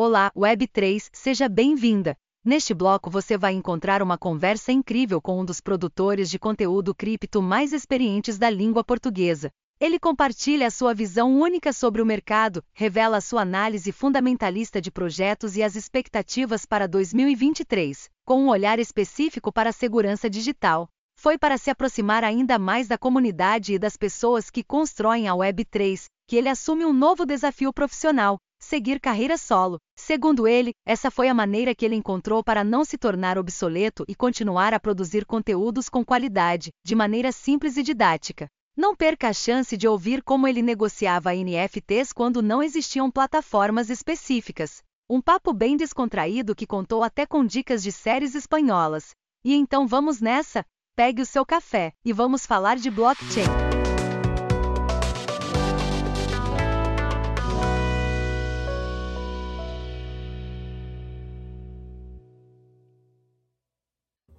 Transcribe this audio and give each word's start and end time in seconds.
Olá, 0.00 0.30
Web3, 0.36 1.08
seja 1.12 1.48
bem-vinda. 1.48 2.16
Neste 2.44 2.72
bloco 2.72 3.10
você 3.10 3.36
vai 3.36 3.54
encontrar 3.54 4.00
uma 4.00 4.16
conversa 4.16 4.70
incrível 4.70 5.20
com 5.20 5.40
um 5.40 5.44
dos 5.44 5.60
produtores 5.60 6.30
de 6.30 6.38
conteúdo 6.38 6.94
cripto 6.94 7.42
mais 7.42 7.72
experientes 7.72 8.38
da 8.38 8.48
língua 8.48 8.84
portuguesa. 8.84 9.50
Ele 9.80 9.98
compartilha 9.98 10.68
a 10.68 10.70
sua 10.70 10.94
visão 10.94 11.40
única 11.40 11.72
sobre 11.72 12.00
o 12.00 12.06
mercado, 12.06 12.62
revela 12.72 13.16
a 13.16 13.20
sua 13.20 13.42
análise 13.42 13.90
fundamentalista 13.90 14.80
de 14.80 14.88
projetos 14.88 15.56
e 15.56 15.64
as 15.64 15.74
expectativas 15.74 16.64
para 16.64 16.86
2023, 16.86 18.08
com 18.24 18.44
um 18.44 18.50
olhar 18.50 18.78
específico 18.78 19.52
para 19.52 19.70
a 19.70 19.72
segurança 19.72 20.30
digital. 20.30 20.88
Foi 21.16 21.36
para 21.36 21.58
se 21.58 21.70
aproximar 21.70 22.22
ainda 22.22 22.56
mais 22.56 22.86
da 22.86 22.96
comunidade 22.96 23.74
e 23.74 23.80
das 23.80 23.96
pessoas 23.96 24.48
que 24.48 24.62
constroem 24.62 25.26
a 25.26 25.32
Web3 25.32 26.04
que 26.28 26.36
ele 26.36 26.50
assume 26.50 26.84
um 26.84 26.92
novo 26.92 27.24
desafio 27.24 27.72
profissional, 27.72 28.36
seguir 28.68 29.00
carreira 29.00 29.38
solo. 29.38 29.78
Segundo 29.96 30.46
ele, 30.46 30.72
essa 30.86 31.10
foi 31.10 31.28
a 31.28 31.34
maneira 31.34 31.74
que 31.74 31.84
ele 31.84 31.96
encontrou 31.96 32.44
para 32.44 32.62
não 32.62 32.84
se 32.84 32.98
tornar 32.98 33.38
obsoleto 33.38 34.04
e 34.06 34.14
continuar 34.14 34.74
a 34.74 34.78
produzir 34.78 35.24
conteúdos 35.24 35.88
com 35.88 36.04
qualidade, 36.04 36.70
de 36.84 36.94
maneira 36.94 37.32
simples 37.32 37.78
e 37.78 37.82
didática. 37.82 38.46
Não 38.76 38.94
perca 38.94 39.28
a 39.28 39.32
chance 39.32 39.76
de 39.76 39.88
ouvir 39.88 40.22
como 40.22 40.46
ele 40.46 40.62
negociava 40.62 41.34
NFTs 41.34 42.12
quando 42.12 42.42
não 42.42 42.62
existiam 42.62 43.10
plataformas 43.10 43.88
específicas. 43.88 44.82
Um 45.10 45.22
papo 45.22 45.54
bem 45.54 45.76
descontraído 45.76 46.54
que 46.54 46.66
contou 46.66 47.02
até 47.02 47.24
com 47.24 47.44
dicas 47.44 47.82
de 47.82 47.90
séries 47.90 48.34
espanholas. 48.34 49.10
E 49.42 49.54
então 49.54 49.86
vamos 49.86 50.20
nessa? 50.20 50.62
Pegue 50.94 51.22
o 51.22 51.26
seu 51.26 51.46
café 51.46 51.92
e 52.04 52.12
vamos 52.12 52.44
falar 52.44 52.76
de 52.76 52.90
blockchain. 52.90 53.77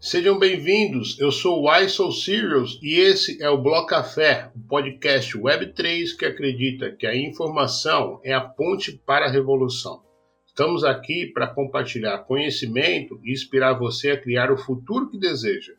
Sejam 0.01 0.39
bem-vindos, 0.39 1.19
eu 1.19 1.29
sou 1.29 1.61
o 1.61 1.89
So 1.89 2.09
Serious 2.13 2.79
e 2.81 3.01
esse 3.01 3.43
é 3.43 3.49
o 3.49 3.61
Bloco 3.61 3.87
Café, 3.87 4.49
o 4.55 4.59
um 4.59 4.61
podcast 4.61 5.37
Web3 5.37 6.15
que 6.17 6.25
acredita 6.25 6.89
que 6.89 7.05
a 7.05 7.13
informação 7.13 8.21
é 8.23 8.31
a 8.31 8.39
ponte 8.39 8.93
para 9.05 9.25
a 9.25 9.29
revolução. 9.29 10.01
Estamos 10.47 10.85
aqui 10.85 11.25
para 11.33 11.47
compartilhar 11.53 12.19
conhecimento 12.19 13.19
e 13.25 13.33
inspirar 13.33 13.73
você 13.73 14.11
a 14.11 14.17
criar 14.17 14.53
o 14.53 14.57
futuro 14.57 15.09
que 15.09 15.19
deseja. 15.19 15.73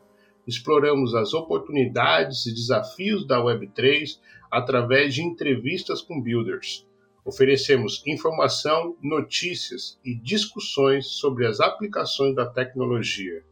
Exploramos 0.46 1.14
as 1.14 1.32
oportunidades 1.32 2.44
e 2.44 2.52
desafios 2.52 3.26
da 3.26 3.42
Web3 3.42 4.18
através 4.50 5.14
de 5.14 5.22
entrevistas 5.22 6.02
com 6.02 6.20
builders. 6.20 6.86
Oferecemos 7.24 8.02
informação, 8.06 8.94
notícias 9.02 9.98
e 10.04 10.14
discussões 10.14 11.06
sobre 11.06 11.46
as 11.46 11.58
aplicações 11.58 12.34
da 12.34 12.44
tecnologia 12.44 13.42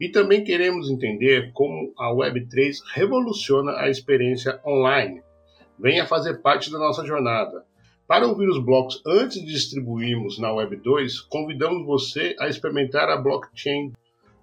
e 0.00 0.08
também 0.08 0.44
queremos 0.44 0.90
entender 0.90 1.52
como 1.52 1.92
a 1.98 2.10
Web3 2.12 2.76
revoluciona 2.94 3.72
a 3.78 3.88
experiência 3.88 4.60
online. 4.64 5.22
Venha 5.78 6.06
fazer 6.06 6.40
parte 6.42 6.70
da 6.70 6.78
nossa 6.78 7.04
jornada. 7.04 7.64
Para 8.06 8.26
ouvir 8.26 8.48
os 8.48 8.58
blocos 8.58 9.02
antes 9.06 9.40
de 9.40 9.52
distribuirmos 9.52 10.38
na 10.38 10.48
Web2, 10.48 11.26
convidamos 11.28 11.84
você 11.84 12.34
a 12.38 12.48
experimentar 12.48 13.08
a 13.10 13.16
blockchain. 13.16 13.92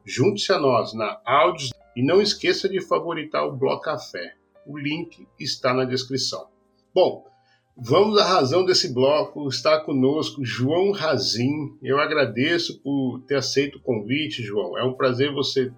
Junte-se 0.06 0.54
a 0.54 0.60
nós 0.60 0.94
na 0.94 1.20
Audios 1.26 1.72
e 1.96 2.04
não 2.04 2.22
esqueça 2.22 2.70
de 2.70 2.80
favoritar 2.80 3.46
o 3.46 3.56
Bloco 3.56 3.84
Café. 3.84 4.36
O 4.68 4.78
link 4.78 5.28
está 5.40 5.74
na 5.74 5.86
descrição. 5.86 6.48
Bom, 6.94 7.26
Vamos 7.78 8.18
à 8.18 8.26
razão 8.26 8.64
desse 8.64 8.94
bloco. 8.94 9.50
Está 9.50 9.80
conosco 9.82 10.46
João 10.46 10.92
Razin. 10.92 11.78
Eu 11.84 12.00
agradeço 12.00 12.82
por 12.82 13.20
ter 13.28 13.36
aceito 13.36 13.78
o 13.78 13.82
convite, 13.82 14.42
João. 14.42 14.78
É 14.78 14.84
um 14.84 14.94
prazer 14.94 15.34
você 15.34 15.70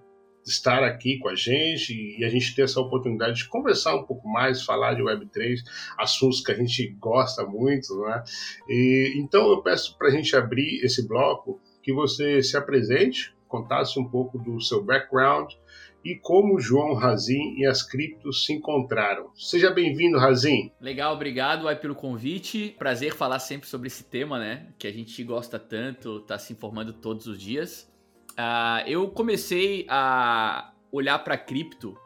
estar 0.45 0.83
aqui 0.83 1.17
com 1.17 1.27
a 1.27 1.35
gente 1.35 1.93
e 2.19 2.23
a 2.23 2.29
gente 2.29 2.55
ter 2.55 2.61
essa 2.61 2.79
oportunidade 2.79 3.37
de 3.37 3.49
conversar 3.49 3.95
um 3.95 4.03
pouco 4.03 4.27
mais, 4.29 4.63
falar 4.63 4.93
de 4.93 5.01
Web3, 5.01 5.57
assuntos 5.97 6.39
que 6.39 6.51
a 6.51 6.55
gente 6.55 6.95
gosta 6.99 7.43
muito, 7.45 7.99
né? 8.01 8.23
E, 8.69 9.13
então 9.17 9.49
eu 9.49 9.61
peço 9.63 9.97
para 9.97 10.07
a 10.07 10.11
gente 10.11 10.35
abrir 10.35 10.85
esse 10.85 11.05
bloco 11.05 11.59
que 11.81 11.91
você 11.91 12.43
se 12.43 12.55
apresente, 12.55 13.35
contasse 13.47 13.99
um 13.99 14.07
pouco 14.07 14.37
do 14.37 14.61
seu 14.61 14.83
background, 14.83 15.53
e 16.03 16.15
como 16.15 16.59
João 16.59 16.93
Razin 16.93 17.55
e 17.57 17.65
as 17.65 17.83
criptos 17.83 18.45
se 18.45 18.53
encontraram. 18.53 19.29
Seja 19.35 19.69
bem-vindo, 19.71 20.17
Razin. 20.17 20.71
Legal, 20.79 21.13
obrigado 21.13 21.67
aí 21.67 21.75
pelo 21.75 21.95
convite. 21.95 22.75
Prazer 22.77 23.13
falar 23.13 23.39
sempre 23.39 23.67
sobre 23.67 23.87
esse 23.87 24.03
tema, 24.05 24.39
né? 24.39 24.67
Que 24.77 24.87
a 24.87 24.91
gente 24.91 25.21
gosta 25.23 25.59
tanto, 25.59 26.21
tá 26.21 26.37
se 26.39 26.53
informando 26.53 26.93
todos 26.93 27.27
os 27.27 27.39
dias. 27.39 27.91
Uh, 28.31 28.87
eu 28.87 29.09
comecei 29.09 29.85
a 29.89 30.71
olhar 30.91 31.19
para 31.19 31.37
cripto. 31.37 31.97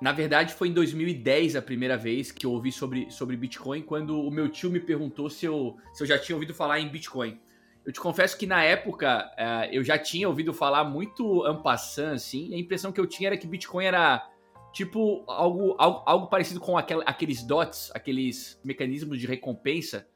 Na 0.00 0.12
verdade, 0.12 0.54
foi 0.54 0.68
em 0.68 0.72
2010 0.72 1.56
a 1.56 1.60
primeira 1.60 1.98
vez 1.98 2.32
que 2.32 2.46
eu 2.46 2.52
ouvi 2.52 2.72
sobre, 2.72 3.10
sobre 3.10 3.36
Bitcoin, 3.36 3.82
quando 3.82 4.18
o 4.18 4.30
meu 4.30 4.48
tio 4.48 4.70
me 4.70 4.80
perguntou 4.80 5.28
se 5.28 5.44
eu, 5.44 5.76
se 5.92 6.02
eu 6.02 6.06
já 6.06 6.18
tinha 6.18 6.34
ouvido 6.34 6.54
falar 6.54 6.80
em 6.80 6.88
Bitcoin. 6.88 7.38
Eu 7.84 7.92
te 7.92 8.00
confesso 8.00 8.36
que 8.36 8.46
na 8.46 8.62
época 8.62 9.30
uh, 9.32 9.72
eu 9.72 9.82
já 9.82 9.98
tinha 9.98 10.28
ouvido 10.28 10.52
falar 10.52 10.84
muito 10.84 11.44
ampassant, 11.44 12.14
assim, 12.14 12.48
e 12.50 12.54
a 12.54 12.58
impressão 12.58 12.92
que 12.92 13.00
eu 13.00 13.06
tinha 13.06 13.30
era 13.30 13.36
que 13.36 13.46
Bitcoin 13.46 13.84
era 13.84 14.28
tipo 14.72 15.24
algo, 15.26 15.74
algo, 15.78 16.02
algo 16.06 16.26
parecido 16.26 16.60
com 16.60 16.76
aquel, 16.76 17.02
aqueles 17.06 17.42
dots, 17.42 17.90
aqueles 17.94 18.60
mecanismos 18.62 19.18
de 19.18 19.26
recompensa. 19.26 20.06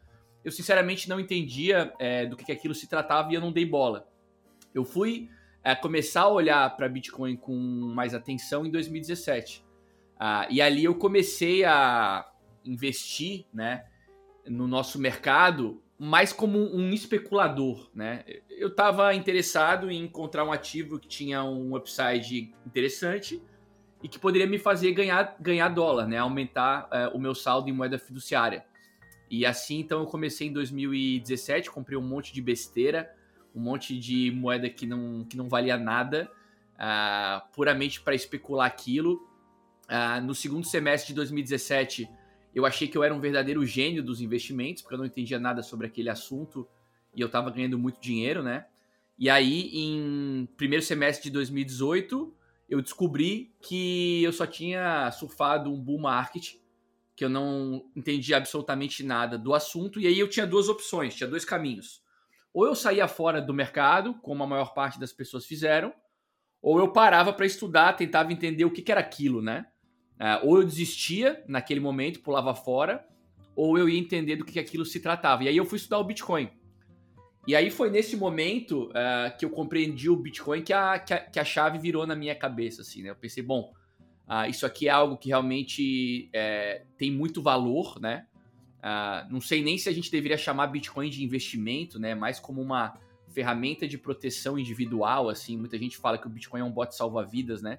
Eu 0.45 0.53
sinceramente 0.53 1.09
não 1.09 1.19
entendia 1.19 1.93
é, 1.99 2.27
do 2.27 2.37
que, 2.37 2.45
que, 2.45 2.53
aquilo 2.53 2.75
se 2.75 2.87
tratava 2.87 3.33
e 3.33 3.35
eu 3.35 3.41
não 3.41 3.51
dei 3.51 3.65
bola. 3.65 4.09
Eu 4.75 4.85
fui 4.85 5.31
é, 5.63 5.75
começar 5.75 6.23
a 6.23 6.29
olhar 6.29 6.77
para 6.77 6.89
Bitcoin 6.89 7.37
com 7.37 7.57
mais 7.57 8.15
atenção 8.15 8.67
em 8.67 8.71
2017. 8.71 9.65
Ah, 10.19 10.47
e 10.51 10.61
ali 10.61 10.85
eu 10.85 10.95
comecei 10.95 11.65
a 11.65 12.31
investir 12.65 13.47
né, 13.53 13.85
no 14.47 14.69
nosso 14.69 14.99
mercado 14.99 15.83
mais 16.05 16.35
como 16.35 16.59
um 16.59 16.93
especulador, 16.93 17.89
né? 17.95 18.25
Eu 18.51 18.69
estava 18.69 19.15
interessado 19.15 19.91
em 19.91 20.05
encontrar 20.05 20.45
um 20.45 20.53
ativo 20.53 20.99
que 20.99 21.09
tinha 21.09 21.43
um 21.43 21.75
upside 21.75 22.53
interessante 22.67 23.43
e 24.03 24.09
que 24.09 24.19
poderia 24.19 24.47
me 24.47 24.59
fazer 24.59 24.93
ganhar, 24.93 25.35
ganhar 25.41 25.71
dólar, 25.71 26.07
né? 26.07 26.19
Aumentar 26.19 26.87
é, 26.93 27.09
o 27.09 27.19
meu 27.19 27.35
saldo 27.35 27.71
em 27.71 27.73
moeda 27.73 27.99
fiduciária. 27.99 28.67
E 29.31 29.47
assim, 29.47 29.79
então, 29.81 30.01
eu 30.01 30.07
comecei 30.07 30.49
em 30.49 30.53
2017, 30.53 31.71
comprei 31.71 31.97
um 31.97 32.07
monte 32.07 32.35
de 32.35 32.43
besteira, 32.43 33.11
um 33.55 33.61
monte 33.61 33.99
de 33.99 34.31
moeda 34.31 34.69
que 34.69 34.87
não, 34.87 35.25
que 35.25 35.39
não 35.39 35.49
valia 35.49 35.79
nada, 35.79 36.31
uh, 36.75 37.41
puramente 37.55 38.03
para 38.03 38.15
especular 38.15 38.67
aquilo. 38.67 39.27
Uh, 39.85 40.21
no 40.23 40.35
segundo 40.35 40.67
semestre 40.67 41.09
de 41.09 41.15
2017 41.15 42.07
eu 42.55 42.65
achei 42.65 42.87
que 42.87 42.97
eu 42.97 43.03
era 43.03 43.15
um 43.15 43.21
verdadeiro 43.21 43.65
gênio 43.67 44.03
dos 44.03 44.21
investimentos, 44.21 44.83
porque 44.83 44.95
eu 44.95 44.99
não 44.99 45.07
entendia 45.07 45.39
nada 45.39 45.63
sobre 45.63 45.87
aquele 45.87 46.09
assunto 46.09 46.69
e 47.15 47.21
eu 47.21 47.27
estava 47.27 47.51
ganhando 47.51 47.79
muito 47.79 48.01
dinheiro, 48.01 48.43
né? 48.43 48.67
E 49.19 49.29
aí, 49.31 49.71
em 49.73 50.49
primeiro 50.57 50.85
semestre 50.85 51.25
de 51.25 51.31
2018, 51.31 52.35
eu 52.69 52.81
descobri 52.81 53.55
que 53.61 54.23
eu 54.23 54.33
só 54.33 54.47
tinha 54.47 55.11
surfado 55.13 55.73
um 55.73 55.81
bull 55.81 56.01
market, 56.01 56.55
que 57.15 57.25
eu 57.25 57.29
não 57.29 57.85
entendia 57.95 58.37
absolutamente 58.37 59.05
nada 59.05 59.39
do 59.39 59.55
assunto, 59.55 60.01
e 60.01 60.07
aí 60.07 60.19
eu 60.19 60.29
tinha 60.29 60.47
duas 60.47 60.69
opções, 60.69 61.15
tinha 61.15 61.29
dois 61.29 61.45
caminhos. 61.45 62.03
Ou 62.53 62.67
eu 62.67 62.75
saía 62.75 63.07
fora 63.07 63.41
do 63.41 63.55
mercado, 63.55 64.15
como 64.15 64.43
a 64.43 64.47
maior 64.47 64.75
parte 64.75 64.99
das 64.99 65.13
pessoas 65.13 65.47
fizeram, 65.47 65.93
ou 66.61 66.79
eu 66.79 66.93
parava 66.93 67.33
para 67.33 67.47
estudar, 67.47 67.93
tentava 67.93 68.33
entender 68.33 68.65
o 68.65 68.71
que, 68.71 68.83
que 68.83 68.91
era 68.91 69.01
aquilo, 69.01 69.43
né? 69.43 69.67
Uh, 70.21 70.47
ou 70.47 70.59
eu 70.59 70.65
desistia 70.65 71.43
naquele 71.49 71.81
momento, 71.81 72.21
pulava 72.21 72.55
fora, 72.55 73.05
ou 73.57 73.79
eu 73.79 73.89
ia 73.89 73.99
entender 73.99 74.37
do 74.37 74.45
que 74.45 74.59
aquilo 74.59 74.85
se 74.85 75.01
tratava. 75.01 75.45
E 75.45 75.49
aí 75.49 75.57
eu 75.57 75.65
fui 75.65 75.77
estudar 75.77 75.99
o 75.99 76.05
Bitcoin. 76.05 76.51
E 77.47 77.55
aí 77.55 77.71
foi 77.71 77.91
nesse 77.91 78.17
momento 78.17 78.89
uh, 78.91 79.37
que 79.39 79.45
eu 79.45 79.51
compreendi 79.51 80.09
o 80.09 80.17
Bitcoin 80.17 80.63
que 80.63 80.73
a, 80.73 80.99
que 80.99 81.13
a, 81.13 81.19
que, 81.19 81.39
a, 81.39 81.45
chave 81.45 81.79
virou 81.79 82.07
na 82.07 82.17
minha 82.17 82.35
cabeça, 82.35 82.81
assim, 82.81 83.03
né? 83.03 83.11
Eu 83.11 83.17
pensei, 83.17 83.43
bom, 83.43 83.73
uh, 84.27 84.49
isso 84.49 84.65
aqui 84.65 84.89
é 84.89 84.91
algo 84.91 85.19
que 85.19 85.29
realmente 85.29 86.31
é, 86.33 86.85
tem 86.97 87.11
muito 87.11 87.43
valor, 87.43 88.01
né? 88.01 88.27
Uh, 88.79 89.33
não 89.33 89.41
sei 89.41 89.63
nem 89.63 89.77
se 89.77 89.89
a 89.89 89.93
gente 89.93 90.11
deveria 90.11 90.39
chamar 90.39 90.69
Bitcoin 90.69 91.11
de 91.11 91.23
investimento, 91.23 91.99
né? 91.99 92.15
Mais 92.15 92.41
como 92.41 92.63
uma 92.63 92.99
ferramenta 93.29 93.87
de 93.87 93.99
proteção 93.99 94.59
individual, 94.59 95.29
assim. 95.29 95.57
Muita 95.59 95.77
gente 95.77 95.99
fala 95.99 96.17
que 96.17 96.27
o 96.27 96.31
Bitcoin 96.31 96.61
é 96.61 96.65
um 96.65 96.71
bot 96.71 96.95
salva-vidas, 96.95 97.61
né? 97.61 97.77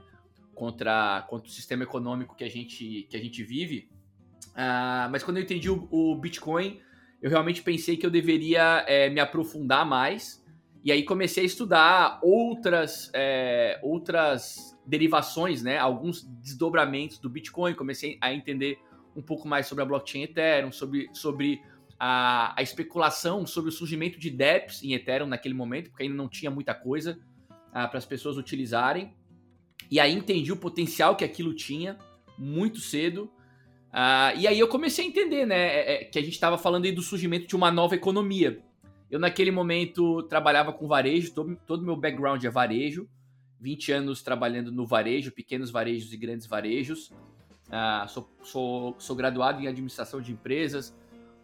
Contra, 0.55 1.25
contra 1.29 1.47
o 1.47 1.51
sistema 1.51 1.83
econômico 1.83 2.35
que 2.35 2.43
a 2.43 2.49
gente, 2.49 3.05
que 3.09 3.15
a 3.15 3.19
gente 3.19 3.43
vive. 3.43 3.89
Uh, 4.51 5.11
mas 5.11 5.23
quando 5.23 5.37
eu 5.37 5.43
entendi 5.43 5.69
o, 5.69 5.87
o, 5.91 6.15
Bitcoin, 6.15 6.79
eu 7.21 7.29
realmente 7.29 7.61
pensei 7.61 7.97
que 7.97 8.05
eu 8.05 8.09
deveria 8.09 8.83
é, 8.87 9.09
me 9.09 9.19
aprofundar 9.19 9.85
mais. 9.85 10.43
E 10.83 10.91
aí 10.91 11.03
comecei 11.03 11.43
a 11.43 11.45
estudar 11.45 12.19
outras, 12.23 13.11
é, 13.13 13.79
outras 13.83 14.77
derivações, 14.85 15.61
né? 15.61 15.77
Alguns 15.77 16.23
desdobramentos 16.41 17.17
do 17.19 17.29
Bitcoin. 17.29 17.73
Comecei 17.73 18.17
a 18.21 18.33
entender 18.33 18.79
um 19.15 19.21
pouco 19.21 19.47
mais 19.47 19.67
sobre 19.67 19.83
a 19.83 19.85
blockchain 19.85 20.23
Ethereum, 20.23 20.71
sobre, 20.71 21.09
sobre 21.13 21.61
a, 21.99 22.53
a 22.57 22.61
especulação 22.61 23.45
sobre 23.45 23.69
o 23.69 23.73
surgimento 23.73 24.19
de 24.19 24.29
DEPs 24.29 24.83
em 24.83 24.93
Ethereum 24.93 25.27
naquele 25.27 25.53
momento, 25.53 25.89
porque 25.89 26.03
ainda 26.03 26.15
não 26.15 26.27
tinha 26.27 26.51
muita 26.51 26.73
coisa 26.73 27.19
uh, 27.49 27.89
para 27.89 27.97
as 27.97 28.05
pessoas 28.05 28.37
utilizarem. 28.37 29.13
E 29.89 29.99
aí 29.99 30.13
entendi 30.13 30.51
o 30.51 30.57
potencial 30.57 31.15
que 31.15 31.23
aquilo 31.23 31.53
tinha 31.53 31.97
muito 32.37 32.79
cedo. 32.79 33.29
Uh, 33.91 34.37
e 34.37 34.47
aí 34.47 34.59
eu 34.59 34.67
comecei 34.67 35.05
a 35.05 35.07
entender, 35.07 35.45
né, 35.45 35.55
é, 35.55 35.93
é, 35.93 36.03
que 36.03 36.19
a 36.19 36.21
gente 36.21 36.33
estava 36.33 36.57
falando 36.57 36.85
aí 36.85 36.91
do 36.91 37.01
surgimento 37.01 37.47
de 37.47 37.55
uma 37.55 37.71
nova 37.71 37.95
economia. 37.95 38.61
Eu 39.09 39.19
naquele 39.19 39.51
momento 39.51 40.23
trabalhava 40.23 40.73
com 40.73 40.87
varejo, 40.87 41.33
todo, 41.33 41.55
todo 41.65 41.85
meu 41.85 41.95
background 41.95 42.43
é 42.43 42.49
varejo, 42.49 43.07
20 43.59 43.91
anos 43.93 44.21
trabalhando 44.21 44.71
no 44.71 44.85
varejo, 44.85 45.31
pequenos 45.31 45.71
varejos 45.71 46.11
e 46.11 46.17
grandes 46.17 46.45
varejos. 46.45 47.09
Uh, 47.67 48.07
sou, 48.07 48.29
sou, 48.43 48.95
sou 48.99 49.15
graduado 49.15 49.61
em 49.61 49.67
administração 49.67 50.19
de 50.19 50.31
empresas, 50.31 50.93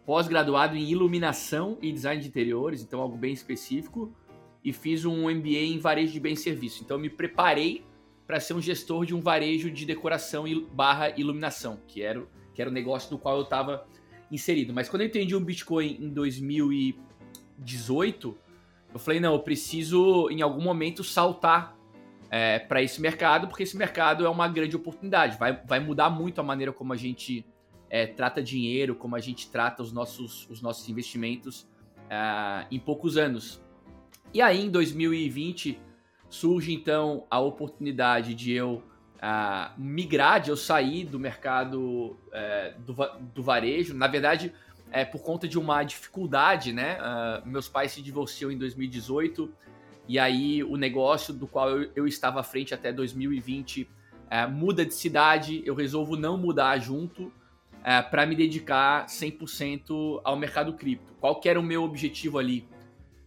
pós-graduado 0.04 0.76
em 0.76 0.90
iluminação 0.90 1.78
e 1.80 1.90
design 1.90 2.20
de 2.20 2.28
interiores, 2.28 2.82
então 2.82 3.00
algo 3.00 3.16
bem 3.16 3.32
específico, 3.32 4.14
e 4.62 4.72
fiz 4.72 5.04
um 5.04 5.28
MBA 5.30 5.72
em 5.72 5.78
varejo 5.78 6.12
de 6.12 6.20
bem 6.20 6.36
serviço. 6.36 6.82
Então 6.84 6.98
me 6.98 7.08
preparei 7.08 7.84
para 8.32 8.40
ser 8.40 8.54
um 8.54 8.62
gestor 8.62 9.04
de 9.04 9.14
um 9.14 9.20
varejo 9.20 9.70
de 9.70 9.84
decoração 9.84 10.44
barra 10.72 11.10
iluminação, 11.10 11.78
que 11.86 12.00
era, 12.00 12.26
que 12.54 12.62
era 12.62 12.70
o 12.70 12.72
negócio 12.72 13.12
no 13.12 13.18
qual 13.18 13.36
eu 13.36 13.42
estava 13.42 13.86
inserido. 14.30 14.72
Mas 14.72 14.88
quando 14.88 15.02
eu 15.02 15.08
entendi 15.08 15.36
o 15.36 15.40
Bitcoin 15.40 15.98
em 16.00 16.08
2018, 16.08 18.38
eu 18.94 18.98
falei, 18.98 19.20
não, 19.20 19.34
eu 19.34 19.40
preciso 19.40 20.30
em 20.30 20.40
algum 20.40 20.62
momento 20.62 21.04
saltar 21.04 21.76
é, 22.30 22.58
para 22.58 22.82
esse 22.82 23.02
mercado, 23.02 23.48
porque 23.48 23.64
esse 23.64 23.76
mercado 23.76 24.24
é 24.24 24.30
uma 24.30 24.48
grande 24.48 24.74
oportunidade. 24.74 25.36
Vai, 25.36 25.60
vai 25.66 25.78
mudar 25.78 26.08
muito 26.08 26.40
a 26.40 26.42
maneira 26.42 26.72
como 26.72 26.94
a 26.94 26.96
gente 26.96 27.44
é, 27.90 28.06
trata 28.06 28.42
dinheiro, 28.42 28.94
como 28.94 29.14
a 29.14 29.20
gente 29.20 29.50
trata 29.50 29.82
os 29.82 29.92
nossos, 29.92 30.48
os 30.48 30.62
nossos 30.62 30.88
investimentos 30.88 31.68
é, 32.08 32.66
em 32.70 32.78
poucos 32.78 33.18
anos. 33.18 33.62
E 34.32 34.40
aí, 34.40 34.64
em 34.64 34.70
2020, 34.70 35.78
surge 36.32 36.72
então 36.72 37.26
a 37.30 37.38
oportunidade 37.38 38.34
de 38.34 38.52
eu 38.52 38.82
uh, 39.18 39.70
migrar, 39.76 40.40
de 40.40 40.48
eu 40.48 40.56
sair 40.56 41.04
do 41.04 41.20
mercado 41.20 41.80
uh, 41.80 42.80
do, 42.80 42.94
do, 43.34 43.42
varejo. 43.42 43.94
Na 43.94 44.06
verdade, 44.06 44.50
é 44.90 45.04
por 45.04 45.22
conta 45.22 45.46
de 45.46 45.58
uma 45.58 45.82
dificuldade, 45.84 46.72
né? 46.72 46.96
Uh, 46.96 47.46
meus 47.46 47.68
pais 47.68 47.92
se 47.92 48.00
divorciam 48.00 48.50
em 48.50 48.56
2018 48.56 49.52
e 50.08 50.18
aí 50.18 50.64
o 50.64 50.76
negócio 50.76 51.34
do 51.34 51.46
qual 51.46 51.68
eu, 51.68 51.90
eu 51.94 52.06
estava 52.06 52.40
à 52.40 52.42
frente 52.42 52.72
até 52.72 52.90
2020 52.90 53.86
é, 54.30 54.46
muda 54.46 54.86
de 54.86 54.94
cidade. 54.94 55.62
Eu 55.66 55.74
resolvo 55.74 56.16
não 56.16 56.38
mudar 56.38 56.78
junto. 56.78 57.30
É, 57.84 58.00
para 58.00 58.24
me 58.24 58.36
dedicar 58.36 59.06
100% 59.06 60.20
ao 60.22 60.36
mercado 60.36 60.72
cripto. 60.74 61.12
Qual 61.20 61.40
que 61.40 61.48
era 61.48 61.58
o 61.58 61.62
meu 61.64 61.82
objetivo 61.82 62.38
ali? 62.38 62.64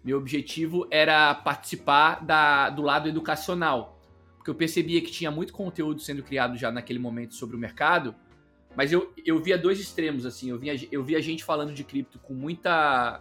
Meu 0.06 0.20
objetivo 0.20 0.88
era 0.92 1.34
participar 1.34 2.24
da, 2.24 2.70
do 2.70 2.84
lado 2.84 3.10
educacional, 3.10 4.00
porque 4.38 4.52
eu 4.52 4.56
percebia 4.56 5.02
que 5.02 5.10
tinha 5.10 5.32
muito 5.32 5.52
conteúdo 5.52 6.00
sendo 6.00 6.22
criado 6.22 6.56
já 6.56 6.72
naquele 6.72 7.00
momento 7.00 7.34
sobre 7.34 7.56
o 7.56 7.60
mercado, 7.60 8.14
mas 8.76 8.92
eu, 8.92 9.12
eu 9.26 9.42
via 9.42 9.58
dois 9.58 9.80
extremos, 9.80 10.24
assim, 10.24 10.52
eu 10.52 10.60
via, 10.60 10.76
eu 10.92 11.04
via 11.04 11.20
gente 11.24 11.44
falando 11.44 11.74
de 11.74 11.84
cripto 11.84 12.20
com 12.20 12.36
muita... 12.36 13.20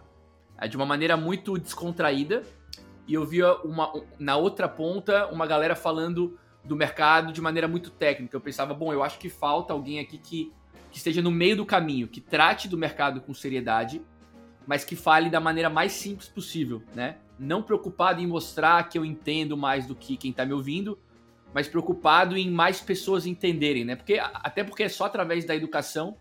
de 0.69 0.77
uma 0.77 0.85
maneira 0.85 1.17
muito 1.17 1.57
descontraída, 1.57 2.43
e 3.07 3.15
eu 3.15 3.25
via 3.25 3.55
uma, 3.63 3.91
na 4.19 4.35
outra 4.35 4.67
ponta 4.67 5.25
uma 5.27 5.47
galera 5.47 5.75
falando 5.75 6.37
do 6.63 6.75
mercado 6.75 7.33
de 7.33 7.41
maneira 7.41 7.67
muito 7.67 7.89
técnica. 7.89 8.35
Eu 8.35 8.41
pensava, 8.41 8.75
bom, 8.75 8.93
eu 8.93 9.01
acho 9.01 9.17
que 9.17 9.29
falta 9.29 9.73
alguém 9.73 9.99
aqui 9.99 10.19
que, 10.19 10.53
que 10.91 10.97
esteja 10.97 11.19
no 11.19 11.31
meio 11.31 11.57
do 11.57 11.65
caminho, 11.65 12.07
que 12.07 12.21
trate 12.21 12.67
do 12.67 12.77
mercado 12.77 13.21
com 13.21 13.33
seriedade, 13.33 14.03
mas 14.67 14.83
que 14.83 14.95
fale 14.95 15.29
da 15.29 15.39
maneira 15.39 15.69
mais 15.69 15.91
simples 15.91 16.27
possível, 16.27 16.81
né? 16.93 17.17
Não 17.37 17.61
preocupado 17.61 18.21
em 18.21 18.27
mostrar 18.27 18.87
que 18.89 18.97
eu 18.97 19.05
entendo 19.05 19.55
mais 19.57 19.85
do 19.85 19.95
que 19.95 20.17
quem 20.17 20.31
está 20.31 20.45
me 20.45 20.53
ouvindo, 20.53 20.97
mas 21.53 21.67
preocupado 21.67 22.35
em 22.35 22.49
mais 22.49 22.81
pessoas 22.81 23.25
entenderem, 23.25 23.85
né? 23.85 23.95
Porque 23.95 24.19
até 24.19 24.63
porque 24.63 24.83
é 24.83 24.89
só 24.89 25.05
através 25.05 25.45
da 25.45 25.55
educação 25.55 26.17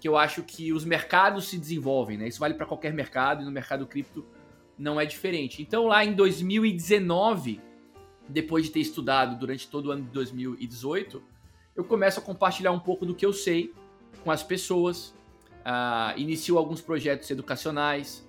que 0.00 0.08
eu 0.08 0.16
acho 0.16 0.42
que 0.42 0.72
os 0.72 0.84
mercados 0.84 1.48
se 1.48 1.58
desenvolvem, 1.58 2.16
né? 2.16 2.28
Isso 2.28 2.40
vale 2.40 2.54
para 2.54 2.64
qualquer 2.64 2.92
mercado 2.92 3.42
e 3.42 3.44
no 3.44 3.50
mercado 3.50 3.86
cripto 3.86 4.24
não 4.78 4.98
é 4.98 5.04
diferente. 5.04 5.60
Então 5.60 5.86
lá 5.86 6.04
em 6.04 6.14
2019, 6.14 7.60
depois 8.26 8.64
de 8.64 8.70
ter 8.70 8.80
estudado 8.80 9.38
durante 9.38 9.68
todo 9.68 9.86
o 9.86 9.90
ano 9.90 10.04
de 10.04 10.10
2018, 10.10 11.22
eu 11.76 11.84
começo 11.84 12.18
a 12.18 12.22
compartilhar 12.22 12.72
um 12.72 12.80
pouco 12.80 13.04
do 13.04 13.14
que 13.14 13.26
eu 13.26 13.32
sei 13.32 13.74
com 14.24 14.30
as 14.30 14.42
pessoas, 14.42 15.14
uh, 15.60 16.18
iniciou 16.18 16.58
alguns 16.58 16.80
projetos 16.80 17.30
educacionais, 17.30 18.26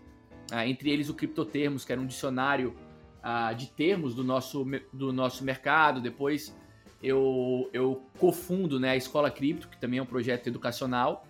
uh, 0.51 0.59
entre 0.59 0.89
eles 0.91 1.09
o 1.09 1.13
Criptotermos, 1.13 1.85
que 1.85 1.91
era 1.91 2.01
um 2.01 2.05
dicionário 2.05 2.75
uh, 3.23 3.55
de 3.55 3.67
termos 3.67 4.15
do 4.15 4.23
nosso, 4.23 4.65
do 4.91 5.11
nosso 5.11 5.43
mercado. 5.43 6.01
Depois 6.01 6.55
eu, 7.01 7.69
eu 7.73 8.03
cofundo 8.19 8.79
né, 8.79 8.91
a 8.91 8.95
Escola 8.95 9.31
Cripto, 9.31 9.67
que 9.67 9.77
também 9.77 9.99
é 9.99 10.01
um 10.01 10.05
projeto 10.05 10.47
educacional. 10.47 11.25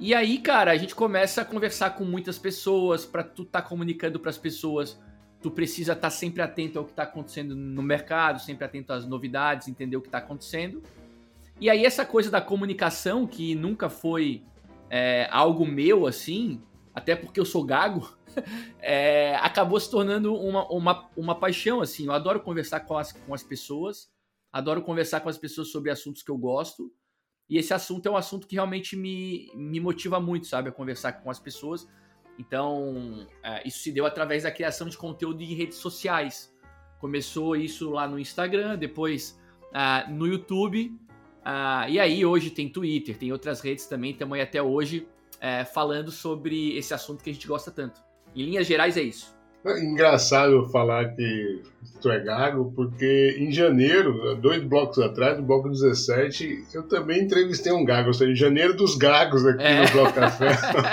e 0.00 0.14
aí, 0.14 0.38
cara, 0.38 0.72
a 0.72 0.76
gente 0.76 0.94
começa 0.94 1.42
a 1.42 1.44
conversar 1.44 1.90
com 1.90 2.04
muitas 2.04 2.38
pessoas, 2.38 3.04
para 3.04 3.22
tu 3.22 3.42
estar 3.42 3.62
tá 3.62 3.68
comunicando 3.68 4.18
para 4.18 4.30
as 4.30 4.38
pessoas 4.38 4.98
tu 5.40 5.50
precisa 5.50 5.92
estar 5.92 6.08
tá 6.08 6.10
sempre 6.10 6.42
atento 6.42 6.78
ao 6.78 6.84
que 6.84 6.90
está 6.90 7.04
acontecendo 7.04 7.54
no 7.54 7.82
mercado, 7.82 8.40
sempre 8.40 8.64
atento 8.64 8.92
às 8.92 9.06
novidades, 9.06 9.68
entender 9.68 9.96
o 9.96 10.00
que 10.00 10.08
está 10.08 10.18
acontecendo. 10.18 10.82
E 11.60 11.68
aí 11.68 11.84
essa 11.84 12.04
coisa 12.04 12.30
da 12.30 12.40
comunicação, 12.40 13.26
que 13.26 13.54
nunca 13.54 13.88
foi 13.88 14.44
é, 14.88 15.28
algo 15.30 15.66
meu 15.66 16.06
assim, 16.06 16.62
até 16.94 17.16
porque 17.16 17.40
eu 17.40 17.44
sou 17.44 17.64
gago, 17.64 18.08
é, 18.80 19.34
acabou 19.36 19.78
se 19.80 19.90
tornando 19.90 20.34
uma, 20.34 20.66
uma, 20.70 21.10
uma 21.16 21.34
paixão, 21.34 21.80
assim. 21.80 22.06
Eu 22.06 22.12
adoro 22.12 22.40
conversar 22.40 22.80
com 22.80 22.96
as, 22.96 23.12
com 23.12 23.34
as 23.34 23.42
pessoas, 23.42 24.10
adoro 24.52 24.82
conversar 24.82 25.20
com 25.20 25.28
as 25.28 25.38
pessoas 25.38 25.70
sobre 25.70 25.90
assuntos 25.90 26.22
que 26.22 26.30
eu 26.30 26.38
gosto. 26.38 26.92
E 27.48 27.56
esse 27.56 27.72
assunto 27.72 28.06
é 28.06 28.10
um 28.10 28.16
assunto 28.16 28.46
que 28.46 28.56
realmente 28.56 28.94
me, 28.94 29.50
me 29.54 29.80
motiva 29.80 30.20
muito, 30.20 30.46
sabe? 30.46 30.68
A 30.68 30.72
conversar 30.72 31.12
com 31.12 31.30
as 31.30 31.40
pessoas. 31.40 31.88
Então, 32.38 33.26
é, 33.42 33.66
isso 33.66 33.78
se 33.78 33.90
deu 33.90 34.06
através 34.06 34.44
da 34.44 34.50
criação 34.50 34.88
de 34.88 34.96
conteúdo 34.96 35.42
em 35.42 35.54
redes 35.54 35.78
sociais. 35.78 36.54
Começou 37.00 37.56
isso 37.56 37.90
lá 37.90 38.06
no 38.06 38.18
Instagram, 38.18 38.76
depois 38.76 39.40
uh, 39.70 40.12
no 40.12 40.26
YouTube, 40.26 40.96
ah, 41.50 41.86
e 41.88 41.98
aí 41.98 42.26
hoje 42.26 42.50
tem 42.50 42.68
Twitter, 42.68 43.16
tem 43.16 43.32
outras 43.32 43.62
redes 43.62 43.86
também, 43.86 44.10
estamos 44.10 44.34
aí 44.34 44.42
até 44.42 44.62
hoje 44.62 45.08
é, 45.40 45.64
falando 45.64 46.10
sobre 46.10 46.76
esse 46.76 46.92
assunto 46.92 47.24
que 47.24 47.30
a 47.30 47.32
gente 47.32 47.48
gosta 47.48 47.70
tanto. 47.70 48.02
Em 48.36 48.44
linhas 48.44 48.66
gerais 48.66 48.98
é 48.98 49.00
isso. 49.00 49.34
É 49.64 49.82
engraçado 49.82 50.68
falar 50.68 51.16
que 51.16 51.62
tu 52.02 52.10
é 52.10 52.20
gago, 52.20 52.70
porque 52.76 53.38
em 53.38 53.50
janeiro, 53.50 54.36
dois 54.36 54.62
blocos 54.62 54.98
atrás, 54.98 55.38
no 55.38 55.42
bloco 55.42 55.70
17, 55.70 56.66
eu 56.74 56.82
também 56.82 57.22
entrevistei 57.22 57.72
um 57.72 57.82
gago, 57.82 58.08
ou 58.08 58.14
seja, 58.14 58.30
em 58.30 58.36
janeiro 58.36 58.76
dos 58.76 58.94
gagos 58.94 59.46
aqui 59.46 59.62
é. 59.62 59.86
no 59.86 59.90
Bloco 59.90 60.12
Café. 60.12 60.48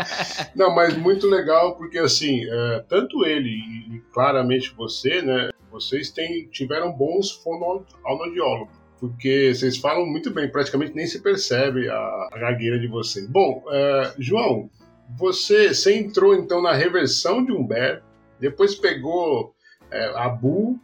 Não, 0.55 0.73
mas 0.73 0.95
muito 0.95 1.27
legal, 1.27 1.75
porque 1.75 1.97
assim, 1.97 2.45
é, 2.49 2.85
tanto 2.87 3.25
ele 3.25 3.49
e 3.49 4.01
claramente 4.13 4.73
você, 4.73 5.21
né, 5.21 5.49
vocês 5.69 6.11
têm, 6.11 6.47
tiveram 6.47 6.93
bons 6.93 7.29
fonoaudiólogos 7.29 8.84
porque 8.99 9.53
vocês 9.53 9.77
falam 9.77 10.05
muito 10.05 10.31
bem, 10.31 10.49
praticamente 10.49 10.95
nem 10.95 11.05
se 11.05 11.21
percebe 11.21 11.89
a, 11.89 12.29
a 12.31 12.37
gagueira 12.39 12.79
de 12.79 12.87
vocês. 12.87 13.27
Bom, 13.27 13.63
uh, 13.65 14.13
João, 14.17 14.69
você, 15.17 15.73
você 15.73 15.97
entrou 15.97 16.35
então 16.35 16.61
na 16.61 16.73
reversão 16.73 17.43
de 17.43 17.51
um 17.51 17.65
bear, 17.65 18.01
depois 18.39 18.75
pegou 18.75 19.53
uh, 19.91 20.17
a 20.17 20.29
bull, 20.29 20.79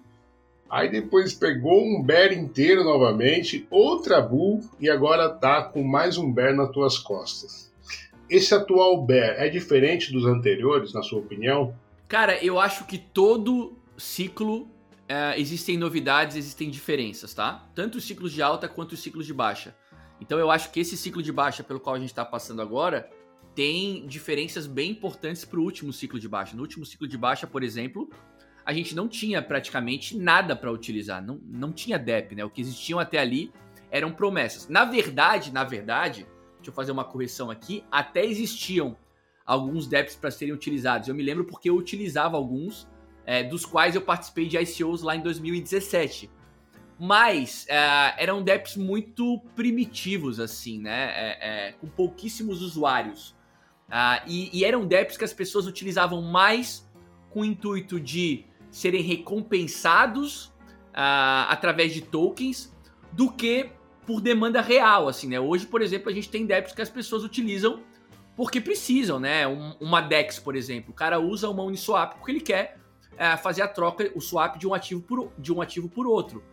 aí 0.70 0.90
depois 0.90 1.34
pegou 1.34 1.84
um 1.84 2.04
bear 2.04 2.32
inteiro 2.32 2.84
novamente, 2.84 3.66
outra 3.70 4.22
bull 4.22 4.62
e 4.80 4.90
agora 4.90 5.30
tá 5.30 5.64
com 5.64 5.84
mais 5.84 6.18
um 6.18 6.32
bear 6.32 6.54
nas 6.54 6.72
tuas 6.72 6.98
costas. 6.98 7.72
Esse 8.30 8.54
atual 8.54 9.04
bear 9.04 9.36
é 9.38 9.50
diferente 9.50 10.14
dos 10.14 10.26
anteriores, 10.26 10.94
na 10.94 11.02
sua 11.02 11.20
opinião? 11.20 11.76
Cara, 12.08 12.44
eu 12.44 12.60
acho 12.60 12.86
que 12.86 12.98
todo 12.98 13.74
ciclo 13.98 14.68
é, 15.12 15.38
existem 15.38 15.78
novidades, 15.78 16.38
existem 16.38 16.70
diferenças, 16.70 17.34
tá? 17.34 17.70
Tanto 17.76 17.98
os 17.98 18.06
ciclos 18.06 18.32
de 18.32 18.42
alta 18.42 18.70
quanto 18.70 18.94
os 18.94 19.02
ciclos 19.02 19.26
de 19.26 19.34
baixa. 19.34 19.76
Então 20.22 20.40
eu 20.40 20.50
acho 20.50 20.72
que 20.72 20.80
esse 20.80 20.96
ciclo 20.96 21.22
de 21.22 21.34
baixa 21.34 21.62
pelo 21.62 21.82
qual 21.82 21.98
a 21.98 22.00
gente 22.00 22.12
está 22.12 22.24
passando 22.24 22.62
agora 22.62 23.10
tem 23.54 24.08
diferenças 24.08 24.66
bem 24.66 24.92
importantes 24.92 25.44
para 25.44 25.60
o 25.60 25.64
último 25.64 25.92
ciclo 25.92 26.18
de 26.18 26.30
baixa. 26.30 26.56
No 26.56 26.62
último 26.62 26.86
ciclo 26.86 27.10
de 27.10 27.18
baixa, 27.18 27.46
por 27.46 27.62
exemplo, 27.62 28.10
a 28.66 28.72
gente 28.72 28.96
não 28.96 29.10
tinha 29.10 29.42
praticamente 29.42 30.18
nada 30.18 30.56
para 30.56 30.72
utilizar, 30.72 31.22
não, 31.22 31.42
não 31.44 31.74
tinha 31.74 32.00
DEP, 32.00 32.34
né? 32.34 32.46
O 32.46 32.50
que 32.50 32.62
existiam 32.62 32.98
até 32.98 33.18
ali 33.18 33.52
eram 33.90 34.14
promessas. 34.14 34.70
Na 34.70 34.86
verdade, 34.86 35.52
na 35.52 35.66
verdade, 35.66 36.26
deixa 36.56 36.70
eu 36.70 36.74
fazer 36.74 36.94
uma 36.94 37.04
correção 37.04 37.52
aqui, 37.52 37.84
até 37.92 38.26
existiam 38.26 38.96
alguns 39.46 39.88
DEPs 39.88 40.16
para 40.16 40.32
serem 40.32 40.54
utilizados. 40.54 41.10
Eu 41.10 41.16
me 41.16 41.24
lembro 41.24 41.44
porque 41.44 41.70
eu 41.70 41.76
utilizava 41.76 42.38
alguns 42.38 42.88
é, 43.26 43.44
dos 43.44 43.66
quais 43.66 43.96
eu 43.96 44.02
participei 44.02 44.48
de 44.48 44.58
ICOs 44.58 45.02
lá 45.02 45.16
em 45.16 45.22
2017. 45.22 46.30
Mas 47.00 47.66
é, 47.68 48.16
eram 48.18 48.44
dApps 48.44 48.76
muito 48.76 49.40
primitivos, 49.56 50.40
assim, 50.40 50.80
né? 50.80 51.12
É, 51.16 51.38
é, 51.42 51.72
com 51.74 51.88
pouquíssimos 51.88 52.62
usuários. 52.62 53.36
Uh, 53.92 54.24
e, 54.26 54.60
e, 54.60 54.64
eram 54.64 54.88
DEPs 54.88 55.18
que 55.18 55.26
as 55.26 55.34
pessoas 55.34 55.68
utilizavam 55.68 56.22
mais 56.22 56.90
com 57.30 57.42
o 57.42 57.46
intuito 57.46 58.00
de 58.00 58.46
serem 58.70 59.02
recompensados 59.02 60.46
uh, 60.46 61.50
através 61.50 61.94
de 61.94 62.02
tokens 62.02 62.74
do 63.12 63.30
que 63.30 63.70
por 64.06 64.22
demanda 64.22 64.62
real, 64.62 65.10
assim, 65.10 65.28
né? 65.28 65.42
Hoje, 65.42 65.66
por 65.66 65.82
exemplo, 65.82 66.10
a 66.10 66.14
gente 66.14 66.30
tem 66.30 66.46
DEPs 66.46 66.74
que 66.74 66.82
as 66.82 66.90
pessoas 66.90 67.26
utilizam 67.26 67.84
porque 68.34 68.62
precisam, 68.62 69.20
né? 69.20 69.46
Um, 69.46 69.76
uma 69.82 70.00
DEX, 70.00 70.40
por 70.40 70.56
exemplo, 70.56 70.92
o 70.92 70.96
cara 70.96 71.20
usa 71.20 71.50
uma 71.50 71.64
Uniswap 71.64 72.16
porque 72.16 72.32
ele 72.32 72.40
quer 72.40 72.80
uh, 73.14 73.38
fazer 73.42 73.62
a 73.62 73.68
troca, 73.68 74.12
o 74.16 74.22
swap 74.22 74.58
de 74.58 74.68
um 74.68 74.74
ativo 74.74 75.02
por, 75.02 75.32
de 75.38 75.54
um 75.54 75.62
ativo 75.62 75.90
por 75.90 76.08
outro. 76.08 76.44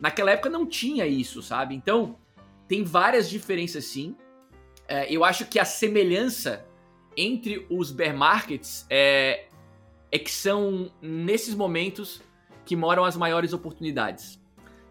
Naquela 0.00 0.30
época 0.30 0.48
não 0.48 0.66
tinha 0.66 1.06
isso, 1.06 1.42
sabe? 1.42 1.74
Então, 1.74 2.16
tem 2.66 2.84
várias 2.84 3.28
diferenças 3.28 3.84
sim. 3.84 4.16
Uh, 4.84 5.06
eu 5.08 5.24
acho 5.24 5.46
que 5.46 5.58
a 5.58 5.64
semelhança 5.64 6.64
entre 7.16 7.66
os 7.68 7.90
bear 7.90 8.16
markets 8.16 8.86
é, 8.88 9.46
é 10.10 10.18
que 10.18 10.30
são 10.30 10.92
nesses 11.02 11.54
momentos 11.54 12.22
que 12.64 12.76
moram 12.76 13.04
as 13.04 13.16
maiores 13.16 13.52
oportunidades. 13.52 14.40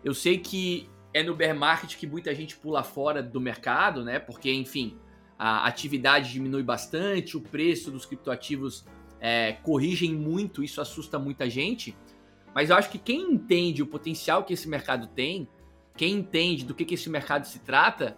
Eu 0.04 0.14
sei 0.14 0.38
que 0.38 0.90
é 1.14 1.24
no 1.24 1.34
bear 1.34 1.56
market 1.56 1.96
que 1.96 2.06
muita 2.06 2.34
gente 2.36 2.56
pula 2.58 2.84
fora 2.84 3.24
do 3.24 3.40
mercado, 3.40 4.04
né? 4.04 4.20
Porque, 4.20 4.52
enfim, 4.52 4.98
a 5.38 5.66
atividade 5.68 6.32
diminui 6.32 6.64
bastante, 6.64 7.38
o 7.38 7.42
preço 7.42 7.92
dos 7.92 8.06
criptoativos 8.06 8.86
é, 9.20 9.54
corrigem 9.64 10.14
muito, 10.14 10.64
isso 10.64 10.80
assusta 10.82 11.18
muita 11.18 11.50
gente. 11.50 11.96
Mas 12.54 12.70
eu 12.70 12.76
acho 12.76 12.90
que 12.90 12.98
quem 12.98 13.34
entende 13.34 13.84
o 13.84 13.88
potencial 13.88 14.44
que 14.44 14.54
esse 14.54 14.68
mercado 14.68 15.08
tem, 15.08 15.48
quem 15.96 16.16
entende 16.16 16.66
do 16.66 16.74
que, 16.74 16.86
que 16.86 16.96
esse 16.96 17.10
mercado 17.10 17.46
se 17.46 17.60
trata, 17.60 18.18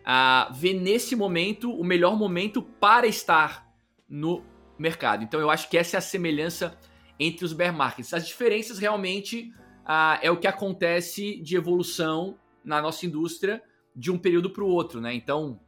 uh, 0.00 0.52
vê 0.52 0.72
nesse 0.72 1.16
momento 1.16 1.72
o 1.72 1.84
melhor 1.84 2.16
momento 2.16 2.62
para 2.62 3.06
estar 3.06 3.66
no 4.08 4.44
mercado. 4.78 5.24
Então 5.24 5.40
eu 5.40 5.50
acho 5.50 5.68
que 5.68 5.78
essa 5.78 5.96
é 5.96 5.98
a 5.98 6.02
semelhança 6.02 6.78
entre 7.18 7.44
os 7.44 7.52
bear 7.52 7.74
markets. 7.74 8.12
As 8.12 8.26
diferenças 8.26 8.78
realmente 8.78 9.52
uh, 9.82 10.18
é 10.20 10.30
o 10.30 10.36
que 10.36 10.46
acontece 10.46 11.40
de 11.40 11.56
evolução 11.56 12.38
na 12.64 12.80
nossa 12.80 13.06
indústria 13.06 13.62
de 13.94 14.10
um 14.10 14.18
período 14.18 14.50
para 14.50 14.64
o 14.64 14.68
outro, 14.68 15.00
né? 15.00 15.14
Então 15.14 15.60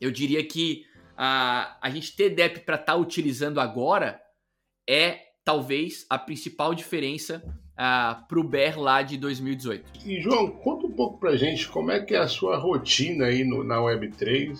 eu 0.00 0.10
diria 0.10 0.44
que 0.44 0.84
uh, 1.14 1.76
a 1.80 1.90
gente 1.90 2.14
ter 2.14 2.30
DEP 2.30 2.60
para 2.60 2.76
estar 2.76 2.92
tá 2.92 2.96
utilizando 2.96 3.60
agora 3.60 4.20
é 4.88 5.20
talvez 5.44 6.06
a 6.08 6.18
principal 6.18 6.74
diferença 6.74 7.42
uh, 7.46 7.64
ah, 7.76 8.24
para 8.28 8.40
o 8.40 8.44
BER 8.44 8.78
lá 8.78 9.02
de 9.02 9.16
2018. 9.18 10.06
E 10.06 10.20
João, 10.20 10.50
conta 10.50 10.86
um 10.86 10.92
pouco 10.92 11.18
para 11.18 11.36
gente 11.36 11.68
como 11.68 11.90
é 11.90 12.00
que 12.00 12.14
é 12.14 12.18
a 12.18 12.28
sua 12.28 12.56
rotina 12.56 13.26
aí 13.26 13.44
no, 13.44 13.62
na 13.62 13.76
Web3, 13.76 14.58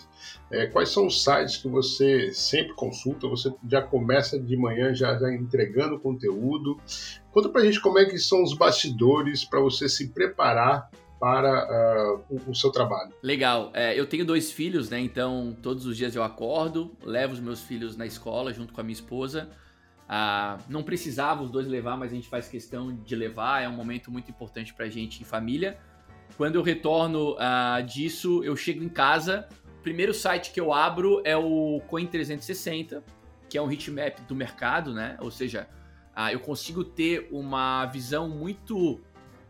é, 0.50 0.66
quais 0.66 0.90
são 0.90 1.06
os 1.06 1.22
sites 1.22 1.56
que 1.56 1.68
você 1.68 2.32
sempre 2.32 2.74
consulta, 2.74 3.28
você 3.28 3.52
já 3.68 3.82
começa 3.82 4.38
de 4.38 4.56
manhã 4.56 4.94
já, 4.94 5.16
já 5.18 5.32
entregando 5.32 5.98
conteúdo. 5.98 6.78
Conta 7.32 7.48
para 7.48 7.64
gente 7.64 7.80
como 7.80 7.98
é 7.98 8.04
que 8.04 8.18
são 8.18 8.42
os 8.42 8.56
bastidores 8.56 9.44
para 9.44 9.60
você 9.60 9.88
se 9.88 10.08
preparar 10.08 10.90
para 11.18 12.18
uh, 12.18 12.24
o, 12.28 12.50
o, 12.50 12.54
seu 12.54 12.70
trabalho. 12.70 13.12
Legal. 13.22 13.70
É, 13.72 13.98
eu 13.98 14.06
tenho 14.06 14.24
dois 14.24 14.50
filhos, 14.50 14.90
né? 14.90 15.00
Então 15.00 15.56
todos 15.62 15.86
os 15.86 15.96
dias 15.96 16.14
eu 16.14 16.22
acordo, 16.22 16.94
levo 17.02 17.32
os 17.32 17.40
meus 17.40 17.62
filhos 17.62 17.96
na 17.96 18.06
escola 18.06 18.52
junto 18.52 18.72
com 18.72 18.80
a 18.80 18.84
minha 18.84 18.94
esposa. 18.94 19.48
Ah, 20.08 20.58
não 20.68 20.82
precisava 20.82 21.42
os 21.42 21.50
dois 21.50 21.66
levar, 21.66 21.96
mas 21.96 22.12
a 22.12 22.14
gente 22.14 22.28
faz 22.28 22.48
questão 22.48 22.94
de 22.94 23.16
levar. 23.16 23.62
É 23.62 23.68
um 23.68 23.72
momento 23.72 24.10
muito 24.10 24.30
importante 24.30 24.74
para 24.74 24.86
a 24.86 24.88
gente 24.88 25.22
em 25.22 25.24
família. 25.24 25.78
Quando 26.36 26.56
eu 26.56 26.62
retorno 26.62 27.36
ah, 27.38 27.80
disso, 27.80 28.42
eu 28.44 28.56
chego 28.56 28.82
em 28.82 28.88
casa. 28.88 29.48
O 29.78 29.82
primeiro 29.82 30.12
site 30.12 30.52
que 30.52 30.60
eu 30.60 30.72
abro 30.72 31.22
é 31.24 31.36
o 31.36 31.80
Coin360, 31.90 33.02
que 33.48 33.56
é 33.56 33.62
um 33.62 33.70
heatmap 33.70 34.20
do 34.26 34.34
mercado, 34.34 34.92
né? 34.92 35.16
Ou 35.20 35.30
seja, 35.30 35.68
ah, 36.14 36.32
eu 36.32 36.40
consigo 36.40 36.84
ter 36.84 37.28
uma 37.30 37.86
visão 37.86 38.28
muito 38.28 39.00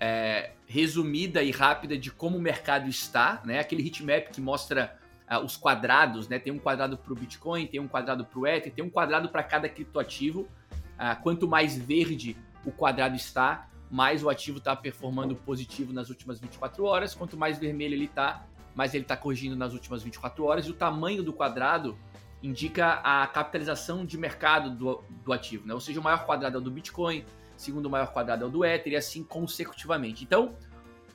é, 0.01 0.53
resumida 0.67 1.43
e 1.43 1.51
rápida 1.51 1.97
de 1.97 2.11
como 2.11 2.39
o 2.39 2.41
mercado 2.41 2.89
está, 2.89 3.41
né? 3.45 3.61
Aquele 3.61 3.85
heatmap 3.85 4.31
que 4.31 4.41
mostra 4.41 4.97
uh, 5.31 5.45
os 5.45 5.57
quadrados, 5.57 6.29
né? 6.29 6.39
Tem 6.39 6.53
um 6.53 6.59
quadrado 6.59 6.97
para 6.97 7.13
o 7.13 7.17
Bitcoin, 7.17 7.67
tem 7.67 7.81
um 7.81 7.89
quadrado 7.89 8.25
para 8.25 8.39
o 8.39 8.47
Ether, 8.47 8.73
tem 8.73 8.85
um 8.85 8.91
quadrado 8.91 9.29
para 9.29 9.43
cada 9.43 9.69
criptoativo. 9.69 10.43
Uh, 10.43 11.23
quanto 11.23 11.47
mais 11.47 11.77
verde 11.77 12.37
o 12.65 12.73
quadrado 12.73 13.17
está, 13.17 13.69
mais 13.91 14.23
o 14.23 14.31
ativo 14.31 14.59
está 14.59 14.75
performando 14.75 15.35
positivo 15.37 15.93
nas 15.93 16.09
últimas 16.09 16.41
24 16.41 16.85
horas. 16.85 17.15
Quanto 17.15 17.37
mais 17.37 17.59
vermelho 17.59 17.95
ele 17.95 18.07
está, 18.07 18.47
mais 18.75 18.95
ele 18.95 19.05
está 19.05 19.17
corrigindo 19.17 19.57
nas 19.57 19.73
últimas 19.73 20.03
24 20.03 20.45
horas. 20.45 20.67
E 20.67 20.71
o 20.71 20.75
tamanho 20.75 21.23
do 21.23 21.33
quadrado 21.33 21.97
indica 22.43 23.01
a 23.03 23.27
capitalização 23.27 24.05
de 24.05 24.19
mercado 24.19 24.71
do, 24.71 25.03
do 25.25 25.33
ativo, 25.33 25.67
né? 25.67 25.73
Ou 25.73 25.81
seja, 25.81 25.99
o 25.99 26.03
maior 26.03 26.27
quadrado 26.27 26.57
é 26.57 26.61
o 26.61 26.63
do 26.63 26.71
Bitcoin, 26.71 27.25
segundo 27.65 27.89
maior 27.89 28.13
quadrado 28.13 28.45
é 28.45 28.47
o 28.47 28.51
do 28.51 28.65
Ether 28.65 28.93
e 28.93 28.97
assim 28.97 29.25
consecutivamente. 29.25 30.23
Então, 30.25 30.55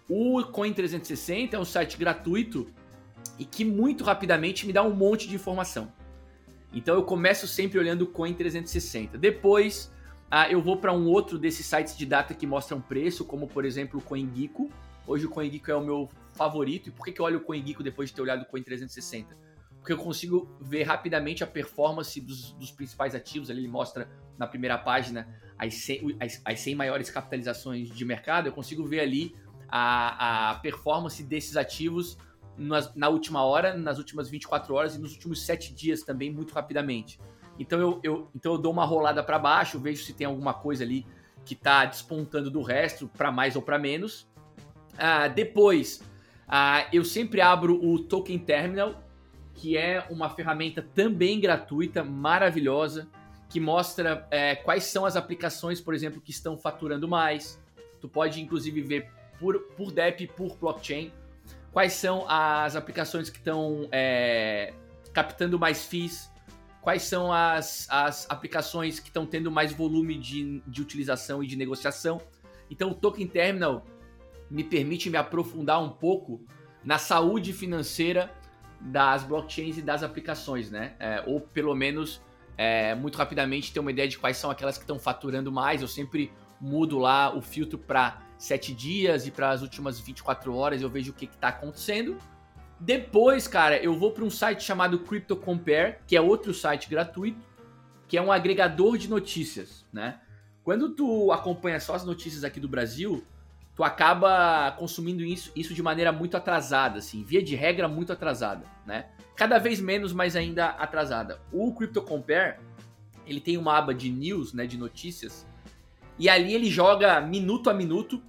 o 0.10 0.40
Coin360 0.40 1.54
é 1.54 1.60
um 1.60 1.66
site 1.66 1.98
gratuito 1.98 2.68
e 3.38 3.46
que 3.46 3.64
muito 3.64 4.04
rapidamente 4.04 4.66
me 4.66 4.74
dá 4.74 4.84
um 4.84 4.94
monte 4.94 5.28
de 5.28 5.36
informação. 5.36 5.92
Então 6.74 6.96
eu 6.96 7.04
começo 7.04 7.48
sempre 7.48 7.80
olhando 7.80 8.04
o 8.04 8.08
Coin 8.08 8.34
360. 8.34 9.18
Depois 9.18 9.92
ah, 10.30 10.50
eu 10.50 10.62
vou 10.62 10.78
para 10.78 10.94
um 10.94 11.08
outro 11.08 11.40
desses 11.40 11.66
sites 11.66 11.98
de 11.98 12.06
data 12.06 12.34
que 12.34 12.46
mostram 12.46 12.80
preço, 12.80 13.26
como 13.26 13.48
por 13.48 13.66
exemplo 13.66 14.00
o 14.00 14.04
CoinGecko. 14.04 14.70
Hoje 15.08 15.26
o 15.26 15.30
CoinGecko 15.30 15.72
é 15.72 15.76
o 15.76 15.84
meu 15.84 16.10
favorito. 16.34 16.90
E 16.90 16.92
por 16.92 17.06
que, 17.06 17.12
que 17.12 17.20
eu 17.20 17.26
olho 17.26 17.38
o 17.40 17.42
CoinGecko 17.42 17.82
depois 17.82 18.10
de 18.10 18.16
ter 18.16 18.22
olhado 18.22 18.44
o 18.44 18.46
Coin 18.46 18.62
360? 18.62 19.36
Porque 19.80 19.94
eu 19.94 19.98
consigo 19.98 20.56
ver 20.62 20.84
rapidamente 20.84 21.44
a 21.44 21.48
performance 21.48 22.20
dos, 22.22 22.52
dos 22.52 22.70
principais 22.70 23.16
ativos. 23.16 23.50
Ali 23.50 23.62
ele 23.62 23.68
mostra 23.68 24.08
na 24.38 24.46
primeira 24.46 24.78
página 24.78 25.28
as 25.60 25.74
100, 25.76 26.16
as, 26.20 26.42
as 26.44 26.60
100 26.62 26.76
maiores 26.76 27.10
capitalizações 27.10 27.90
de 27.90 28.06
mercado. 28.06 28.48
Eu 28.48 28.54
consigo 28.54 28.86
ver 28.86 29.02
ali 29.02 29.36
a, 29.68 30.52
a 30.52 30.56
performance 30.56 31.22
desses 31.22 31.58
ativos 31.58 32.18
nas, 32.58 32.94
na 32.96 33.10
última 33.10 33.44
hora, 33.44 33.76
nas 33.76 33.98
últimas 33.98 34.30
24 34.30 34.74
horas 34.74 34.96
e 34.96 35.00
nos 35.00 35.14
últimos 35.14 35.46
7 35.46 35.74
dias 35.74 36.02
também, 36.02 36.32
muito 36.32 36.54
rapidamente. 36.54 37.20
Então 37.60 37.80
eu, 37.80 38.00
eu, 38.02 38.32
então 38.34 38.54
eu 38.54 38.58
dou 38.58 38.72
uma 38.72 38.86
rolada 38.86 39.22
para 39.22 39.38
baixo, 39.38 39.78
vejo 39.78 40.04
se 40.04 40.14
tem 40.14 40.26
alguma 40.26 40.54
coisa 40.54 40.84
ali 40.84 41.06
que 41.46 41.54
está 41.54 41.84
despontando 41.86 42.50
do 42.50 42.62
resto, 42.62 43.10
para 43.10 43.32
mais 43.32 43.56
ou 43.56 43.62
para 43.62 43.78
menos. 43.78 44.28
Ah, 44.98 45.28
depois, 45.28 46.02
ah, 46.48 46.88
eu 46.94 47.04
sempre 47.04 47.42
abro 47.42 47.84
o 47.84 48.00
Token 48.00 48.40
Terminal, 48.40 49.04
que 49.54 49.76
é 49.76 50.06
uma 50.10 50.30
ferramenta 50.30 50.82
também 50.82 51.40
gratuita, 51.40 52.04
maravilhosa, 52.04 53.10
que 53.50 53.60
mostra 53.60 54.28
é, 54.32 54.56
quais 54.56 54.86
são 54.86 55.06
as 55.06 55.16
aplicações, 55.16 55.82
por 55.82 55.94
exemplo, 55.94 56.22
que 56.22 56.32
estão 56.32 56.58
faturando 56.58 57.08
mais. 57.08 57.60
Tu 58.00 58.08
pode, 58.08 58.42
inclusive, 58.42 58.82
ver 58.82 59.12
por, 59.40 59.60
por 59.76 59.92
DEP, 59.92 60.28
por 60.28 60.56
blockchain 60.56 61.12
quais 61.72 61.94
são 61.94 62.26
as 62.28 62.76
aplicações 62.76 63.30
que 63.30 63.38
estão 63.38 63.88
é, 63.92 64.74
captando 65.14 65.60
mais 65.60 65.86
FIIs, 65.86 66.32
quais 66.82 67.04
são 67.04 67.32
as, 67.32 67.88
as 67.90 68.30
aplicações 68.30 69.00
que 69.00 69.08
estão 69.08 69.26
tendo 69.26 69.52
mais 69.52 69.72
volume 69.72 70.18
de, 70.18 70.62
de 70.66 70.82
utilização 70.82 71.44
e 71.44 71.48
de 71.48 71.56
negociação. 71.56 72.22
Então, 72.70 72.92
o 72.92 72.96
Token 72.96 73.28
Terminal 73.28 73.86
me 74.50 74.64
permite 74.64 75.10
me 75.10 75.18
aprofundar 75.18 75.82
um 75.82 75.90
pouco 75.90 76.42
na 76.84 76.98
saúde 76.98 77.54
financeira 77.54 78.32
das 78.80 79.24
blockchains 79.24 79.78
e 79.78 79.82
das 79.82 80.04
aplicações, 80.04 80.72
né? 80.72 80.96
É, 81.00 81.24
ou 81.28 81.42
pelo 81.42 81.76
menos 81.76 82.22
é, 82.60 82.94
muito 82.94 83.18
rapidamente 83.18 83.72
ter 83.72 83.80
uma 83.80 83.90
ideia 83.90 84.06
de 84.06 84.18
quais 84.18 84.36
são 84.36 84.52
aquelas 84.52 84.78
que 84.78 84.84
estão 84.84 85.00
faturando 85.00 85.50
mais. 85.50 85.82
Eu 85.82 85.88
sempre 85.88 86.30
mudo 86.60 87.00
lá 87.00 87.34
o 87.34 87.42
filtro 87.42 87.80
para 87.80 88.22
7 88.38 88.74
dias 88.74 89.26
e 89.26 89.32
para 89.32 89.52
as 89.52 89.62
últimas 89.62 89.98
24 89.98 90.54
horas 90.54 90.82
eu 90.82 90.90
vejo 90.90 91.12
o 91.12 91.16
que 91.16 91.24
está 91.24 91.48
acontecendo. 91.48 92.18
Depois, 92.78 93.48
cara, 93.48 93.82
eu 93.82 93.98
vou 93.98 94.12
para 94.12 94.26
um 94.26 94.30
site 94.30 94.62
chamado 94.62 95.00
Crypto 95.00 95.38
Compare, 95.38 96.00
que 96.06 96.18
é 96.18 96.22
outro 96.22 96.54
site 96.54 96.90
gratuito, 96.90 97.40
que 98.10 98.18
é 98.18 98.22
um 98.22 98.30
agregador 98.30 98.98
de 98.98 99.10
notícias, 99.10 99.86
né? 99.94 100.20
Quando 100.62 100.90
tu 100.90 101.32
acompanha 101.32 101.80
só 101.80 101.96
as 101.96 102.04
notícias 102.04 102.44
aqui 102.44 102.60
do 102.60 102.68
Brasil, 102.68 103.26
tu 103.74 103.86
acaba 103.86 104.74
consumindo 104.74 105.24
isso, 105.24 105.50
isso 105.56 105.74
de 105.74 105.82
maneira 105.82 106.12
muito 106.12 106.36
atrasada, 106.36 107.00
assim, 107.00 107.24
via 107.24 107.42
de 107.42 107.56
regra 107.56 107.88
muito 107.88 108.12
atrasada, 108.12 108.66
né? 108.86 109.06
Cada 109.40 109.58
vez 109.58 109.80
menos, 109.80 110.12
mas 110.12 110.36
ainda 110.36 110.66
atrasada. 110.72 111.40
O 111.50 111.74
Crypto 111.74 112.02
Compare, 112.02 112.58
ele 113.26 113.40
tem 113.40 113.58
uma 113.58 113.78
aba 113.78 113.94
de 113.94 114.10
news, 114.10 114.52
né, 114.52 114.68
de 114.68 114.78
notícias, 114.78 115.48
e 116.18 116.28
ali 116.28 116.54
ele 116.54 116.70
joga 116.70 117.22
minuto 117.22 117.70
a 117.70 117.74
minuto 117.74 118.22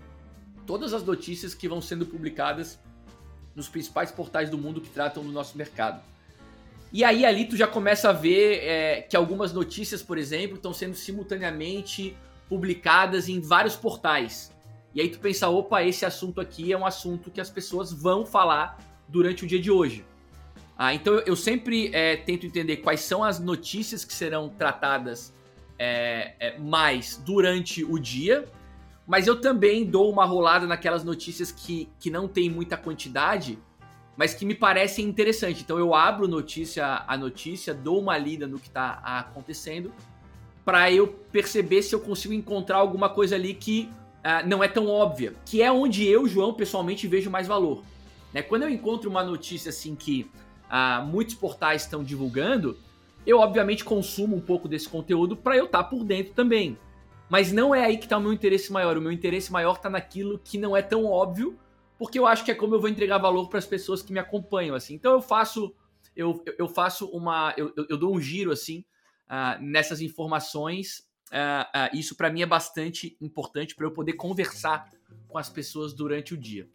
todas 0.64 0.95
as 0.95 1.02
notícias 1.02 1.52
que 1.52 1.69
vão 1.69 1.83
sendo 1.83 2.07
publicadas 2.07 2.79
nos 3.57 3.69
principais 3.69 4.12
portais 4.12 4.49
do 4.49 4.57
mundo 4.57 4.81
que 4.81 4.88
tratam 4.88 5.25
do 5.25 5.33
nosso 5.33 5.59
mercado. 5.59 6.00
E 6.93 7.02
aí 7.02 7.26
ali 7.26 7.45
tu 7.45 7.57
já 7.57 7.67
começa 7.67 8.11
a 8.11 8.12
ver 8.12 8.61
é, 8.62 9.02
que 9.02 9.17
algumas 9.17 9.52
notícias, 9.52 10.05
por 10.05 10.17
exemplo, 10.17 10.59
estão 10.59 10.73
sendo 10.73 10.95
simultaneamente 10.95 12.17
publicadas 12.49 13.29
em 13.29 13.40
vários 13.40 13.75
portais. 13.75 14.52
E 14.95 15.00
aí 15.00 15.09
tu 15.09 15.19
pensa, 15.19 15.49
opa, 15.49 15.83
esse 15.83 16.07
assunto 16.07 16.40
aqui 16.40 16.73
é 16.73 16.79
um 16.79 16.87
assunto 16.87 17.33
que 17.33 17.40
as 17.40 17.50
pessoas 17.50 17.93
vão 17.93 18.25
falar 18.25 18.79
durante 19.09 19.43
o 19.43 19.47
dia 19.49 19.61
de 19.61 19.73
hoje. 19.73 20.05
Ah, 20.83 20.95
então 20.95 21.19
eu, 21.27 21.37
sempre 21.37 21.95
é, 21.95 22.17
tento 22.17 22.47
entender 22.47 22.79
quais 22.79 23.01
são 23.01 23.23
as 23.23 23.39
notícias 23.39 24.03
que 24.03 24.15
serão 24.15 24.49
tratadas 24.49 25.31
é, 25.79 26.33
é, 26.41 26.59
mais 26.59 27.19
durante 27.23 27.85
o 27.85 27.99
dia, 27.99 28.49
mas 29.07 29.27
eu 29.27 29.39
também 29.39 29.85
dou 29.85 30.11
uma 30.11 30.25
rolada 30.25 30.67
naquelas 30.67 31.05
notícias 31.05 31.53
que, 31.53 31.87
que 31.99 32.09
não 32.09 32.27
tem 32.27 32.49
muita 32.49 32.79
quantidade, 32.79 33.59
mas 34.17 34.33
que 34.33 34.47
me 34.47 34.55
parecem 34.55 35.05
interessantes. 35.05 35.61
Então 35.61 35.79
eu 35.79 35.95
abro 35.95 36.27
notícia 36.27 37.05
a 37.07 37.15
notícia, 37.15 37.75
dou 37.75 38.01
uma 38.01 38.17
lida 38.17 38.47
no 38.47 38.59
que 38.59 38.69
está 38.69 39.03
acontecendo, 39.05 39.93
para 40.65 40.91
eu 40.91 41.09
perceber 41.09 41.83
se 41.83 41.95
eu 41.95 42.01
consigo 42.01 42.33
encontrar 42.33 42.79
alguma 42.79 43.11
coisa 43.11 43.35
ali 43.35 43.53
que 43.53 43.91
uh, 44.25 44.49
não 44.49 44.65
é 44.65 44.69
tão 44.69 44.87
óbvia, 44.87 45.35
que 45.45 45.61
é 45.61 45.71
onde 45.71 46.09
eu, 46.09 46.27
João, 46.27 46.55
pessoalmente 46.55 47.07
vejo 47.07 47.31
mais 47.31 47.47
valor. 47.47 47.85
Né? 48.33 48.41
Quando 48.41 48.63
eu 48.63 48.71
encontro 48.71 49.11
uma 49.11 49.23
notícia 49.23 49.69
assim 49.69 49.95
que 49.95 50.31
uh, 50.71 51.05
muitos 51.05 51.35
portais 51.35 51.83
estão 51.83 52.03
divulgando, 52.03 52.79
eu 53.27 53.39
obviamente 53.39 53.85
consumo 53.85 54.37
um 54.37 54.41
pouco 54.41 54.69
desse 54.69 54.89
conteúdo 54.89 55.37
para 55.37 55.57
eu 55.57 55.67
estar 55.67 55.83
tá 55.83 55.89
por 55.89 56.05
dentro 56.05 56.33
também. 56.33 56.79
Mas 57.29 57.53
não 57.53 57.75
é 57.75 57.85
aí 57.85 57.97
que 57.97 58.05
está 58.05 58.19
o 58.19 58.21
meu 58.21 58.33
interesse 58.33 58.73
maior. 58.73 58.97
O 58.97 59.00
meu 59.00 59.12
interesse 59.12 59.53
maior 59.53 59.77
está 59.77 59.89
naquilo 59.89 60.39
que 60.39 60.59
não 60.59 60.77
é 60.77 60.83
tão 60.83 61.05
óbvio, 61.05 61.59
porque 61.99 62.19
eu 62.19 62.27
acho 62.27 62.45
que 62.45 62.50
é 62.50 62.55
como 62.55 62.75
eu 62.75 62.81
vou 62.81 62.89
entregar 62.89 63.19
valor 63.19 63.49
para 63.49 63.59
as 63.59 63.67
pessoas 63.67 64.03
que 64.03 64.12
me 64.12 64.19
acompanham, 64.19 64.75
assim. 64.75 64.95
Então 64.95 65.12
eu 65.12 65.23
faço, 65.23 65.73
eu, 66.17 66.43
eu 66.59 66.67
faço 66.67 67.07
uma, 67.07 67.55
eu, 67.57 67.73
eu 67.89 67.97
dou 67.97 68.15
um 68.15 68.21
giro 68.21 68.50
assim 68.50 68.85
uh, 69.29 69.62
nessas 69.62 70.00
informações. 70.00 71.09
Uh, 71.31 71.95
uh, 71.95 71.97
isso 71.97 72.17
para 72.17 72.31
mim 72.31 72.43
é 72.43 72.47
bastante 72.47 73.17
importante 73.21 73.77
para 73.77 73.87
eu 73.87 73.93
poder 73.93 74.15
conversar 74.15 74.91
com 75.29 75.39
as 75.39 75.49
pessoas 75.49 75.93
durante 75.93 76.35
o 76.35 76.37
dia. 76.37 76.69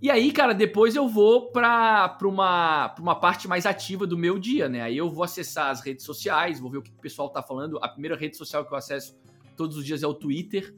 E 0.00 0.10
aí, 0.12 0.30
cara, 0.30 0.54
depois 0.54 0.94
eu 0.94 1.08
vou 1.08 1.50
para 1.50 2.16
uma, 2.22 2.88
pra 2.90 3.02
uma 3.02 3.16
parte 3.16 3.48
mais 3.48 3.66
ativa 3.66 4.06
do 4.06 4.16
meu 4.16 4.38
dia, 4.38 4.68
né? 4.68 4.82
Aí 4.82 4.96
eu 4.96 5.10
vou 5.10 5.24
acessar 5.24 5.70
as 5.70 5.80
redes 5.80 6.04
sociais, 6.04 6.60
vou 6.60 6.70
ver 6.70 6.78
o 6.78 6.82
que 6.82 6.90
o 6.90 7.00
pessoal 7.00 7.28
tá 7.28 7.42
falando. 7.42 7.78
A 7.82 7.88
primeira 7.88 8.16
rede 8.16 8.36
social 8.36 8.64
que 8.64 8.72
eu 8.72 8.78
acesso 8.78 9.18
todos 9.56 9.76
os 9.76 9.84
dias 9.84 10.04
é 10.04 10.06
o 10.06 10.14
Twitter. 10.14 10.72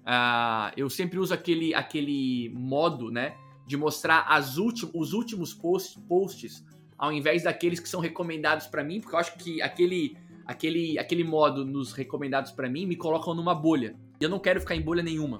Uh, 0.00 0.70
eu 0.76 0.88
sempre 0.88 1.18
uso 1.18 1.34
aquele, 1.34 1.74
aquele 1.74 2.48
modo, 2.54 3.10
né? 3.10 3.36
De 3.66 3.76
mostrar 3.76 4.20
as 4.28 4.56
os 4.56 5.12
últimos 5.12 5.52
posts, 5.52 6.00
posts, 6.08 6.64
ao 6.96 7.12
invés 7.12 7.42
daqueles 7.42 7.80
que 7.80 7.88
são 7.88 8.00
recomendados 8.00 8.68
para 8.68 8.84
mim, 8.84 9.00
porque 9.00 9.16
eu 9.16 9.18
acho 9.18 9.36
que 9.36 9.60
aquele, 9.60 10.16
aquele, 10.46 10.96
aquele 10.96 11.24
modo 11.24 11.64
nos 11.64 11.92
recomendados 11.92 12.52
para 12.52 12.68
mim 12.68 12.86
me 12.86 12.94
colocam 12.94 13.34
numa 13.34 13.54
bolha. 13.54 13.96
E 14.20 14.24
eu 14.24 14.30
não 14.30 14.38
quero 14.38 14.60
ficar 14.60 14.76
em 14.76 14.82
bolha 14.82 15.02
nenhuma. 15.02 15.38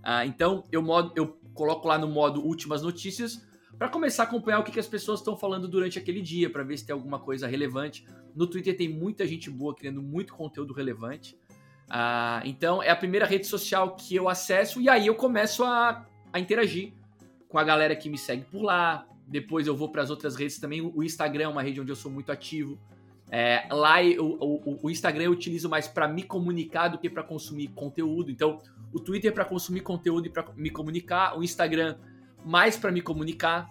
Uh, 0.00 0.24
então 0.26 0.64
eu, 0.70 0.82
modo, 0.82 1.12
eu 1.16 1.39
coloco 1.54 1.88
lá 1.88 1.98
no 1.98 2.08
modo 2.08 2.40
últimas 2.40 2.82
notícias 2.82 3.46
para 3.78 3.88
começar 3.88 4.24
a 4.24 4.26
acompanhar 4.26 4.58
o 4.58 4.64
que, 4.64 4.72
que 4.72 4.80
as 4.80 4.86
pessoas 4.86 5.20
estão 5.20 5.36
falando 5.36 5.66
durante 5.66 5.98
aquele 5.98 6.20
dia, 6.20 6.50
para 6.50 6.62
ver 6.62 6.76
se 6.76 6.84
tem 6.84 6.92
alguma 6.92 7.18
coisa 7.18 7.46
relevante. 7.46 8.04
No 8.34 8.46
Twitter 8.46 8.76
tem 8.76 8.88
muita 8.88 9.26
gente 9.26 9.50
boa 9.50 9.74
criando 9.74 10.02
muito 10.02 10.34
conteúdo 10.34 10.74
relevante. 10.74 11.34
Uh, 11.88 12.44
então 12.44 12.82
é 12.82 12.90
a 12.90 12.96
primeira 12.96 13.26
rede 13.26 13.46
social 13.46 13.96
que 13.96 14.14
eu 14.14 14.28
acesso 14.28 14.80
e 14.80 14.88
aí 14.88 15.08
eu 15.08 15.14
começo 15.14 15.64
a, 15.64 16.06
a 16.32 16.38
interagir 16.38 16.92
com 17.48 17.58
a 17.58 17.64
galera 17.64 17.96
que 17.96 18.08
me 18.08 18.18
segue 18.18 18.44
por 18.44 18.62
lá. 18.62 19.06
Depois 19.26 19.66
eu 19.66 19.76
vou 19.76 19.88
para 19.88 20.02
as 20.02 20.10
outras 20.10 20.36
redes 20.36 20.58
também. 20.58 20.80
O 20.80 21.02
Instagram 21.02 21.44
é 21.44 21.48
uma 21.48 21.62
rede 21.62 21.80
onde 21.80 21.90
eu 21.90 21.96
sou 21.96 22.10
muito 22.10 22.30
ativo. 22.30 22.78
É, 23.30 23.66
lá 23.70 24.02
eu, 24.02 24.36
o, 24.40 24.78
o, 24.82 24.90
Instagram 24.90 25.24
eu 25.24 25.30
utilizo 25.30 25.68
mais 25.68 25.86
para 25.86 26.08
me 26.08 26.24
comunicar 26.24 26.88
do 26.88 26.98
que 26.98 27.08
para 27.08 27.22
consumir 27.22 27.68
conteúdo. 27.68 28.30
Então, 28.30 28.58
o 28.92 29.00
Twitter 29.00 29.32
para 29.32 29.44
consumir 29.44 29.80
conteúdo 29.80 30.26
e 30.26 30.30
para 30.30 30.46
me 30.56 30.70
comunicar, 30.70 31.38
o 31.38 31.42
Instagram 31.42 31.96
mais 32.44 32.76
para 32.76 32.90
me 32.90 33.00
comunicar. 33.00 33.68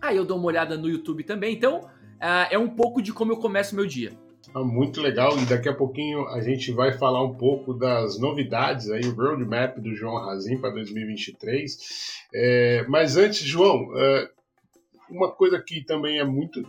Aí 0.00 0.16
eu 0.16 0.24
dou 0.24 0.38
uma 0.38 0.46
olhada 0.46 0.76
no 0.76 0.88
YouTube 0.88 1.24
também. 1.24 1.54
Então, 1.54 1.80
uh, 1.80 2.46
é 2.50 2.58
um 2.58 2.68
pouco 2.68 3.00
de 3.00 3.12
como 3.12 3.32
eu 3.32 3.36
começo 3.36 3.74
meu 3.74 3.86
dia. 3.86 4.12
Ah, 4.54 4.62
muito 4.62 5.00
legal, 5.00 5.36
e 5.38 5.46
daqui 5.46 5.68
a 5.68 5.74
pouquinho 5.74 6.28
a 6.28 6.40
gente 6.40 6.70
vai 6.70 6.92
falar 6.92 7.24
um 7.24 7.34
pouco 7.34 7.74
das 7.74 8.20
novidades 8.20 8.88
aí, 8.90 9.00
o 9.04 9.14
roadmap 9.14 9.78
do 9.78 9.94
João 9.96 10.16
Razin 10.16 10.58
para 10.58 10.70
2023. 10.70 12.22
É, 12.32 12.84
mas 12.88 13.16
antes, 13.16 13.40
João, 13.40 13.88
é, 13.96 14.30
uma 15.10 15.32
coisa 15.32 15.60
que 15.60 15.82
também 15.84 16.18
é 16.18 16.24
muito, 16.24 16.62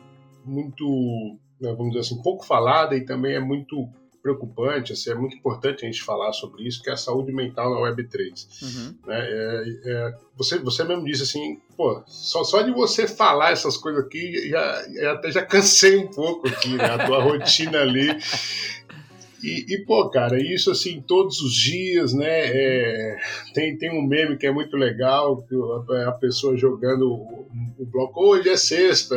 muito 0.44 1.38
né, 1.60 1.74
vamos 1.74 1.90
dizer 1.90 2.00
assim, 2.00 2.22
pouco 2.22 2.46
falada 2.46 2.96
e 2.96 3.06
também 3.06 3.36
é 3.36 3.40
muito 3.40 3.88
preocupante, 4.26 4.92
assim, 4.92 5.12
é 5.12 5.14
muito 5.14 5.36
importante 5.38 5.86
a 5.86 5.88
gente 5.88 6.02
falar 6.02 6.34
sobre 6.34 6.68
isso, 6.68 6.82
que 6.82 6.90
é 6.90 6.94
a 6.94 6.98
saúde 6.98 7.32
mental 7.32 7.70
na 7.76 7.88
Web3. 7.88 8.48
Uhum. 8.64 8.96
Né? 9.06 9.20
É, 9.20 9.64
é, 9.86 10.14
você, 10.36 10.58
você 10.58 10.84
mesmo 10.84 11.06
disse 11.06 11.22
assim, 11.22 11.62
pô, 11.78 12.02
só, 12.08 12.44
só 12.44 12.64
de 12.64 12.72
você 12.72 13.08
falar 13.08 13.52
essas 13.52 13.78
coisas 13.78 14.04
aqui, 14.04 14.50
já, 14.50 14.84
já 14.92 15.12
até 15.12 15.32
já 15.32 15.46
cansei 15.46 15.98
um 15.98 16.08
pouco 16.08 16.48
aqui, 16.48 16.70
né? 16.70 16.86
A 16.86 17.06
tua 17.06 17.22
rotina 17.24 17.82
ali. 17.82 18.18
E, 19.44 19.76
e, 19.76 19.86
pô, 19.86 20.10
cara, 20.10 20.42
isso 20.42 20.72
assim, 20.72 21.04
todos 21.06 21.40
os 21.42 21.54
dias, 21.54 22.12
né? 22.12 22.48
É, 22.48 23.18
tem, 23.54 23.78
tem 23.78 23.92
um 23.92 24.02
meme 24.02 24.38
que 24.38 24.48
é 24.48 24.52
muito 24.52 24.76
legal, 24.76 25.44
que 25.44 25.54
a, 25.94 26.10
a 26.10 26.12
pessoa 26.14 26.58
jogando 26.58 27.12
o, 27.12 27.48
o 27.78 27.86
bloco, 27.86 28.20
hoje 28.22 28.50
é 28.50 28.58
sexta, 28.58 29.16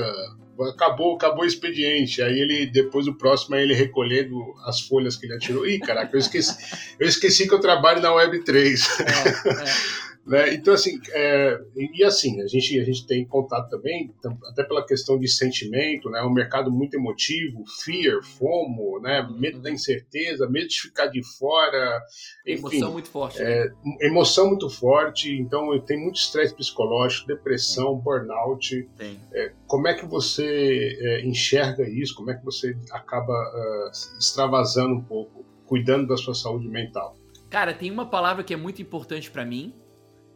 acabou, 0.64 1.16
acabou 1.16 1.44
o 1.44 1.46
expediente. 1.46 2.22
Aí 2.22 2.38
ele, 2.38 2.66
depois 2.66 3.06
o 3.06 3.14
próximo 3.14 3.56
ele 3.56 3.74
recolhendo 3.74 4.54
as 4.64 4.80
folhas 4.80 5.16
que 5.16 5.26
ele 5.26 5.34
atirou. 5.34 5.66
Ih, 5.66 5.78
caraca, 5.78 6.14
eu 6.14 6.20
esqueci, 6.20 6.56
eu 6.98 7.08
esqueci 7.08 7.46
que 7.46 7.54
eu 7.54 7.60
trabalho 7.60 8.00
na 8.00 8.10
Web3. 8.10 8.78
É, 9.00 10.04
é. 10.04 10.07
Né? 10.28 10.52
Então, 10.52 10.74
assim, 10.74 11.00
é, 11.12 11.58
e 11.74 12.04
assim, 12.04 12.42
a 12.42 12.46
gente, 12.46 12.78
a 12.78 12.84
gente 12.84 13.06
tem 13.06 13.26
contato 13.26 13.70
também, 13.70 14.14
até 14.50 14.62
pela 14.62 14.84
questão 14.84 15.18
de 15.18 15.26
sentimento, 15.26 16.10
né? 16.10 16.22
um 16.22 16.32
mercado 16.32 16.70
muito 16.70 16.94
emotivo, 16.94 17.64
fear, 17.82 18.22
fomo, 18.22 19.00
né? 19.00 19.26
medo 19.38 19.58
da 19.58 19.70
incerteza, 19.70 20.46
medo 20.46 20.68
de 20.68 20.82
ficar 20.82 21.06
de 21.06 21.22
fora, 21.38 22.02
enfim. 22.46 22.76
Emoção 22.76 22.92
muito 22.92 23.08
forte. 23.08 23.40
É, 23.40 23.64
né? 23.64 23.74
Emoção 24.02 24.48
muito 24.48 24.68
forte, 24.68 25.32
então 25.32 25.80
tem 25.80 25.98
muito 25.98 26.16
estresse 26.16 26.54
psicológico, 26.54 27.26
depressão, 27.26 27.96
burnout. 27.96 28.86
É, 29.32 29.52
como 29.66 29.88
é 29.88 29.94
que 29.94 30.04
você 30.04 30.98
é, 31.00 31.26
enxerga 31.26 31.88
isso? 31.88 32.14
Como 32.14 32.30
é 32.30 32.34
que 32.34 32.44
você 32.44 32.76
acaba 32.90 33.32
uh, 33.32 34.18
extravasando 34.18 34.94
um 34.94 35.02
pouco, 35.02 35.42
cuidando 35.64 36.06
da 36.06 36.18
sua 36.18 36.34
saúde 36.34 36.68
mental? 36.68 37.16
Cara, 37.48 37.72
tem 37.72 37.90
uma 37.90 38.04
palavra 38.04 38.44
que 38.44 38.52
é 38.52 38.56
muito 38.58 38.82
importante 38.82 39.30
para 39.30 39.42
mim, 39.42 39.72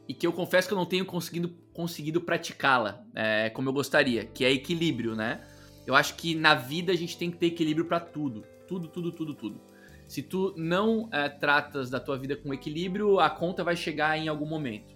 e 0.08 0.14
que 0.14 0.26
eu 0.26 0.32
confesso 0.32 0.68
que 0.68 0.74
eu 0.74 0.78
não 0.78 0.86
tenho 0.86 1.04
conseguido, 1.04 1.48
conseguido 1.72 2.20
praticá-la 2.20 3.04
é, 3.14 3.50
como 3.50 3.68
eu 3.68 3.72
gostaria, 3.72 4.24
que 4.24 4.44
é 4.44 4.50
equilíbrio, 4.50 5.14
né? 5.14 5.40
Eu 5.86 5.94
acho 5.94 6.14
que 6.14 6.34
na 6.34 6.54
vida 6.54 6.92
a 6.92 6.96
gente 6.96 7.16
tem 7.16 7.30
que 7.30 7.36
ter 7.36 7.46
equilíbrio 7.46 7.86
para 7.86 8.00
tudo, 8.00 8.44
tudo, 8.66 8.88
tudo, 8.88 9.12
tudo, 9.12 9.34
tudo. 9.34 9.60
Se 10.06 10.22
tu 10.22 10.54
não 10.56 11.08
é, 11.12 11.28
tratas 11.28 11.88
da 11.88 11.98
tua 11.98 12.18
vida 12.18 12.36
com 12.36 12.52
equilíbrio, 12.52 13.18
a 13.18 13.30
conta 13.30 13.64
vai 13.64 13.74
chegar 13.74 14.18
em 14.18 14.28
algum 14.28 14.46
momento. 14.46 14.94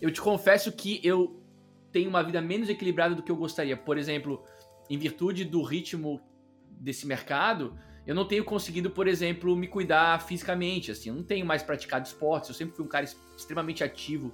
Eu 0.00 0.10
te 0.10 0.20
confesso 0.20 0.70
que 0.70 1.00
eu 1.02 1.42
tenho 1.90 2.08
uma 2.08 2.22
vida 2.22 2.40
menos 2.40 2.68
equilibrada 2.68 3.14
do 3.14 3.22
que 3.22 3.32
eu 3.32 3.36
gostaria. 3.36 3.76
Por 3.76 3.98
exemplo, 3.98 4.44
em 4.88 4.98
virtude 4.98 5.44
do 5.44 5.62
ritmo 5.62 6.20
desse 6.68 7.06
mercado, 7.06 7.76
eu 8.06 8.14
não 8.14 8.26
tenho 8.26 8.44
conseguido, 8.44 8.90
por 8.90 9.08
exemplo, 9.08 9.56
me 9.56 9.66
cuidar 9.66 10.20
fisicamente, 10.22 10.90
assim, 10.90 11.08
eu 11.08 11.14
não 11.14 11.22
tenho 11.22 11.46
mais 11.46 11.62
praticado 11.62 12.06
esportes, 12.06 12.50
eu 12.50 12.54
sempre 12.54 12.76
fui 12.76 12.84
um 12.84 12.88
cara 12.88 13.06
extremamente 13.36 13.82
ativo 13.82 14.32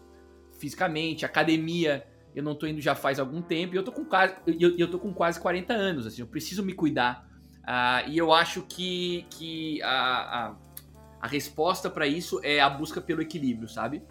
fisicamente, 0.59 1.25
academia, 1.25 2.07
eu 2.35 2.43
não 2.43 2.55
tô 2.55 2.67
indo 2.67 2.81
já 2.81 2.95
faz 2.95 3.21
algum 3.21 3.41
tempo, 3.41 3.75
e 3.75 3.77
eu 3.77 3.85
tô 3.85 3.93
com 3.93 4.05
quase, 4.05 4.35
eu, 4.47 4.77
eu 4.77 4.91
tô 4.91 4.99
com 4.99 5.13
quase 5.13 5.41
40 5.41 5.73
anos, 5.73 6.07
assim, 6.07 6.21
eu 6.21 6.27
preciso 6.27 6.65
me 6.65 6.73
cuidar, 6.73 7.29
uh, 7.63 8.09
e 8.09 8.19
eu 8.19 8.33
acho 8.33 8.63
que, 8.63 9.25
que 9.31 9.81
a, 9.83 9.89
a, 10.49 10.57
a 11.21 11.27
resposta 11.29 11.89
para 11.89 12.07
isso 12.07 12.41
é 12.43 12.61
a 12.61 12.69
busca 12.69 13.01
pelo 13.01 13.23
equilíbrio, 13.23 13.69
sabe? 13.69 14.03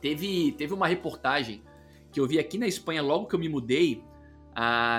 Teve, 0.00 0.52
teve 0.52 0.72
uma 0.72 0.86
reportagem 0.86 1.62
que 2.10 2.20
eu 2.20 2.26
vi 2.26 2.38
aqui 2.38 2.56
na 2.56 2.66
Espanha 2.66 3.02
logo 3.02 3.26
que 3.26 3.34
eu 3.34 3.38
me 3.38 3.48
mudei, 3.48 4.02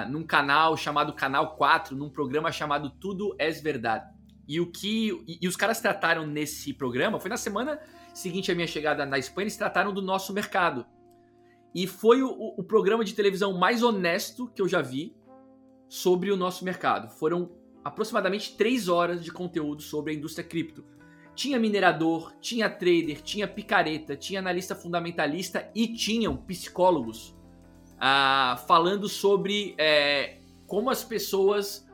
num 0.10 0.24
canal 0.24 0.78
chamado 0.78 1.13
Canal 1.13 1.56
4, 1.56 1.96
num 1.96 2.10
programa 2.10 2.52
chamado 2.52 2.89
Tudo 2.89 3.36
é 3.39 3.50
Verdade. 3.50 4.06
E 4.48 4.62
o 4.62 4.72
que. 4.72 5.10
E, 5.28 5.39
e, 5.41 5.48
os 5.48 5.56
caras 5.56 5.82
trataram 5.82 6.26
nesse 6.26 6.74
programa, 6.74 7.20
foi 7.20 7.30
na 7.30 7.38
semana 7.38 7.80
seguinte 8.13 8.52
à 8.52 8.56
minha 8.56 8.67
chegada 8.67 9.06
na 9.06 9.17
Espanha, 9.17 9.43
eles 9.43 9.58
trataram 9.58 9.93
do 9.93 10.02
nosso 10.02 10.34
mercado. 10.34 10.86
E 11.74 11.86
foi 11.86 12.24
o, 12.24 12.30
o 12.30 12.63
programa 12.63 13.04
de 13.04 13.13
televisão 13.13 13.58
mais 13.58 13.84
honesto 13.84 14.48
que 14.48 14.62
eu 14.62 14.67
já 14.67 14.82
vi 14.82 15.15
sobre 15.89 16.32
o 16.32 16.38
nosso 16.38 16.63
mercado. 16.63 17.10
Foram 17.10 17.52
aproximadamente 17.84 18.56
três 18.56 18.88
horas 18.88 19.24
de 19.24 19.32
conteúdo 19.32 19.82
sobre 19.82 20.13
a 20.13 20.15
indústria 20.15 20.48
cripto. 20.48 20.84
Tinha 21.36 21.60
minerador, 21.60 22.34
tinha 22.41 22.70
trader, 22.70 23.22
tinha 23.22 23.48
picareta, 23.48 24.15
tinha 24.15 24.39
analista 24.39 24.76
fundamentalista 24.76 25.70
e 25.76 25.88
tinham 25.88 26.36
psicólogos 26.36 27.37
ah, 28.00 28.62
falando 28.68 29.08
sobre 29.08 29.76
é, 29.78 30.38
como 30.66 30.90
as 30.90 31.04
pessoas 31.04 31.88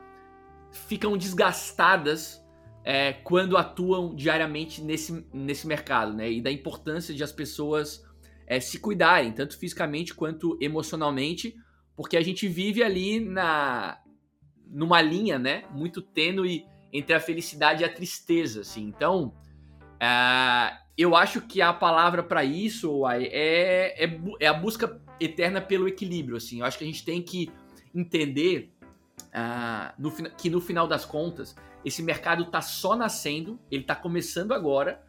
ficam 0.70 1.16
desgastadas 1.16 2.44
é, 2.84 3.12
quando 3.12 3.56
atuam 3.56 4.14
diariamente 4.14 4.82
nesse, 4.82 5.26
nesse 5.32 5.66
mercado, 5.66 6.12
né? 6.12 6.30
E 6.30 6.40
da 6.40 6.50
importância 6.50 7.14
de 7.14 7.22
as 7.22 7.32
pessoas 7.32 8.04
é, 8.46 8.60
se 8.60 8.78
cuidarem, 8.78 9.32
tanto 9.32 9.58
fisicamente 9.58 10.14
quanto 10.14 10.58
emocionalmente, 10.60 11.56
porque 11.96 12.16
a 12.16 12.22
gente 12.22 12.46
vive 12.46 12.82
ali 12.82 13.20
na 13.20 13.98
numa 14.66 15.00
linha, 15.00 15.38
né, 15.38 15.64
muito 15.70 16.02
tênue 16.02 16.66
entre 16.92 17.14
a 17.14 17.20
felicidade 17.20 17.82
e 17.82 17.84
a 17.84 17.92
tristeza, 17.92 18.62
assim. 18.62 18.82
Então, 18.82 19.32
uh, 20.02 20.76
eu 20.98 21.14
acho 21.14 21.40
que 21.42 21.62
a 21.62 21.72
palavra 21.72 22.22
para 22.22 22.44
isso 22.44 23.06
é, 23.08 23.24
é, 23.24 24.20
é, 24.40 24.46
a 24.46 24.54
busca 24.54 25.00
eterna 25.20 25.60
pelo 25.60 25.88
equilíbrio, 25.88 26.36
assim. 26.36 26.60
Eu 26.60 26.66
acho 26.66 26.78
que 26.78 26.84
a 26.84 26.86
gente 26.86 27.04
tem 27.04 27.22
que 27.22 27.50
entender 27.94 28.72
uh, 29.18 29.92
no, 29.98 30.10
que 30.12 30.50
no 30.50 30.60
final 30.60 30.86
das 30.86 31.04
contas 31.04 31.54
esse 31.84 32.02
mercado 32.02 32.44
está 32.44 32.60
só 32.60 32.96
nascendo, 32.96 33.58
ele 33.70 33.82
está 33.82 33.94
começando 33.94 34.52
agora 34.52 35.02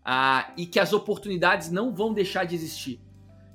uh, 0.00 0.52
e 0.56 0.66
que 0.66 0.78
as 0.78 0.92
oportunidades 0.92 1.70
não 1.70 1.94
vão 1.94 2.12
deixar 2.12 2.44
de 2.44 2.54
existir. 2.54 3.00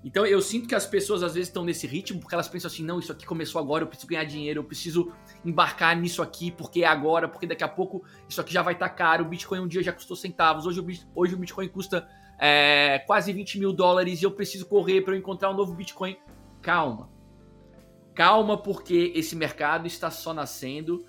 Então 0.04 0.26
eu 0.26 0.42
sinto 0.42 0.68
que 0.68 0.76
as 0.76 0.86
pessoas 0.86 1.24
às 1.24 1.34
vezes 1.34 1.48
estão 1.48 1.64
nesse 1.64 1.88
ritmo 1.88 2.20
porque 2.20 2.36
elas 2.36 2.50
pensam 2.50 2.68
assim: 2.68 2.84
não, 2.84 3.00
isso 3.00 3.12
aqui 3.12 3.26
começou 3.26 3.60
agora, 3.62 3.84
eu 3.84 3.88
preciso 3.88 4.10
ganhar 4.10 4.26
dinheiro, 4.26 4.60
eu 4.60 4.64
preciso 4.64 5.14
embarcar 5.46 5.96
nisso 5.98 6.22
aqui 6.22 6.52
porque 6.52 6.84
é 6.84 6.88
agora, 6.88 7.28
porque 7.28 7.48
daqui 7.48 7.64
a 7.64 7.70
pouco 7.70 8.04
isso 8.28 8.42
aqui 8.42 8.52
já 8.52 8.62
vai 8.62 8.74
estar 8.74 8.90
tá 8.90 8.96
caro. 8.96 9.24
O 9.24 9.28
Bitcoin 9.28 9.60
um 9.60 9.68
dia 9.68 9.82
já 9.82 9.94
custou 9.94 10.18
centavos, 10.18 10.66
hoje 10.66 10.82
o, 10.82 10.86
hoje 11.16 11.36
o 11.36 11.38
Bitcoin 11.38 11.70
custa 11.70 12.08
é, 12.40 13.00
quase 13.00 13.32
20 13.32 13.60
mil 13.60 13.74
dólares 13.74 14.22
e 14.22 14.26
eu 14.26 14.32
preciso 14.32 14.66
correr 14.66 15.02
para 15.02 15.18
encontrar 15.18 15.52
um 15.52 15.56
novo 15.56 15.74
Bitcoin. 15.74 16.18
Calma. 16.62 17.10
Calma, 18.16 18.58
porque 18.58 19.12
esse 19.16 19.36
mercado 19.36 19.88
está 19.88 20.12
só 20.12 20.34
nascendo 20.34 21.06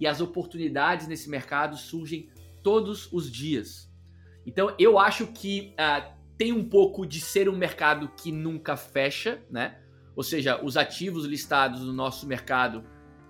e 0.00 0.06
as 0.06 0.20
oportunidades 0.20 1.06
nesse 1.06 1.28
mercado 1.28 1.76
surgem 1.76 2.28
todos 2.62 3.12
os 3.12 3.30
dias. 3.30 3.90
Então 4.46 4.74
eu 4.78 4.98
acho 4.98 5.26
que. 5.28 5.74
Uh, 5.78 6.18
tem 6.38 6.52
um 6.52 6.66
pouco 6.66 7.04
de 7.04 7.20
ser 7.20 7.48
um 7.48 7.56
mercado 7.56 8.08
que 8.16 8.30
nunca 8.30 8.76
fecha, 8.76 9.42
né? 9.50 9.80
Ou 10.14 10.22
seja, 10.22 10.64
os 10.64 10.76
ativos 10.76 11.24
listados 11.24 11.80
no 11.80 11.92
nosso 11.92 12.26
mercado, 12.26 12.84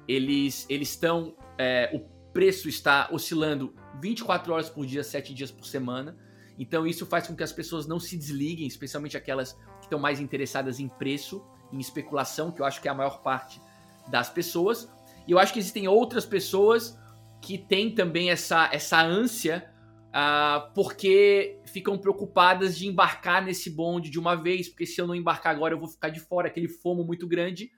eles 0.07 0.67
eles 0.69 0.91
estão, 0.91 1.35
é, 1.57 1.91
o 1.95 2.01
preço 2.33 2.69
está 2.69 3.09
oscilando 3.11 3.75
24 4.01 4.53
horas 4.53 4.69
por 4.69 4.85
dia, 4.85 5.03
7 5.03 5.33
dias 5.33 5.51
por 5.51 5.67
semana. 5.67 6.17
Então 6.59 6.87
isso 6.87 7.07
faz 7.07 7.27
com 7.27 7.37
que 7.37 7.43
as 7.43 7.53
pessoas 7.53 7.87
não 7.87 8.01
se 8.01 8.17
desliguem, 8.17 8.67
especialmente 8.67 9.17
aquelas 9.17 9.53
que 9.53 9.85
estão 9.85 9.99
mais 9.99 10.21
interessadas 10.21 10.81
em 10.81 10.89
preço, 10.89 11.45
em 11.73 11.79
especulação, 11.79 12.51
que 12.51 12.61
eu 12.61 12.67
acho 12.67 12.81
que 12.81 12.89
é 12.89 12.91
a 12.91 12.95
maior 12.95 13.23
parte 13.23 13.61
das 14.09 14.29
pessoas. 14.29 14.91
E 15.27 15.33
eu 15.33 15.39
acho 15.39 15.53
que 15.53 15.59
existem 15.59 15.87
outras 15.87 16.27
pessoas 16.27 16.99
que 17.41 17.57
têm 17.57 17.95
também 17.95 18.31
essa, 18.31 18.69
essa 18.73 19.01
ânsia 19.01 19.71
uh, 20.09 20.73
porque 20.75 21.61
ficam 21.67 21.97
preocupadas 21.99 22.77
de 22.77 22.87
embarcar 22.87 23.45
nesse 23.45 23.71
bonde 23.71 24.11
de 24.11 24.19
uma 24.19 24.35
vez, 24.35 24.69
porque 24.69 24.87
se 24.87 25.01
eu 25.01 25.07
não 25.07 25.15
embarcar 25.15 25.55
agora 25.55 25.75
eu 25.75 25.79
vou 25.79 25.89
ficar 25.89 26.09
de 26.09 26.21
fora, 26.21 26.49
aquele 26.49 26.69
fomo 26.69 27.05
muito 27.05 27.27
grande. 27.27 27.71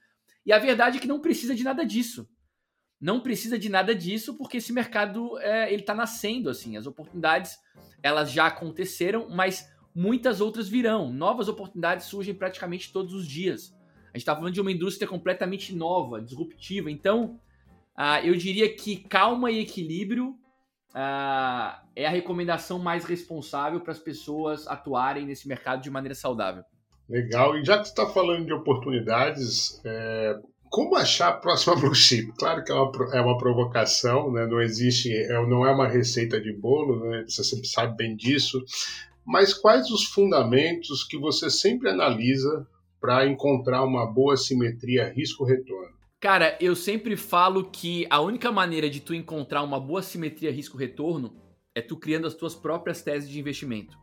E 0.46 0.52
a 0.52 0.58
verdade 0.58 0.96
é 0.96 1.00
que 1.00 1.08
não 1.08 1.20
precisa 1.20 1.54
de 1.54 1.62
nada 1.62 1.84
disso. 1.84 2.28
Não 3.00 3.20
precisa 3.20 3.58
de 3.58 3.68
nada 3.68 3.94
disso, 3.94 4.36
porque 4.36 4.58
esse 4.58 4.72
mercado 4.72 5.38
é, 5.38 5.72
ele 5.72 5.80
está 5.80 5.94
nascendo 5.94 6.50
assim. 6.50 6.76
As 6.76 6.86
oportunidades 6.86 7.58
elas 8.02 8.30
já 8.30 8.46
aconteceram, 8.46 9.28
mas 9.30 9.72
muitas 9.94 10.40
outras 10.40 10.68
virão. 10.68 11.12
Novas 11.12 11.48
oportunidades 11.48 12.06
surgem 12.06 12.34
praticamente 12.34 12.92
todos 12.92 13.14
os 13.14 13.26
dias. 13.26 13.74
A 14.12 14.18
gente 14.18 14.22
está 14.22 14.34
falando 14.34 14.52
de 14.52 14.60
uma 14.60 14.72
indústria 14.72 15.08
completamente 15.08 15.74
nova, 15.74 16.20
disruptiva. 16.20 16.90
Então, 16.90 17.40
uh, 17.96 18.24
eu 18.24 18.34
diria 18.34 18.74
que 18.74 18.96
calma 18.96 19.50
e 19.50 19.60
equilíbrio 19.60 20.30
uh, 20.90 21.80
é 21.94 22.06
a 22.06 22.10
recomendação 22.10 22.78
mais 22.78 23.04
responsável 23.04 23.80
para 23.80 23.92
as 23.92 23.98
pessoas 23.98 24.66
atuarem 24.66 25.26
nesse 25.26 25.46
mercado 25.48 25.82
de 25.82 25.90
maneira 25.90 26.14
saudável. 26.14 26.64
Legal. 27.08 27.56
E 27.56 27.64
já 27.64 27.78
que 27.78 27.84
você 27.84 27.90
está 27.90 28.06
falando 28.06 28.46
de 28.46 28.52
oportunidades, 28.52 29.80
é, 29.84 30.38
como 30.70 30.96
achar 30.96 31.28
a 31.28 31.32
próxima 31.32 31.74
blue 31.76 31.94
chip? 31.94 32.32
Claro 32.38 32.64
que 32.64 32.72
é 32.72 32.74
uma, 32.74 33.16
é 33.16 33.20
uma 33.20 33.36
provocação, 33.36 34.32
né? 34.32 34.46
não 34.46 34.62
existe, 34.62 35.12
é, 35.12 35.46
não 35.46 35.66
é 35.66 35.72
uma 35.72 35.88
receita 35.88 36.40
de 36.40 36.52
bolo, 36.52 37.10
né? 37.10 37.24
você 37.26 37.44
sempre 37.44 37.66
sabe 37.66 37.96
bem 37.96 38.16
disso. 38.16 38.64
Mas 39.26 39.52
quais 39.52 39.90
os 39.90 40.04
fundamentos 40.04 41.04
que 41.04 41.18
você 41.18 41.50
sempre 41.50 41.90
analisa 41.90 42.66
para 43.00 43.26
encontrar 43.26 43.84
uma 43.84 44.06
boa 44.06 44.36
simetria 44.36 45.12
risco-retorno? 45.12 45.98
Cara, 46.20 46.56
eu 46.60 46.76
sempre 46.76 47.16
falo 47.16 47.64
que 47.64 48.06
a 48.10 48.20
única 48.20 48.52
maneira 48.52 48.88
de 48.90 49.00
tu 49.00 49.14
encontrar 49.14 49.62
uma 49.62 49.80
boa 49.80 50.02
simetria 50.02 50.52
risco-retorno 50.52 51.34
é 51.74 51.80
tu 51.80 51.96
criando 51.96 52.26
as 52.26 52.34
tuas 52.34 52.54
próprias 52.54 53.02
teses 53.02 53.28
de 53.28 53.38
investimento. 53.38 53.96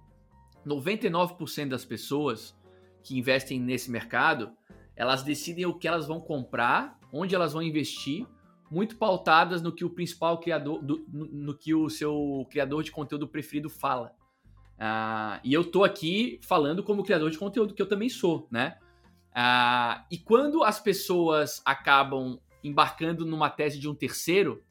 99% 0.65 1.69
das 1.69 1.86
pessoas 1.86 2.56
que 3.03 3.17
investem 3.17 3.60
nesse 3.60 3.91
mercado, 3.91 4.51
elas 4.97 5.21
decidem 5.21 5.65
o 5.65 5.75
que 5.75 5.88
elas 5.88 6.07
vão 6.07 6.19
comprar, 6.19 6.99
onde 7.13 7.36
elas 7.36 7.53
vão 7.53 7.62
investir, 7.62 8.25
muito 8.69 8.97
pautadas 8.97 9.62
no 9.62 9.71
que 9.71 9.86
o 9.86 9.89
principal 9.89 10.39
criador, 10.39 10.83
do, 10.83 11.05
no, 11.07 11.25
no, 11.25 11.57
que 11.57 11.73
o 11.73 11.89
seu 11.89 12.45
criador 12.49 12.83
de 12.83 12.91
conteúdo 12.91 13.27
preferido 13.27 13.69
fala. 13.69 14.13
Uh, 14.77 15.39
e 15.43 15.53
eu 15.53 15.63
tô 15.63 15.83
aqui 15.83 16.39
falando 16.41 16.83
como 16.83 17.03
criador 17.03 17.29
de 17.29 17.38
conteúdo, 17.38 17.73
que 17.73 17.81
eu 17.81 17.88
também 17.88 18.10
sou, 18.10 18.47
né? 18.51 18.77
Uh, 19.31 20.03
e 20.12 20.17
quando 20.17 20.63
as 20.63 20.79
pessoas 20.79 21.62
acabam 21.63 22.39
embarcando 22.63 23.23
numa 23.23 23.51
tese 23.51 23.79
de 23.79 23.88
um 23.88 23.93
terceiro, 23.93 24.63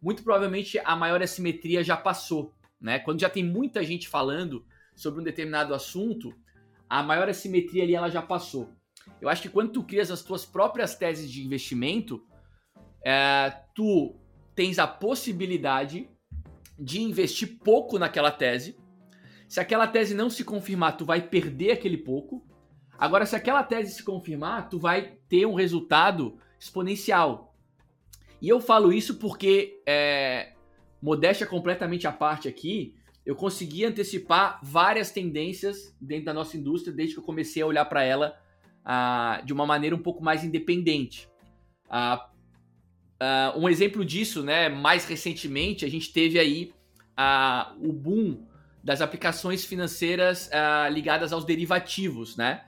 muito 0.00 0.22
provavelmente 0.22 0.78
a 0.78 0.94
maior 0.94 1.22
assimetria 1.22 1.82
já 1.82 1.96
passou. 1.96 2.54
Né? 2.78 2.98
Quando 2.98 3.20
já 3.20 3.30
tem 3.30 3.44
muita 3.44 3.82
gente 3.82 4.08
falando 4.08 4.64
sobre 4.94 5.20
um 5.20 5.24
determinado 5.24 5.74
assunto, 5.74 6.34
a 6.88 7.02
maior 7.02 7.28
assimetria 7.28 7.82
ali 7.82 7.94
ela 7.94 8.10
já 8.10 8.20
passou. 8.20 8.74
Eu 9.20 9.28
acho 9.28 9.42
que 9.42 9.48
quando 9.48 9.72
tu 9.72 9.82
crias 9.82 10.10
as 10.10 10.22
tuas 10.22 10.44
próprias 10.44 10.94
teses 10.94 11.30
de 11.30 11.44
investimento, 11.44 12.24
é, 13.04 13.52
tu 13.74 14.14
tens 14.54 14.78
a 14.78 14.86
possibilidade 14.86 16.08
de 16.78 17.00
investir 17.00 17.58
pouco 17.62 17.98
naquela 17.98 18.30
tese. 18.30 18.78
Se 19.48 19.60
aquela 19.60 19.86
tese 19.86 20.14
não 20.14 20.30
se 20.30 20.44
confirmar, 20.44 20.96
tu 20.96 21.04
vai 21.04 21.20
perder 21.20 21.72
aquele 21.72 21.98
pouco. 21.98 22.46
Agora, 22.98 23.26
se 23.26 23.36
aquela 23.36 23.62
tese 23.62 23.94
se 23.94 24.02
confirmar, 24.02 24.68
tu 24.68 24.78
vai 24.78 25.18
ter 25.28 25.46
um 25.46 25.54
resultado 25.54 26.38
exponencial. 26.58 27.54
E 28.40 28.48
eu 28.48 28.60
falo 28.60 28.92
isso 28.92 29.18
porque, 29.18 29.82
é, 29.86 30.54
modéstia 31.02 31.46
completamente 31.46 32.06
à 32.06 32.12
parte 32.12 32.48
aqui, 32.48 32.94
eu 33.24 33.36
consegui 33.36 33.84
antecipar 33.84 34.60
várias 34.62 35.10
tendências 35.10 35.94
dentro 36.00 36.26
da 36.26 36.34
nossa 36.34 36.56
indústria 36.56 36.94
desde 36.94 37.14
que 37.14 37.20
eu 37.20 37.24
comecei 37.24 37.62
a 37.62 37.66
olhar 37.66 37.84
para 37.84 38.02
ela 38.02 38.34
ah, 38.84 39.40
de 39.44 39.52
uma 39.52 39.66
maneira 39.66 39.94
um 39.94 40.02
pouco 40.02 40.22
mais 40.22 40.44
independente. 40.44 41.28
Ah, 41.88 42.28
ah, 43.20 43.54
um 43.56 43.68
exemplo 43.68 44.04
disso, 44.04 44.42
né, 44.42 44.68
mais 44.68 45.04
recentemente, 45.04 45.84
a 45.84 45.90
gente 45.90 46.12
teve 46.12 46.38
aí 46.38 46.72
o 47.82 47.92
boom 47.92 48.46
das 48.82 49.02
aplicações 49.02 49.62
financeiras 49.62 50.48
ligadas 50.90 51.34
aos 51.34 51.44
derivativos, 51.44 52.34
né? 52.34 52.62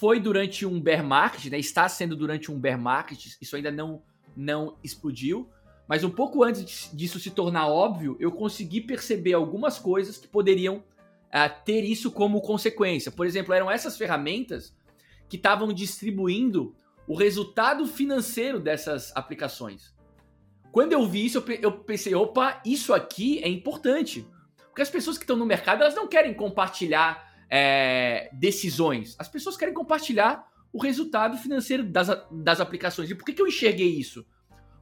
foi 0.00 0.18
durante 0.18 0.64
um 0.64 0.80
bear 0.80 1.04
market, 1.04 1.50
né? 1.50 1.58
Está 1.58 1.86
sendo 1.86 2.16
durante 2.16 2.50
um 2.50 2.58
bear 2.58 2.80
market, 2.80 3.36
isso 3.38 3.54
ainda 3.54 3.70
não, 3.70 4.02
não 4.34 4.78
explodiu. 4.82 5.50
Mas 5.86 6.02
um 6.02 6.08
pouco 6.08 6.42
antes 6.42 6.90
disso 6.94 7.20
se 7.20 7.30
tornar 7.30 7.68
óbvio, 7.68 8.16
eu 8.18 8.32
consegui 8.32 8.80
perceber 8.80 9.34
algumas 9.34 9.78
coisas 9.78 10.16
que 10.16 10.26
poderiam 10.26 10.82
ter 11.66 11.84
isso 11.84 12.10
como 12.10 12.40
consequência. 12.40 13.12
Por 13.12 13.26
exemplo, 13.26 13.52
eram 13.52 13.70
essas 13.70 13.98
ferramentas 13.98 14.74
que 15.30 15.36
estavam 15.36 15.72
distribuindo 15.72 16.74
o 17.06 17.14
resultado 17.14 17.86
financeiro 17.86 18.60
dessas 18.60 19.16
aplicações. 19.16 19.94
Quando 20.72 20.92
eu 20.92 21.06
vi 21.06 21.24
isso, 21.24 21.42
eu 21.62 21.72
pensei, 21.72 22.14
opa, 22.14 22.60
isso 22.66 22.92
aqui 22.92 23.42
é 23.42 23.48
importante. 23.48 24.26
Porque 24.68 24.82
as 24.82 24.90
pessoas 24.90 25.16
que 25.16 25.24
estão 25.24 25.36
no 25.36 25.46
mercado, 25.46 25.82
elas 25.82 25.94
não 25.94 26.06
querem 26.06 26.34
compartilhar 26.34 27.32
é, 27.48 28.28
decisões. 28.32 29.16
As 29.18 29.28
pessoas 29.28 29.56
querem 29.56 29.72
compartilhar 29.72 30.46
o 30.72 30.80
resultado 30.80 31.36
financeiro 31.36 31.84
das, 31.84 32.08
das 32.30 32.60
aplicações. 32.60 33.10
E 33.10 33.14
por 33.14 33.24
que, 33.24 33.32
que 33.32 33.42
eu 33.42 33.46
enxerguei 33.46 33.88
isso? 33.88 34.24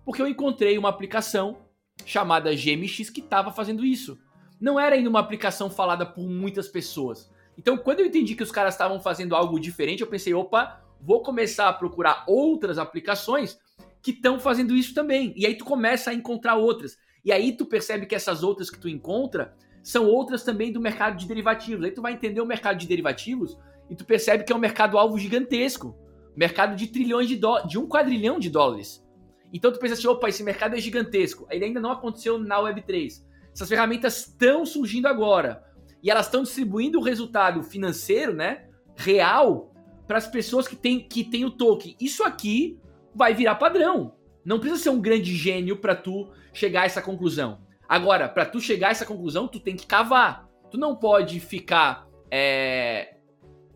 Porque 0.04 0.20
eu 0.20 0.26
encontrei 0.26 0.76
uma 0.76 0.88
aplicação 0.88 1.58
chamada 2.04 2.54
GMX 2.54 3.10
que 3.10 3.20
estava 3.20 3.52
fazendo 3.52 3.84
isso. 3.84 4.18
Não 4.60 4.78
era 4.78 4.96
ainda 4.96 5.08
uma 5.08 5.20
aplicação 5.20 5.70
falada 5.70 6.04
por 6.04 6.26
muitas 6.28 6.68
pessoas. 6.68 7.30
Então, 7.58 7.76
quando 7.76 8.00
eu 8.00 8.06
entendi 8.06 8.36
que 8.36 8.42
os 8.42 8.52
caras 8.52 8.74
estavam 8.74 9.00
fazendo 9.00 9.34
algo 9.34 9.58
diferente, 9.58 10.00
eu 10.00 10.06
pensei, 10.06 10.32
opa, 10.32 10.80
vou 11.00 11.22
começar 11.24 11.68
a 11.68 11.72
procurar 11.72 12.24
outras 12.28 12.78
aplicações 12.78 13.58
que 14.00 14.12
estão 14.12 14.38
fazendo 14.38 14.76
isso 14.76 14.94
também. 14.94 15.34
E 15.36 15.44
aí 15.44 15.56
tu 15.56 15.64
começa 15.64 16.10
a 16.10 16.14
encontrar 16.14 16.54
outras. 16.54 16.96
E 17.24 17.32
aí 17.32 17.56
tu 17.56 17.66
percebe 17.66 18.06
que 18.06 18.14
essas 18.14 18.44
outras 18.44 18.70
que 18.70 18.78
tu 18.78 18.88
encontra 18.88 19.56
são 19.82 20.06
outras 20.06 20.44
também 20.44 20.70
do 20.70 20.80
mercado 20.80 21.16
de 21.16 21.26
derivativos. 21.26 21.84
Aí 21.84 21.90
tu 21.90 22.00
vai 22.00 22.12
entender 22.12 22.40
o 22.40 22.46
mercado 22.46 22.78
de 22.78 22.86
derivativos 22.86 23.58
e 23.90 23.96
tu 23.96 24.04
percebe 24.04 24.44
que 24.44 24.52
é 24.52 24.56
um 24.56 24.60
mercado-alvo 24.60 25.18
gigantesco. 25.18 25.96
Mercado 26.36 26.76
de 26.76 26.86
trilhões 26.86 27.26
de 27.26 27.34
dólares, 27.34 27.68
de 27.68 27.76
um 27.76 27.88
quadrilhão 27.88 28.38
de 28.38 28.48
dólares. 28.48 29.04
Então 29.52 29.72
tu 29.72 29.80
pensa 29.80 29.94
assim, 29.94 30.06
opa, 30.06 30.28
esse 30.28 30.44
mercado 30.44 30.76
é 30.76 30.80
gigantesco. 30.80 31.46
Ele 31.50 31.64
ainda 31.64 31.80
não 31.80 31.90
aconteceu 31.90 32.38
na 32.38 32.56
Web3. 32.58 33.24
Essas 33.52 33.68
ferramentas 33.68 34.20
estão 34.20 34.64
surgindo 34.64 35.08
agora. 35.08 35.67
E 36.02 36.10
elas 36.10 36.26
estão 36.26 36.42
distribuindo 36.42 36.98
o 36.98 37.02
resultado 37.02 37.62
financeiro, 37.62 38.32
né, 38.32 38.68
real, 38.96 39.74
para 40.06 40.18
as 40.18 40.26
pessoas 40.26 40.66
que 40.66 40.76
têm 40.76 41.00
que 41.00 41.24
tem 41.24 41.44
o 41.44 41.50
token. 41.50 41.96
Isso 42.00 42.24
aqui 42.24 42.78
vai 43.14 43.34
virar 43.34 43.56
padrão. 43.56 44.14
Não 44.44 44.58
precisa 44.58 44.82
ser 44.82 44.90
um 44.90 45.00
grande 45.00 45.34
gênio 45.34 45.76
para 45.76 45.94
tu 45.94 46.30
chegar 46.52 46.82
a 46.82 46.86
essa 46.86 47.02
conclusão. 47.02 47.60
Agora, 47.88 48.28
para 48.28 48.46
tu 48.46 48.60
chegar 48.60 48.88
a 48.88 48.90
essa 48.90 49.04
conclusão, 49.04 49.48
tu 49.48 49.60
tem 49.60 49.76
que 49.76 49.86
cavar. 49.86 50.48
Tu 50.70 50.78
não 50.78 50.94
pode 50.96 51.40
ficar 51.40 52.06
é, 52.30 53.16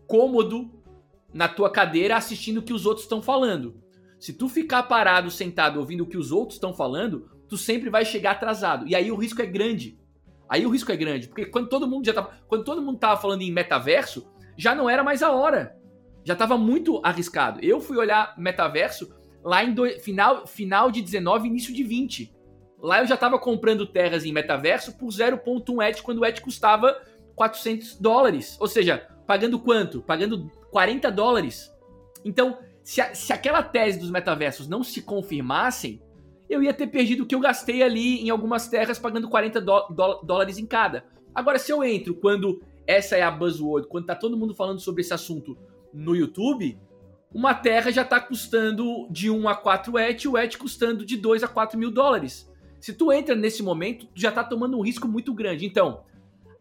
cômodo 0.07 0.71
na 1.33 1.47
tua 1.47 1.69
cadeira 1.69 2.15
assistindo 2.15 2.59
o 2.59 2.61
que 2.61 2.73
os 2.73 2.85
outros 2.85 3.05
estão 3.05 3.21
falando. 3.21 3.81
Se 4.19 4.33
tu 4.33 4.47
ficar 4.47 4.83
parado, 4.83 5.29
sentado, 5.29 5.79
ouvindo 5.79 6.03
o 6.03 6.07
que 6.07 6.17
os 6.17 6.31
outros 6.31 6.55
estão 6.55 6.73
falando, 6.73 7.29
tu 7.47 7.57
sempre 7.57 7.89
vai 7.89 8.05
chegar 8.05 8.31
atrasado. 8.31 8.87
E 8.87 8.95
aí 8.95 9.11
o 9.11 9.15
risco 9.15 9.41
é 9.41 9.45
grande. 9.45 9.99
Aí 10.53 10.67
o 10.67 10.69
risco 10.69 10.91
é 10.91 10.95
grande, 10.95 11.27
porque 11.27 11.47
quando 11.47 11.67
todo 11.67 11.87
mundo 11.87 12.05
já 12.05 12.13
tava, 12.13 12.37
quando 12.47 12.63
todo 12.63 12.79
mundo 12.79 12.99
tava 12.99 13.19
falando 13.19 13.41
em 13.41 13.51
metaverso, 13.51 14.31
já 14.55 14.75
não 14.75 14.87
era 14.87 15.03
mais 15.03 15.23
a 15.23 15.31
hora. 15.31 15.75
Já 16.23 16.35
tava 16.35 16.59
muito 16.59 17.01
arriscado. 17.03 17.59
Eu 17.63 17.81
fui 17.81 17.97
olhar 17.97 18.35
metaverso 18.37 19.11
lá 19.43 19.63
em 19.63 19.73
do, 19.73 19.89
final, 19.99 20.45
final 20.45 20.91
de 20.91 21.01
19, 21.01 21.47
início 21.47 21.73
de 21.73 21.83
20. 21.83 22.31
Lá 22.79 22.99
eu 22.99 23.07
já 23.07 23.17
tava 23.17 23.39
comprando 23.39 23.87
terras 23.87 24.25
em 24.25 24.31
metaverso 24.31 24.95
por 24.95 25.07
0.1 25.07 25.89
ETH 25.89 26.01
quando 26.01 26.19
o 26.19 26.25
ETH 26.25 26.39
custava 26.39 27.01
400 27.35 27.95
dólares. 27.95 28.55
Ou 28.59 28.67
seja, 28.67 29.07
pagando 29.25 29.57
quanto? 29.57 30.03
Pagando 30.03 30.51
40 30.69 31.11
dólares. 31.11 31.73
Então, 32.23 32.59
se, 32.83 33.01
a, 33.01 33.15
se 33.15 33.33
aquela 33.33 33.63
tese 33.63 33.97
dos 33.97 34.11
metaversos 34.11 34.67
não 34.67 34.83
se 34.83 35.01
confirmassem, 35.01 35.99
eu 36.49 36.61
ia 36.61 36.73
ter 36.73 36.87
perdido 36.87 37.23
o 37.23 37.25
que 37.25 37.35
eu 37.35 37.39
gastei 37.39 37.81
ali 37.81 38.21
em 38.21 38.29
algumas 38.29 38.67
terras 38.67 38.99
pagando 38.99 39.29
40 39.29 39.61
dólares 40.23 40.57
em 40.57 40.65
cada. 40.65 41.05
Agora, 41.33 41.57
se 41.57 41.71
eu 41.71 41.83
entro 41.83 42.13
quando 42.15 42.61
essa 42.85 43.15
é 43.15 43.21
a 43.21 43.31
buzzword, 43.31 43.87
quando 43.87 44.05
tá 44.05 44.15
todo 44.15 44.37
mundo 44.37 44.53
falando 44.53 44.79
sobre 44.79 45.01
esse 45.01 45.13
assunto 45.13 45.57
no 45.93 46.15
YouTube, 46.15 46.77
uma 47.33 47.53
terra 47.53 47.91
já 47.91 48.03
tá 48.03 48.19
custando 48.19 49.07
de 49.09 49.29
1 49.29 49.47
a 49.47 49.55
4 49.55 49.97
ETH, 49.97 50.25
o 50.25 50.37
ETH 50.37 50.57
custando 50.57 51.05
de 51.05 51.17
2 51.17 51.43
a 51.43 51.47
4 51.47 51.79
mil 51.79 51.89
dólares. 51.89 52.51
Se 52.79 52.93
tu 52.93 53.11
entra 53.11 53.33
nesse 53.33 53.63
momento, 53.63 54.05
tu 54.07 54.19
já 54.19 54.31
tá 54.31 54.43
tomando 54.43 54.77
um 54.77 54.81
risco 54.81 55.07
muito 55.07 55.33
grande. 55.33 55.65
Então, 55.65 56.03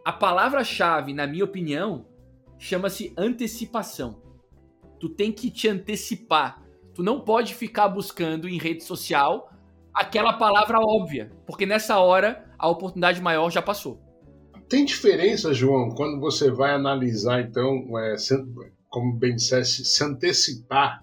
a 0.04 0.12
palavra-chave, 0.12 1.12
na 1.12 1.26
minha 1.26 1.44
opinião, 1.44 2.06
chama-se 2.58 3.12
antecipação. 3.16 4.22
Tu 4.98 5.08
tem 5.08 5.32
que 5.32 5.50
te 5.50 5.68
antecipar. 5.68 6.62
Tu 6.94 7.02
não 7.02 7.20
pode 7.20 7.54
ficar 7.54 7.88
buscando 7.88 8.48
em 8.48 8.56
rede 8.56 8.84
social 8.84 9.51
aquela 9.94 10.34
palavra 10.34 10.78
óbvia, 10.80 11.30
porque 11.46 11.66
nessa 11.66 11.98
hora 11.98 12.44
a 12.58 12.68
oportunidade 12.68 13.20
maior 13.20 13.50
já 13.50 13.60
passou. 13.60 14.00
Tem 14.68 14.84
diferença, 14.84 15.52
João, 15.52 15.90
quando 15.90 16.18
você 16.18 16.50
vai 16.50 16.72
analisar, 16.72 17.42
então, 17.42 17.98
é, 17.98 18.16
como 18.88 19.14
bem 19.14 19.34
dissesse, 19.34 19.84
se 19.84 20.02
antecipar 20.02 21.02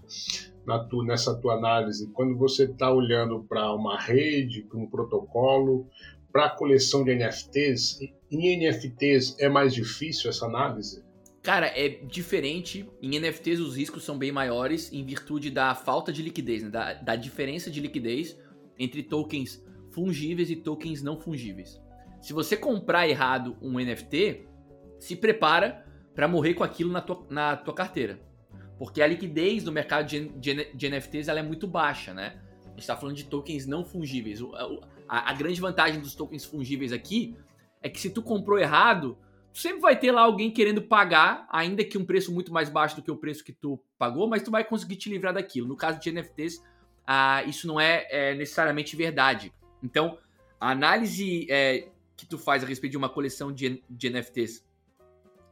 tu, 0.88 1.02
nessa 1.02 1.34
tua 1.34 1.54
análise, 1.54 2.10
quando 2.12 2.36
você 2.36 2.64
está 2.64 2.92
olhando 2.92 3.44
para 3.44 3.72
uma 3.74 3.98
rede, 3.98 4.62
para 4.62 4.78
um 4.78 4.86
protocolo, 4.86 5.88
para 6.32 6.46
a 6.46 6.50
coleção 6.50 7.04
de 7.04 7.14
NFTs, 7.14 7.98
em 8.30 8.56
NFTs 8.56 9.36
é 9.38 9.48
mais 9.48 9.74
difícil 9.74 10.30
essa 10.30 10.46
análise? 10.46 11.02
Cara, 11.42 11.66
é 11.66 11.88
diferente. 11.88 12.88
Em 13.02 13.18
NFTs 13.18 13.58
os 13.60 13.76
riscos 13.76 14.04
são 14.04 14.16
bem 14.16 14.30
maiores 14.30 14.92
em 14.92 15.04
virtude 15.04 15.50
da 15.50 15.74
falta 15.74 16.12
de 16.12 16.22
liquidez, 16.22 16.62
né? 16.62 16.68
da, 16.68 16.92
da 16.94 17.16
diferença 17.16 17.70
de 17.70 17.80
liquidez 17.80 18.36
entre 18.80 19.02
tokens 19.02 19.62
fungíveis 19.90 20.50
e 20.50 20.56
tokens 20.56 21.02
não 21.02 21.20
fungíveis. 21.20 21.80
Se 22.20 22.32
você 22.32 22.56
comprar 22.56 23.06
errado 23.06 23.56
um 23.60 23.78
NFT, 23.78 24.46
se 24.98 25.14
prepara 25.14 25.86
para 26.14 26.26
morrer 26.26 26.54
com 26.54 26.64
aquilo 26.64 26.90
na 26.90 27.00
tua, 27.00 27.26
na 27.30 27.56
tua 27.56 27.74
carteira. 27.74 28.20
Porque 28.78 29.02
a 29.02 29.06
liquidez 29.06 29.62
do 29.62 29.70
mercado 29.70 30.06
de, 30.06 30.28
de, 30.30 30.72
de 30.74 30.88
NFTs 30.88 31.28
ela 31.28 31.40
é 31.40 31.42
muito 31.42 31.66
baixa, 31.66 32.14
né? 32.14 32.40
A 32.64 32.68
gente 32.70 32.80
está 32.80 32.96
falando 32.96 33.16
de 33.16 33.24
tokens 33.24 33.66
não 33.66 33.84
fungíveis. 33.84 34.40
A, 35.06 35.30
a, 35.30 35.34
grande 35.34 35.60
vantagem 35.60 36.00
dos 36.00 36.14
tokens 36.14 36.44
fungíveis 36.44 36.92
aqui 36.92 37.36
é 37.82 37.90
que 37.90 38.00
se 38.00 38.08
tu 38.08 38.22
comprou 38.22 38.58
errado, 38.58 39.18
sempre 39.52 39.80
vai 39.80 39.98
ter 39.98 40.12
lá 40.12 40.22
alguém 40.22 40.50
querendo 40.50 40.80
pagar, 40.80 41.46
ainda 41.50 41.84
que 41.84 41.98
um 41.98 42.04
preço 42.04 42.32
muito 42.32 42.52
mais 42.52 42.70
baixo 42.70 42.96
do 42.96 43.02
que 43.02 43.10
o 43.10 43.16
preço 43.16 43.44
que 43.44 43.52
tu 43.52 43.78
pagou, 43.98 44.26
mas 44.28 44.42
tu 44.42 44.50
vai 44.50 44.64
conseguir 44.64 44.96
te 44.96 45.10
livrar 45.10 45.34
daquilo. 45.34 45.68
No 45.68 45.76
caso 45.76 46.00
de 46.00 46.10
NFTs, 46.10 46.62
ah, 47.12 47.42
isso 47.42 47.66
não 47.66 47.80
é, 47.80 48.06
é, 48.08 48.34
necessariamente 48.36 48.94
verdade. 48.94 49.52
Então, 49.82 50.16
a 50.60 50.70
análise 50.70 51.44
é, 51.50 51.88
que 52.16 52.24
tu 52.24 52.38
faz 52.38 52.62
a 52.62 52.66
respeito 52.68 52.92
de 52.92 52.96
uma 52.96 53.08
coleção 53.08 53.50
de, 53.52 53.82
de 53.90 54.08
NFTs 54.08 54.64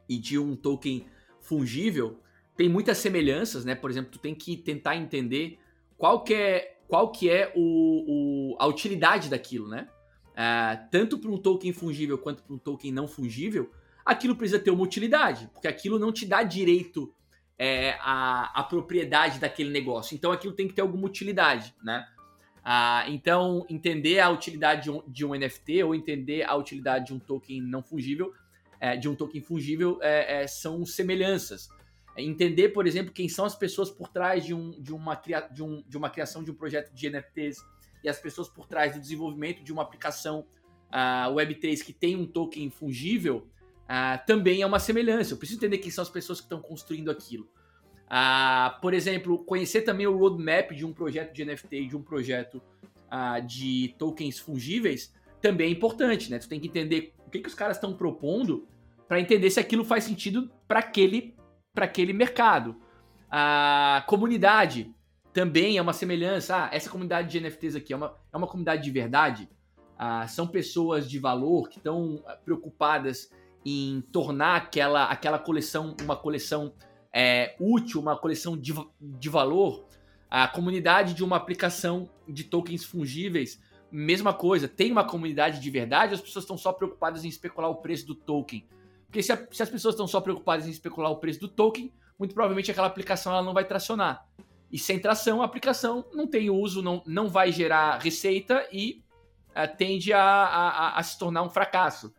e 0.09 0.19
de 0.19 0.39
um 0.39 0.55
token 0.55 1.05
fungível 1.41 2.21
tem 2.57 2.69
muitas 2.69 2.99
semelhanças, 2.99 3.65
né? 3.65 3.75
Por 3.75 3.91
exemplo, 3.91 4.13
tu 4.13 4.21
tem 4.21 4.37
que 4.37 4.57
tentar 4.57 4.95
entender 4.95 5.59
qual 5.97 6.23
que 6.23 6.33
é, 6.33 6.77
qual 6.87 7.11
que 7.11 7.29
é 7.29 7.53
o, 7.57 8.53
o 8.53 8.57
a 8.61 8.67
utilidade 8.69 9.29
daquilo, 9.29 9.67
né? 9.67 9.89
Ah, 10.37 10.87
tanto 10.93 11.19
para 11.19 11.33
um 11.33 11.39
token 11.39 11.73
fungível 11.73 12.19
quanto 12.19 12.45
para 12.45 12.55
um 12.55 12.59
token 12.59 12.93
não 12.93 13.09
fungível, 13.09 13.69
aquilo 14.05 14.37
precisa 14.37 14.61
ter 14.61 14.71
uma 14.71 14.85
utilidade, 14.85 15.51
porque 15.53 15.67
aquilo 15.67 15.99
não 15.99 16.13
te 16.13 16.25
dá 16.25 16.45
direito 16.45 17.13
é, 17.59 17.97
a, 18.01 18.61
a 18.61 18.63
propriedade 18.63 19.39
daquele 19.39 19.71
negócio. 19.71 20.15
Então 20.15 20.31
aquilo 20.31 20.53
tem 20.53 20.69
que 20.69 20.75
ter 20.75 20.83
alguma 20.83 21.07
utilidade, 21.07 21.75
né? 21.83 22.07
Ah, 22.71 23.05
então, 23.09 23.65
entender 23.71 24.21
a 24.21 24.29
utilidade 24.29 24.83
de 24.83 24.91
um, 24.91 25.03
de 25.07 25.25
um, 25.25 25.35
NFT 25.35 25.83
ou 25.85 25.95
entender 25.95 26.43
a 26.43 26.55
utilidade 26.55 27.07
de 27.07 27.15
um 27.15 27.19
token 27.19 27.63
não 27.63 27.83
fungível, 27.83 28.35
é, 28.79 28.95
de 28.95 29.09
um 29.09 29.15
token 29.15 29.41
fungível, 29.41 29.99
é, 30.03 30.43
é, 30.43 30.47
são 30.47 30.85
semelhanças. 30.85 31.71
Entender, 32.15 32.71
por 32.71 32.87
exemplo, 32.87 33.13
quem 33.13 33.29
são 33.29 33.45
as 33.45 33.55
pessoas 33.55 33.91
por 33.91 34.09
trás 34.09 34.45
de, 34.45 34.53
um, 34.53 34.73
de, 34.73 34.93
uma, 34.93 35.15
de, 35.51 35.63
um, 35.63 35.83
de 35.89 35.97
uma 35.97 36.11
criação 36.11 36.45
de 36.45 36.51
um 36.51 36.55
projeto 36.55 36.93
de 36.93 37.09
NFTs 37.09 37.65
e 38.05 38.09
as 38.09 38.19
pessoas 38.19 38.49
por 38.49 38.67
trás 38.67 38.93
do 38.93 39.01
desenvolvimento 39.01 39.63
de 39.63 39.73
uma 39.73 39.83
aplicação 39.83 40.45
uh, 40.89 41.33
Web3 41.33 41.83
que 41.83 41.93
tem 41.93 42.17
um 42.17 42.27
token 42.27 42.69
fungível, 42.71 43.49
uh, 43.89 44.27
também 44.27 44.63
é 44.63 44.67
uma 44.67 44.79
semelhança. 44.79 45.35
Eu 45.35 45.39
preciso 45.39 45.59
entender 45.59 45.79
quem 45.79 45.91
são 45.91 46.03
as 46.03 46.11
pessoas 46.11 46.41
que 46.41 46.47
estão 46.47 46.61
construindo 46.61 47.11
aquilo. 47.11 47.49
Uh, 48.07 48.81
por 48.81 48.95
exemplo, 48.95 49.45
conhecer 49.45 49.83
também 49.83 50.07
o 50.07 50.17
roadmap 50.17 50.73
de 50.73 50.85
um 50.85 50.93
projeto 50.93 51.35
de 51.35 51.45
NFT 51.45 51.77
e 51.77 51.89
de 51.89 51.97
um 51.97 52.03
projeto 52.03 52.63
uh, 53.07 53.45
de 53.47 53.95
tokens 53.99 54.39
fungíveis 54.39 55.13
também 55.41 55.69
é 55.69 55.71
importante, 55.71 56.31
né? 56.31 56.39
Tu 56.39 56.49
tem 56.49 56.59
que 56.59 56.69
entender 56.69 57.15
o 57.27 57.31
que, 57.31 57.41
que 57.41 57.49
os 57.49 57.55
caras 57.55 57.77
estão 57.77 57.95
propondo 57.95 58.67
para 59.07 59.21
entender 59.21 59.51
se 59.51 59.61
aquilo 59.61 59.85
faz 59.85 60.05
sentido 60.05 60.51
para 60.67 60.81
aquele, 60.81 61.35
aquele 61.75 62.13
mercado. 62.13 62.77
A 63.31 64.05
comunidade 64.07 64.93
também 65.33 65.77
é 65.77 65.83
uma 65.83 65.93
semelhança. 65.93 66.57
Ah, 66.57 66.71
essa 66.73 66.91
comunidade 66.91 67.31
de 67.31 67.41
NFTs 67.41 67.77
aqui 67.77 67.93
é 67.93 67.97
uma, 67.97 68.17
é 68.33 68.37
uma 68.37 68.47
comunidade 68.47 68.83
de 68.83 68.91
verdade. 68.91 69.49
Ah, 69.97 70.27
são 70.27 70.47
pessoas 70.47 71.09
de 71.09 71.19
valor 71.19 71.69
que 71.69 71.79
estão 71.79 72.23
preocupadas 72.45 73.31
em 73.65 74.01
tornar 74.13 74.57
aquela, 74.57 75.05
aquela 75.05 75.39
coleção 75.39 75.97
uma 76.03 76.17
coleção 76.17 76.73
é, 77.13 77.57
útil, 77.59 78.01
uma 78.01 78.17
coleção 78.17 78.57
de, 78.57 78.75
de 79.01 79.29
valor, 79.29 79.87
a 80.31 80.47
comunidade 80.47 81.15
de 81.15 81.25
uma 81.25 81.37
aplicação 81.37 82.09
de 82.27 82.45
tokens 82.45 82.85
fungíveis, 82.85 83.61
mesma 83.91 84.33
coisa. 84.33 84.69
Tem 84.69 84.93
uma 84.93 85.05
comunidade 85.05 85.61
de 85.61 85.71
verdade, 85.71 86.15
as 86.15 86.21
pessoas 86.21 86.45
estão 86.45 86.59
só 86.59 86.73
preocupadas 86.73 87.25
em 87.25 87.29
especular 87.29 87.71
o 87.71 87.77
preço 87.77 88.07
do 88.07 88.15
token. 88.15 88.67
Porque 89.07 89.23
se, 89.23 89.33
a, 89.33 89.47
se 89.51 89.63
as 89.63 89.71
pessoas 89.71 89.95
estão 89.95 90.07
só 90.07 90.21
preocupadas 90.21 90.67
em 90.67 90.71
especular 90.71 91.11
o 91.11 91.17
preço 91.17 91.41
do 91.41 91.49
token, 91.49 91.93
muito 92.19 92.35
provavelmente 92.35 92.71
aquela 92.71 92.87
aplicação 92.87 93.33
ela 93.33 93.43
não 93.43 93.55
vai 93.55 93.65
tracionar. 93.65 94.27
E 94.71 94.79
sem 94.79 94.99
tração, 94.99 95.41
a 95.41 95.47
aplicação 95.47 96.05
não 96.13 96.27
tem 96.27 96.51
uso, 96.51 96.83
não, 96.83 97.03
não 97.07 97.29
vai 97.29 97.51
gerar 97.51 97.99
receita 97.99 98.69
e 98.71 99.03
uh, 99.51 99.77
tende 99.77 100.13
a, 100.13 100.23
a, 100.23 100.99
a, 100.99 101.03
se 101.03 101.19
tornar 101.19 101.43
um 101.43 101.49
fracasso. 101.49 102.13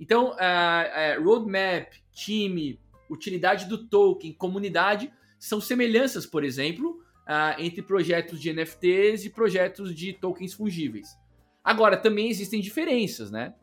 Então, 0.00 0.30
uh, 0.30 0.32
uh, 0.32 1.24
roadmap, 1.24 1.92
time, 2.12 2.78
utilidade 3.10 3.66
do 3.66 3.88
token, 3.88 4.32
comunidade, 4.32 5.12
são 5.38 5.60
semelhanças, 5.60 6.26
por 6.26 6.44
exemplo, 6.44 7.02
uh, 7.26 7.60
entre 7.60 7.82
projetos 7.82 8.40
de 8.40 8.52
NFTs 8.52 9.24
e 9.24 9.30
projetos 9.30 9.94
de 9.94 10.12
tokens 10.12 10.54
fungíveis. 10.54 11.08
Agora, 11.64 11.96
também 11.96 12.30
existem 12.30 12.60
diferenças, 12.60 13.30
né? 13.30 13.54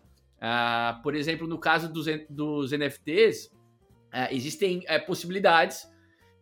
Por 1.01 1.15
exemplo, 1.15 1.47
no 1.47 1.57
caso 1.57 1.91
dos, 1.91 2.05
dos 2.29 2.71
NFTs, 2.71 3.49
existem 4.29 4.83
possibilidades 5.07 5.89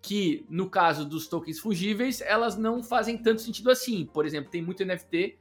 que, 0.01 0.45
no 0.49 0.69
caso 0.69 1.05
dos 1.05 1.25
tokens 1.29 1.59
fungíveis, 1.59 2.19
elas 2.19 2.57
não 2.57 2.83
fazem 2.83 3.17
tanto 3.17 3.41
sentido 3.41 3.71
assim. 3.71 4.05
Por 4.05 4.25
exemplo, 4.25 4.51
tem 4.51 4.61
muito 4.61 4.83
NFT 4.83 5.37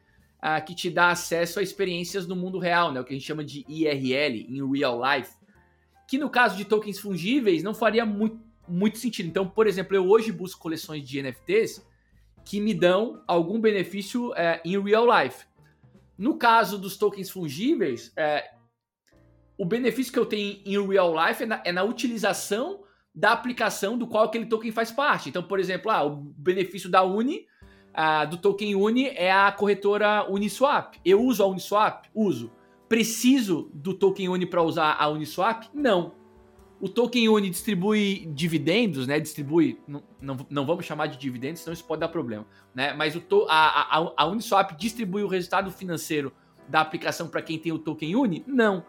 que 0.66 0.74
te 0.74 0.90
dá 0.90 1.11
acesso 1.11 1.61
a 1.61 1.62
experiências 1.62 2.26
no 2.26 2.35
mundo 2.35 2.59
real, 2.59 2.92
né? 2.92 3.00
O 3.00 3.05
que 3.05 3.12
a 3.12 3.16
gente 3.16 3.26
chama 3.26 3.44
de 3.44 3.64
IRL, 3.68 4.46
in 4.48 4.70
real 4.70 5.00
life 5.00 5.33
que 6.12 6.18
no 6.18 6.28
caso 6.28 6.59
de 6.59 6.66
tokens 6.66 6.98
fungíveis 6.98 7.62
não 7.62 7.72
faria 7.72 8.05
muito, 8.05 8.38
muito 8.68 8.98
sentido. 8.98 9.31
Então, 9.31 9.48
por 9.48 9.66
exemplo, 9.66 9.96
eu 9.96 10.07
hoje 10.07 10.31
busco 10.31 10.61
coleções 10.61 11.09
de 11.09 11.22
NFTs 11.22 11.83
que 12.44 12.61
me 12.61 12.74
dão 12.74 13.24
algum 13.26 13.59
benefício 13.59 14.31
é, 14.35 14.61
em 14.62 14.78
real 14.78 15.07
life. 15.07 15.46
No 16.18 16.37
caso 16.37 16.76
dos 16.76 16.98
tokens 16.98 17.31
fungíveis, 17.31 18.12
é, 18.14 18.50
o 19.57 19.64
benefício 19.64 20.12
que 20.12 20.18
eu 20.18 20.26
tenho 20.26 20.61
em 20.66 20.87
real 20.87 21.14
life 21.14 21.44
é 21.44 21.46
na, 21.46 21.62
é 21.64 21.72
na 21.72 21.83
utilização 21.83 22.85
da 23.14 23.33
aplicação 23.33 23.96
do 23.96 24.07
qual 24.07 24.24
aquele 24.24 24.44
token 24.44 24.70
faz 24.70 24.92
parte. 24.92 25.31
Então, 25.31 25.42
por 25.42 25.59
exemplo, 25.59 25.90
ah, 25.90 26.05
o 26.05 26.16
benefício 26.37 26.90
da 26.90 27.02
Uni, 27.02 27.46
ah, 27.94 28.24
do 28.24 28.37
token 28.37 28.74
Uni, 28.74 29.09
é 29.09 29.31
a 29.33 29.50
corretora 29.52 30.26
Uniswap. 30.31 30.96
Eu 31.05 31.22
uso 31.22 31.42
a 31.42 31.46
Uniswap? 31.46 32.07
Uso. 32.14 32.50
Preciso 32.88 33.70
do 33.72 33.94
token 33.94 34.28
Uni 34.28 34.46
para 34.46 34.62
usar 34.62 34.96
a 34.98 35.09
Uniswap? 35.09 35.64
Não. 35.74 36.12
O 36.81 36.88
token 36.88 37.28
Uni 37.28 37.48
distribui 37.48 38.28
dividendos, 38.35 39.07
né? 39.07 39.20
Distribui, 39.20 39.81
não, 39.87 40.02
não, 40.20 40.46
não, 40.50 40.66
vamos 40.66 40.85
chamar 40.85 41.07
de 41.07 41.16
dividendos, 41.16 41.61
senão 41.61 41.72
isso 41.72 41.85
pode 41.85 42.00
dar 42.00 42.09
problema, 42.09 42.44
né? 42.74 42.92
Mas 42.92 43.14
o 43.14 43.20
to, 43.20 43.46
a, 43.48 43.98
a, 43.98 44.12
a 44.16 44.26
Uniswap 44.26 44.72
distribui 44.76 45.22
o 45.22 45.28
resultado 45.28 45.70
financeiro 45.70 46.33
da 46.68 46.81
aplicação 46.81 47.28
para 47.28 47.40
quem 47.40 47.57
tem 47.57 47.70
o 47.70 47.78
token 47.78 48.16
Uni? 48.16 48.42
Não. 48.46 48.85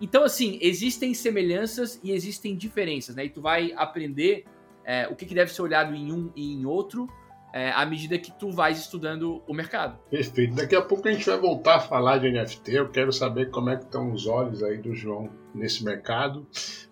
Então, 0.00 0.22
assim, 0.24 0.58
existem 0.60 1.14
semelhanças 1.14 1.98
e 2.02 2.12
existem 2.12 2.54
diferenças, 2.54 3.16
né? 3.16 3.24
E 3.24 3.30
tu 3.30 3.40
vai 3.40 3.72
aprender 3.72 4.44
é, 4.84 5.08
o 5.08 5.16
que, 5.16 5.26
que, 5.26 5.34
deve 5.34 5.52
ser 5.52 5.62
olhado 5.62 5.94
em 5.94 6.12
um 6.12 6.30
e 6.36 6.52
em 6.52 6.64
outro 6.64 7.08
é, 7.52 7.70
à 7.70 7.84
medida 7.86 8.18
que 8.18 8.30
tu 8.32 8.50
vais 8.50 8.78
estudando 8.78 9.42
o 9.46 9.54
mercado. 9.54 9.98
Perfeito. 10.10 10.54
Daqui 10.54 10.76
a 10.76 10.82
pouco 10.82 11.08
a 11.08 11.12
gente 11.12 11.26
vai 11.26 11.38
voltar 11.38 11.76
a 11.76 11.80
falar 11.80 12.18
de 12.18 12.30
NFT. 12.30 12.72
Eu 12.72 12.88
quero 12.90 13.12
saber 13.12 13.50
como 13.50 13.70
é 13.70 13.76
que 13.76 13.84
estão 13.84 14.12
os 14.12 14.26
olhos 14.26 14.62
aí 14.62 14.78
do 14.78 14.94
João 14.94 15.30
nesse 15.54 15.84
mercado 15.84 16.46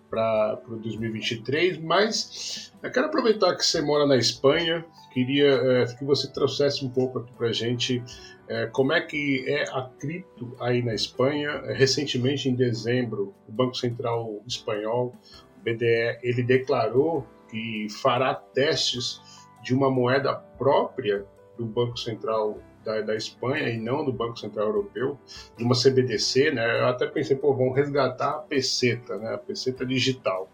para 0.09 0.61
o 0.67 0.77
2023, 0.77 1.79
mas 1.79 2.71
eu 2.81 2.91
quero 2.91 3.07
aproveitar 3.07 3.55
que 3.55 3.65
você 3.65 3.81
mora 3.81 4.05
na 4.05 4.15
Espanha, 4.15 4.85
queria 5.11 5.49
é, 5.49 5.85
que 5.85 6.05
você 6.05 6.31
trouxesse 6.31 6.85
um 6.85 6.89
pouco 6.89 7.19
aqui 7.19 7.33
para 7.33 7.49
a 7.49 7.53
gente 7.53 8.01
é, 8.47 8.65
como 8.67 8.93
é 8.93 9.01
que 9.01 9.43
é 9.47 9.63
a 9.63 9.89
cripto 9.99 10.55
aí 10.59 10.81
na 10.81 10.93
Espanha. 10.93 11.49
É, 11.65 11.73
recentemente, 11.73 12.47
em 12.47 12.55
dezembro, 12.55 13.33
o 13.47 13.51
Banco 13.51 13.75
Central 13.75 14.41
Espanhol, 14.47 15.13
o 15.57 15.63
BDE, 15.63 16.19
ele 16.23 16.43
declarou 16.43 17.27
que 17.49 17.87
fará 18.01 18.33
testes 18.33 19.21
de 19.67 19.73
uma 19.73 19.91
moeda 19.91 20.33
própria 20.33 21.25
do 21.57 21.65
Banco 21.65 21.99
Central 21.99 22.57
da, 22.85 23.01
da, 23.01 23.15
Espanha 23.17 23.67
e 23.67 23.77
não 23.77 24.05
do 24.05 24.13
Banco 24.13 24.39
Central 24.39 24.67
Europeu, 24.67 25.19
de 25.57 25.63
uma 25.65 25.75
CBDC, 25.75 26.51
né? 26.51 26.79
Eu 26.79 26.87
até 26.87 27.05
pensei, 27.05 27.35
pô, 27.35 27.53
vão 27.53 27.71
resgatar 27.71 28.29
a 28.29 28.37
peseta, 28.37 29.17
né? 29.17 29.33
A 29.33 29.37
peseta 29.37 29.85
digital. 29.85 30.49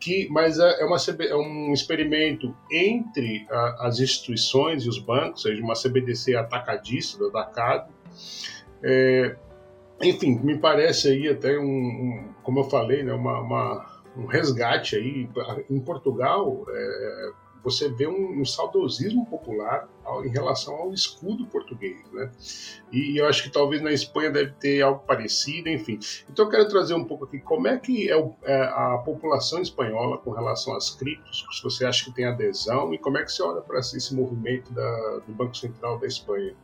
Que, 0.00 0.26
mas 0.30 0.58
é, 0.58 0.80
é 0.80 0.86
uma, 0.86 0.96
é 0.96 1.36
um 1.36 1.70
experimento 1.74 2.56
entre 2.72 3.46
a, 3.50 3.88
as 3.88 4.00
instituições 4.00 4.84
e 4.84 4.88
os 4.88 4.98
bancos, 4.98 5.44
ou 5.44 5.50
seja, 5.50 5.62
uma 5.62 5.74
CBDC 5.74 6.34
atacadista, 6.34 7.22
atacado. 7.26 7.92
É, 8.82 9.36
enfim, 10.00 10.40
me 10.42 10.56
parece 10.56 11.08
aí 11.08 11.28
até 11.28 11.58
um, 11.58 11.62
um 11.62 12.34
como 12.42 12.60
eu 12.60 12.64
falei, 12.64 13.02
né? 13.02 13.12
Uma, 13.12 13.38
uma 13.38 13.96
um 14.16 14.24
resgate 14.24 14.96
aí 14.96 15.28
em 15.68 15.78
Portugal. 15.78 16.64
É, 16.70 17.30
você 17.66 17.88
vê 17.88 18.06
um, 18.06 18.40
um, 18.40 18.44
saudosismo 18.44 19.26
popular 19.26 19.88
em 20.24 20.28
relação 20.28 20.72
ao 20.76 20.94
escudo 20.94 21.46
português, 21.46 21.98
né? 22.12 22.30
E, 22.92 23.20
eu 23.20 23.26
acho 23.26 23.42
que 23.42 23.50
talvez 23.50 23.82
na 23.82 23.92
Espanha 23.92 24.30
deve 24.30 24.52
ter 24.52 24.82
algo 24.82 25.00
parecido, 25.00 25.68
enfim. 25.68 25.98
Então 26.30 26.44
eu 26.44 26.50
quero 26.50 26.68
trazer 26.68 26.94
um 26.94 27.04
pouco 27.04 27.24
aqui 27.24 27.40
como 27.40 27.66
é 27.66 27.76
que 27.76 28.08
é, 28.08 28.16
o, 28.16 28.36
é 28.44 28.62
a 28.62 28.98
população 29.04 29.60
espanhola 29.60 30.16
com 30.18 30.30
relação 30.30 30.76
às 30.76 30.90
criptos, 30.90 31.44
se 31.50 31.60
você 31.60 31.84
acha 31.84 32.04
que 32.04 32.12
tem 32.12 32.24
adesão 32.24 32.94
e 32.94 32.98
como 32.98 33.18
é 33.18 33.24
que 33.24 33.32
você 33.32 33.42
olha 33.42 33.60
para 33.60 33.80
esse, 33.80 34.14
movimento 34.14 34.72
da, 34.72 35.18
do 35.26 35.32
Banco 35.32 35.56
Central 35.56 35.98
da 35.98 36.06
Espanha. 36.06 36.54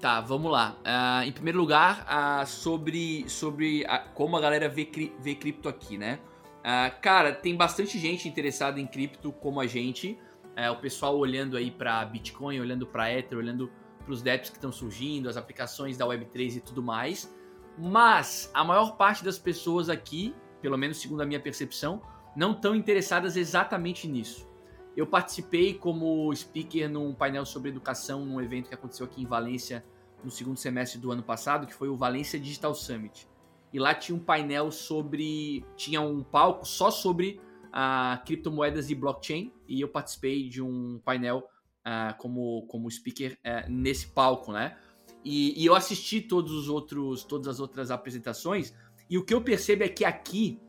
Tá, 0.00 0.22
vamos 0.22 0.50
lá. 0.50 0.76
Uh, 0.80 1.28
em 1.28 1.32
primeiro 1.32 1.58
lugar, 1.58 2.06
uh, 2.08 2.46
sobre, 2.46 3.28
sobre 3.28 3.84
a, 3.86 3.98
como 3.98 4.34
a 4.34 4.40
galera 4.40 4.66
vê, 4.66 4.88
vê 5.20 5.34
cripto 5.34 5.68
aqui, 5.68 5.98
né? 5.98 6.18
Uh, 6.64 6.98
cara, 7.02 7.30
tem 7.30 7.54
bastante 7.54 7.98
gente 7.98 8.26
interessada 8.26 8.80
em 8.80 8.86
cripto 8.86 9.30
como 9.30 9.60
a 9.60 9.66
gente. 9.66 10.18
Uh, 10.56 10.72
o 10.72 10.76
pessoal 10.76 11.18
olhando 11.18 11.58
aí 11.58 11.70
para 11.70 12.02
Bitcoin, 12.06 12.58
olhando 12.58 12.86
para 12.86 13.12
Ether, 13.12 13.36
olhando 13.36 13.70
para 14.02 14.10
os 14.10 14.22
dApps 14.22 14.48
que 14.48 14.56
estão 14.56 14.72
surgindo, 14.72 15.28
as 15.28 15.36
aplicações 15.36 15.98
da 15.98 16.06
Web3 16.06 16.56
e 16.56 16.60
tudo 16.60 16.82
mais. 16.82 17.30
Mas 17.76 18.50
a 18.54 18.64
maior 18.64 18.96
parte 18.96 19.22
das 19.22 19.38
pessoas 19.38 19.90
aqui, 19.90 20.34
pelo 20.62 20.78
menos 20.78 20.96
segundo 20.96 21.20
a 21.20 21.26
minha 21.26 21.40
percepção, 21.40 22.00
não 22.34 22.52
estão 22.52 22.74
interessadas 22.74 23.36
exatamente 23.36 24.08
nisso. 24.08 24.48
Eu 24.96 25.06
participei 25.06 25.74
como 25.74 26.34
speaker 26.34 26.88
num 26.88 27.12
painel 27.12 27.44
sobre 27.44 27.68
educação 27.68 28.24
num 28.24 28.40
evento 28.40 28.68
que 28.68 28.74
aconteceu 28.74 29.04
aqui 29.04 29.22
em 29.22 29.26
Valência 29.26 29.84
no 30.22 30.30
segundo 30.30 30.56
semestre 30.56 30.98
do 30.98 31.12
ano 31.12 31.22
passado, 31.22 31.66
que 31.66 31.74
foi 31.74 31.88
o 31.88 31.96
Valência 31.96 32.40
Digital 32.40 32.74
Summit 32.74 33.28
e 33.74 33.78
lá 33.80 33.92
tinha 33.92 34.14
um 34.14 34.20
painel 34.20 34.70
sobre. 34.70 35.66
Tinha 35.76 36.00
um 36.00 36.22
palco 36.22 36.64
só 36.64 36.92
sobre 36.92 37.40
uh, 37.70 38.24
criptomoedas 38.24 38.88
e 38.88 38.94
blockchain, 38.94 39.52
e 39.66 39.80
eu 39.80 39.88
participei 39.88 40.48
de 40.48 40.62
um 40.62 41.00
painel 41.04 41.48
uh, 41.80 42.16
como, 42.16 42.64
como 42.68 42.88
speaker 42.88 43.36
uh, 43.44 43.68
nesse 43.68 44.06
palco, 44.06 44.52
né? 44.52 44.78
E, 45.24 45.60
e, 45.60 45.66
eu 45.66 45.74
assisti 45.74 46.20
todos 46.20 46.52
os 46.52 46.68
outros, 46.68 47.24
todas 47.24 47.48
as 47.48 47.58
outras 47.58 47.90
apresentações, 47.90 48.72
e 49.10 49.18
o 49.18 49.24
que 49.24 49.34
eu 49.34 49.40
percebo 49.40 49.82
é 49.82 49.88
que 49.88 50.04
aqui 50.04 50.60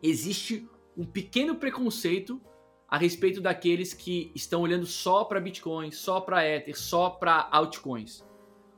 existe 0.00 0.68
um 0.96 1.04
pequeno 1.04 1.56
preconceito 1.56 2.40
a 2.88 2.96
respeito 2.96 3.40
daqueles 3.40 3.92
que 3.92 4.30
estão 4.34 4.60
olhando 4.60 4.86
só 4.86 5.24
para 5.24 5.40
Bitcoin, 5.40 5.90
só 5.90 6.20
para 6.20 6.46
Ether, 6.46 6.78
só 6.78 7.10
para 7.10 7.48
altcoins. 7.50 8.24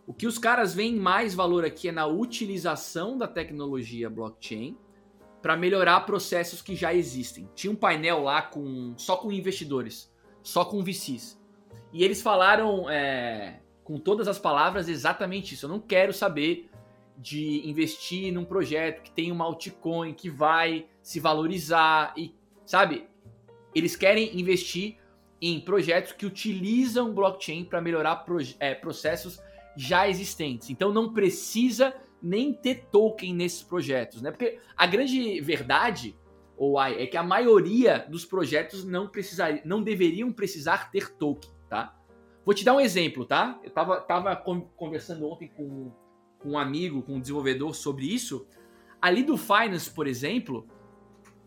O 0.08 0.14
que 0.14 0.26
os 0.26 0.38
caras 0.38 0.74
veem 0.74 0.96
mais 0.96 1.34
valor 1.34 1.66
aqui 1.66 1.90
é 1.90 1.92
na 1.92 2.06
utilização 2.06 3.18
da 3.18 3.28
tecnologia 3.28 4.08
blockchain 4.08 4.74
para 5.42 5.54
melhorar 5.54 6.00
processos 6.00 6.62
que 6.62 6.74
já 6.74 6.94
existem. 6.94 7.46
Tinha 7.54 7.70
um 7.70 7.76
painel 7.76 8.22
lá 8.22 8.40
com 8.40 8.94
só 8.96 9.18
com 9.18 9.30
investidores, 9.30 10.10
só 10.42 10.64
com 10.64 10.82
VCs. 10.82 11.38
E 11.92 12.02
eles 12.02 12.22
falaram 12.22 12.88
é, 12.88 13.60
com 13.84 13.98
todas 13.98 14.28
as 14.28 14.38
palavras 14.38 14.88
exatamente 14.88 15.52
isso. 15.52 15.66
Eu 15.66 15.70
não 15.70 15.78
quero 15.78 16.14
saber 16.14 16.70
de 17.14 17.68
investir 17.68 18.32
num 18.32 18.46
projeto 18.46 19.02
que 19.02 19.10
tem 19.10 19.30
uma 19.30 19.44
altcoin 19.44 20.14
que 20.14 20.30
vai 20.30 20.86
se 21.02 21.20
valorizar 21.20 22.14
e, 22.16 22.34
sabe? 22.64 23.06
Eles 23.74 23.94
querem 23.94 24.40
investir 24.40 24.96
em 25.38 25.60
projetos 25.60 26.12
que 26.12 26.24
utilizam 26.24 27.12
blockchain 27.12 27.62
para 27.62 27.82
melhorar 27.82 28.24
é, 28.58 28.74
processos 28.74 29.38
já 29.78 30.08
existentes. 30.08 30.70
Então 30.70 30.92
não 30.92 31.12
precisa 31.12 31.94
nem 32.20 32.52
ter 32.52 32.86
token 32.90 33.32
nesses 33.32 33.62
projetos, 33.62 34.20
né? 34.20 34.32
Porque 34.32 34.58
a 34.76 34.86
grande 34.88 35.40
verdade, 35.40 36.18
ou 36.56 36.82
é 36.82 37.06
que 37.06 37.16
a 37.16 37.22
maioria 37.22 38.04
dos 38.10 38.24
projetos 38.24 38.84
não 38.84 39.06
precisar, 39.06 39.60
não 39.64 39.80
deveriam 39.80 40.32
precisar 40.32 40.90
ter 40.90 41.14
token, 41.14 41.50
tá? 41.70 41.96
Vou 42.44 42.52
te 42.52 42.64
dar 42.64 42.74
um 42.74 42.80
exemplo, 42.80 43.24
tá? 43.24 43.60
Eu 43.62 43.70
tava, 43.70 44.00
tava 44.00 44.34
conversando 44.34 45.24
ontem 45.28 45.48
com, 45.48 45.92
com 46.40 46.50
um 46.50 46.58
amigo, 46.58 47.02
com 47.02 47.14
um 47.14 47.20
desenvolvedor 47.20 47.72
sobre 47.72 48.12
isso. 48.12 48.48
Ali 49.00 49.22
do 49.22 49.36
Finance, 49.36 49.88
por 49.88 50.08
exemplo, 50.08 50.66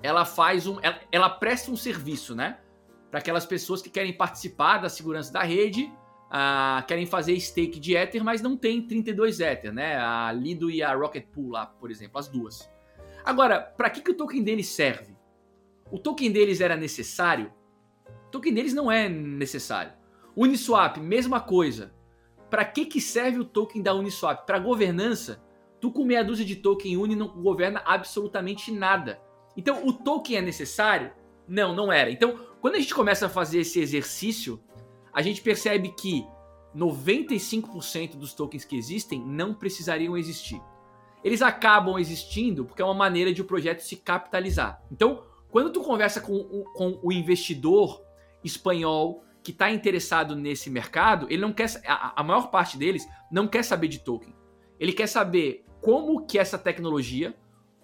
ela 0.02 0.24
faz 0.24 0.68
um, 0.68 0.80
ela, 0.82 1.02
ela 1.12 1.30
presta 1.30 1.70
um 1.70 1.76
serviço, 1.76 2.34
né? 2.34 2.62
Para 3.10 3.20
aquelas 3.20 3.46
pessoas 3.46 3.82
que 3.82 3.90
querem 3.90 4.16
participar 4.16 4.78
da 4.78 4.88
segurança 4.88 5.34
da 5.34 5.44
rede 5.44 5.92
ah, 6.34 6.82
querem 6.88 7.06
fazer 7.06 7.38
stake 7.42 7.78
de 7.78 7.94
Ether, 7.94 8.24
mas 8.24 8.42
não 8.42 8.56
tem 8.56 8.82
32 8.82 9.42
Ether, 9.42 9.74
né? 9.74 9.98
A 9.98 10.32
Lido 10.32 10.72
e 10.72 10.82
a 10.82 10.96
Rocket 10.96 11.26
Pool 11.26 11.50
lá, 11.50 11.66
por 11.66 11.92
exemplo, 11.92 12.18
as 12.18 12.30
duas. 12.30 12.72
Agora, 13.26 13.60
para 13.60 13.90
que, 13.90 14.00
que 14.00 14.12
o 14.12 14.14
token 14.14 14.42
deles 14.42 14.68
serve? 14.70 15.14
O 15.92 16.00
token 16.00 16.32
deles 16.32 16.62
era 16.62 16.78
necessário? 16.78 17.52
O 18.28 18.32
token 18.32 18.54
deles 18.54 18.74
não 18.74 18.90
é 18.90 19.10
necessário. 19.10 19.92
Uniswap, 20.34 20.98
mesma 20.98 21.42
coisa. 21.42 21.94
Para 22.50 22.64
que, 22.64 22.86
que 22.86 23.02
serve 23.02 23.40
o 23.40 23.46
token 23.46 23.82
da 23.82 23.94
Uniswap? 23.94 24.46
Para 24.46 24.58
governança? 24.58 25.44
Tu 25.82 25.92
com 25.92 26.06
meia 26.06 26.24
dúzia 26.24 26.46
de 26.46 26.56
token 26.56 26.96
Uni 26.96 27.14
não 27.16 27.28
governa 27.28 27.82
absolutamente 27.86 28.72
nada. 28.72 29.20
Então, 29.58 29.86
o 29.86 29.92
token 29.92 30.38
é 30.38 30.42
necessário? 30.42 31.12
Não, 31.46 31.76
não 31.76 31.92
era. 31.92 32.10
Então, 32.10 32.40
quando 32.62 32.76
a 32.76 32.80
gente 32.80 32.96
começa 32.96 33.26
a 33.26 33.30
fazer 33.30 33.60
esse 33.60 33.82
exercício, 33.82 34.64
a 35.14 35.22
gente 35.22 35.42
percebe 35.42 35.90
que 35.90 36.26
95% 36.76 38.16
dos 38.16 38.34
tokens 38.34 38.64
que 38.64 38.78
existem 38.78 39.24
não 39.26 39.54
precisariam 39.54 40.18
existir. 40.18 40.62
Eles 41.24 41.42
acabam 41.42 42.00
existindo 42.00 42.66
porque 42.66 42.82
é 42.82 42.86
uma 42.86 42.94
maneira 42.94 43.34
de 43.34 43.42
o 43.42 43.46
projeto 43.46 43.82
se 43.82 43.96
capitalizar. 43.98 44.82
Então, 44.92 45.24
quando 45.50 45.72
tu 45.72 45.82
conversa 45.82 46.22
com 46.22 46.34
o, 46.34 46.64
com 46.74 47.00
o 47.04 47.12
investidor 47.12 48.02
espanhol 48.44 49.24
que 49.44 49.52
está 49.52 49.70
interessado 49.70 50.36
nesse 50.36 50.70
mercado, 50.70 51.28
ele 51.30 51.42
não 51.42 51.52
quer 51.52 51.70
a, 51.86 52.22
a 52.22 52.24
maior 52.24 52.50
parte 52.50 52.78
deles 52.78 53.08
não 53.32 53.48
quer 53.48 53.64
saber 53.64 53.88
de 53.88 54.00
token. 54.00 54.34
Ele 54.80 54.94
quer 54.94 55.08
saber 55.08 55.66
como 55.82 56.26
que 56.26 56.40
essa 56.40 56.58
tecnologia 56.58 57.36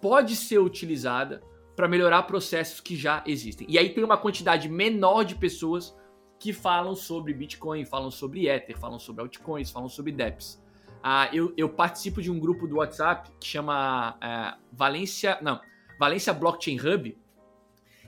pode 0.01 0.35
ser 0.35 0.59
utilizada 0.59 1.41
para 1.75 1.87
melhorar 1.87 2.23
processos 2.23 2.79
que 2.79 2.95
já 2.95 3.23
existem. 3.25 3.67
E 3.69 3.77
aí 3.77 3.89
tem 3.89 4.03
uma 4.03 4.17
quantidade 4.17 4.67
menor 4.67 5.23
de 5.23 5.35
pessoas 5.35 5.95
que 6.39 6.53
falam 6.53 6.95
sobre 6.95 7.33
Bitcoin, 7.33 7.85
falam 7.85 8.11
sobre 8.11 8.47
Ether, 8.47 8.77
falam 8.77 8.99
sobre 8.99 9.21
altcoins, 9.21 9.71
falam 9.71 9.89
sobre 9.89 10.11
dApps. 10.11 10.61
Ah, 11.01 11.29
eu, 11.31 11.53
eu, 11.55 11.69
participo 11.69 12.21
de 12.21 12.29
um 12.29 12.39
grupo 12.39 12.67
do 12.67 12.77
WhatsApp 12.77 13.29
que 13.39 13.47
chama 13.47 14.17
é, 14.21 14.57
Valência, 14.71 15.37
não, 15.41 15.59
Valência 15.99 16.33
Blockchain 16.33 16.79
Hub. 16.79 17.17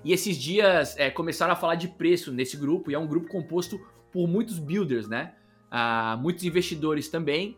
E 0.03 0.13
esses 0.13 0.37
dias 0.37 0.97
é, 0.97 1.09
começaram 1.09 1.53
a 1.53 1.55
falar 1.55 1.75
de 1.75 1.87
preço 1.87 2.31
nesse 2.31 2.57
grupo, 2.57 2.89
e 2.89 2.93
é 2.93 2.99
um 2.99 3.07
grupo 3.07 3.27
composto 3.27 3.79
por 4.11 4.27
muitos 4.27 4.57
builders, 4.59 5.07
né? 5.07 5.35
Ah, 5.69 6.17
muitos 6.19 6.43
investidores 6.43 7.09
também. 7.09 7.57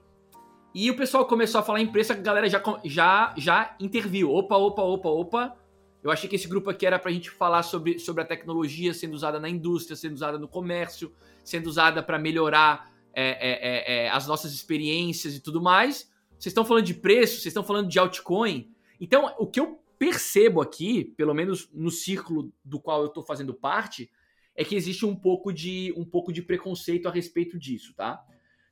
E 0.73 0.89
o 0.89 0.95
pessoal 0.95 1.25
começou 1.25 1.59
a 1.59 1.63
falar 1.63 1.81
em 1.81 1.87
preço, 1.87 2.13
a 2.13 2.15
galera 2.15 2.49
já, 2.49 2.61
já, 2.85 3.33
já 3.37 3.75
interviu. 3.79 4.31
Opa, 4.31 4.55
opa, 4.55 4.81
opa, 4.81 5.09
opa. 5.09 5.57
Eu 6.03 6.09
achei 6.09 6.27
que 6.27 6.35
esse 6.35 6.47
grupo 6.47 6.69
aqui 6.69 6.85
era 6.85 6.97
pra 6.97 7.11
gente 7.11 7.29
falar 7.29 7.63
sobre, 7.63 7.99
sobre 7.99 8.23
a 8.23 8.25
tecnologia 8.25 8.93
sendo 8.93 9.13
usada 9.13 9.39
na 9.39 9.47
indústria, 9.47 9.95
sendo 9.95 10.13
usada 10.13 10.37
no 10.39 10.47
comércio, 10.47 11.13
sendo 11.43 11.67
usada 11.67 12.01
para 12.01 12.17
melhorar 12.17 12.91
é, 13.13 13.23
é, 13.23 13.51
é, 13.51 14.05
é, 14.05 14.09
as 14.09 14.25
nossas 14.25 14.53
experiências 14.53 15.35
e 15.35 15.39
tudo 15.39 15.61
mais. 15.61 16.11
Vocês 16.31 16.51
estão 16.51 16.65
falando 16.65 16.85
de 16.85 16.95
preço, 16.95 17.33
vocês 17.33 17.47
estão 17.47 17.63
falando 17.63 17.87
de 17.87 17.99
altcoin. 17.99 18.71
Então, 18.99 19.33
o 19.37 19.45
que 19.45 19.59
eu 19.59 19.79
percebo 19.99 20.61
aqui, 20.61 21.03
pelo 21.03 21.33
menos 21.33 21.69
no 21.71 21.91
círculo 21.91 22.51
do 22.65 22.79
qual 22.79 23.01
eu 23.01 23.07
estou 23.07 23.23
fazendo 23.23 23.53
parte, 23.53 24.09
é 24.55 24.63
que 24.63 24.75
existe 24.75 25.05
um 25.05 25.15
pouco 25.15 25.53
de 25.53 25.93
um 25.95 26.03
pouco 26.03 26.33
de 26.33 26.41
preconceito 26.41 27.07
a 27.07 27.11
respeito 27.11 27.59
disso, 27.59 27.93
tá? 27.95 28.23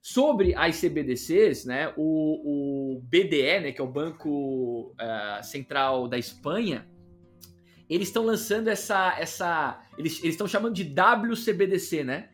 Sobre 0.01 0.55
as 0.55 0.79
CBDCs, 0.79 1.65
né, 1.65 1.93
o, 1.97 2.95
o 2.95 3.01
BDE, 3.01 3.59
né, 3.59 3.71
que 3.71 3.81
é 3.81 3.83
o 3.83 3.87
Banco 3.87 4.93
uh, 4.93 5.43
Central 5.43 6.07
da 6.07 6.17
Espanha, 6.17 6.87
eles 7.89 8.09
estão 8.09 8.23
lançando 8.23 8.67
essa. 8.67 9.15
essa 9.19 9.81
eles 9.97 10.23
estão 10.23 10.47
chamando 10.47 10.75
de 10.75 10.83
WCBDC, 10.83 12.03
né? 12.03 12.29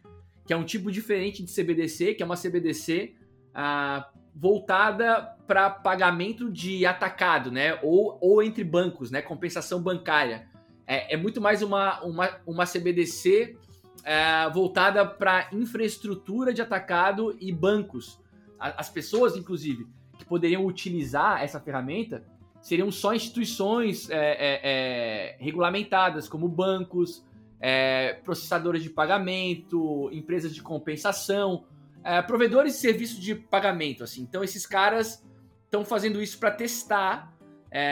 Que 0.45 0.53
é 0.53 0.57
um 0.57 0.65
tipo 0.65 0.91
diferente 0.91 1.41
de 1.41 1.51
CBDC, 1.51 2.13
que 2.13 2.21
é 2.21 2.25
uma 2.25 2.35
CBDC 2.35 3.15
ah, 3.53 4.09
voltada 4.35 5.21
para 5.47 5.69
pagamento 5.69 6.51
de 6.51 6.85
atacado, 6.85 7.49
né? 7.51 7.79
Ou, 7.81 8.17
ou 8.21 8.43
entre 8.43 8.63
bancos, 8.63 9.09
né? 9.09 9.21
Compensação 9.21 9.81
bancária. 9.81 10.47
É, 10.85 11.13
é 11.13 11.17
muito 11.17 11.39
mais 11.39 11.61
uma, 11.61 12.03
uma, 12.03 12.29
uma 12.45 12.65
CBDC 12.65 13.57
é, 14.03 14.49
voltada 14.49 15.05
para 15.05 15.49
infraestrutura 15.53 16.53
de 16.53 16.61
atacado 16.61 17.35
e 17.39 17.51
bancos. 17.51 18.19
As 18.59 18.89
pessoas, 18.89 19.35
inclusive, 19.35 19.87
que 20.17 20.25
poderiam 20.25 20.65
utilizar 20.65 21.43
essa 21.43 21.59
ferramenta 21.59 22.23
seriam 22.65 22.91
só 22.91 23.13
instituições 23.13 24.09
é, 24.09 24.15
é, 24.15 24.59
é 24.63 25.37
regulamentadas, 25.39 26.27
como 26.27 26.47
bancos, 26.47 27.23
é, 27.59 28.13
processadores 28.23 28.81
de 28.81 28.89
pagamento, 28.89 30.09
empresas 30.11 30.53
de 30.55 30.63
compensação, 30.63 31.65
é, 32.03 32.23
provedores 32.23 32.73
de 32.73 32.79
serviço 32.79 33.21
de 33.21 33.35
pagamento. 33.35 34.03
Assim. 34.03 34.23
Então, 34.23 34.43
esses 34.43 34.65
caras 34.65 35.23
estão 35.65 35.85
fazendo 35.85 36.19
isso 36.19 36.39
para 36.39 36.49
testar, 36.49 37.33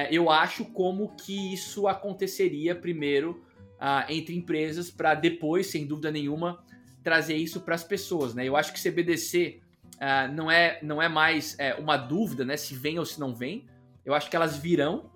eu 0.09 0.31
acho, 0.31 0.63
como 0.63 1.13
que 1.13 1.53
isso 1.53 1.89
aconteceria 1.89 2.73
primeiro 2.73 3.43
uh, 3.73 4.09
entre 4.09 4.33
empresas 4.33 4.89
para 4.89 5.13
depois, 5.13 5.67
sem 5.67 5.85
dúvida 5.85 6.09
nenhuma, 6.09 6.63
trazer 7.03 7.35
isso 7.35 7.59
para 7.59 7.75
as 7.75 7.83
pessoas. 7.83 8.33
Né? 8.33 8.47
Eu 8.47 8.55
acho 8.55 8.71
que 8.71 8.81
CBDC 8.81 9.59
ah, 9.99 10.27
não, 10.27 10.49
é, 10.49 10.79
não 10.81 11.01
é 11.01 11.07
mais 11.07 11.57
é, 11.59 11.75
uma 11.75 11.95
dúvida 11.95 12.43
né, 12.43 12.57
se 12.57 12.75
vem 12.75 12.99
ou 12.99 13.05
se 13.05 13.19
não 13.19 13.33
vem. 13.33 13.65
Eu 14.05 14.13
acho 14.13 14.29
que 14.29 14.35
elas 14.35 14.57
virão. 14.57 15.11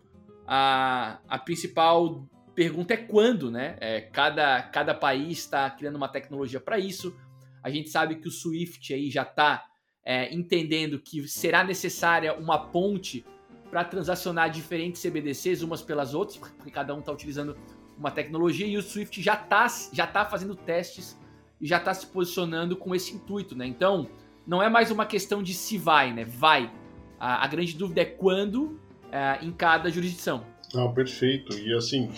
A, 0.46 1.20
a 1.28 1.38
principal 1.38 2.28
pergunta 2.56 2.94
é 2.94 2.98
quando, 2.98 3.52
né? 3.52 3.78
É, 3.80 4.02
cada, 4.02 4.62
cada 4.64 4.94
país 4.94 5.40
está 5.40 5.70
criando 5.70 5.96
uma 5.96 6.08
tecnologia 6.08 6.60
para 6.60 6.80
isso. 6.80 7.16
A 7.62 7.70
gente 7.70 7.90
sabe 7.90 8.16
que 8.16 8.28
o 8.28 8.32
Swift 8.32 8.94
aí 8.94 9.10
já 9.10 9.24
está 9.24 9.66
é, 10.04 10.34
entendendo 10.34 11.00
que 11.00 11.28
será 11.28 11.64
necessária 11.64 12.34
uma 12.34 12.58
ponte 12.58 13.26
para 13.70 13.84
transacionar 13.84 14.50
diferentes 14.50 15.02
CBDCs 15.02 15.62
umas 15.62 15.82
pelas 15.82 16.14
outras, 16.14 16.38
porque 16.38 16.72
cada 16.72 16.96
um 16.96 17.00
está 17.00 17.12
utilizando 17.12 17.58
uma 17.98 18.10
tecnologia 18.10 18.66
e 18.66 18.78
o 18.78 18.82
Swift 18.82 19.22
já 19.22 19.34
está 19.34 19.68
já 19.92 20.08
tá 20.08 20.24
fazendo 20.24 20.56
testes 20.56 21.20
e 21.60 21.68
já 21.68 21.78
está 21.78 21.94
se 21.94 22.08
posicionando 22.08 22.78
com 22.78 22.96
esse 22.96 23.16
intuito, 23.16 23.56
né? 23.56 23.66
Então, 23.66 24.10
não 24.46 24.64
é 24.64 24.70
mais 24.70 24.92
uma 24.92 25.06
questão 25.06 25.44
de 25.44 25.54
se 25.54 25.78
vai, 25.78 26.14
né? 26.14 26.24
Vai. 26.24 26.72
A, 27.20 27.44
a 27.44 27.48
grande 27.48 27.76
dúvida 27.76 28.02
é 28.02 28.06
quando 28.06 28.80
é, 29.12 29.40
em 29.44 29.52
cada 29.52 29.90
jurisdição. 29.90 30.44
Não, 30.74 30.94
perfeito. 30.94 31.58
E 31.58 31.74
assim, 31.74 32.12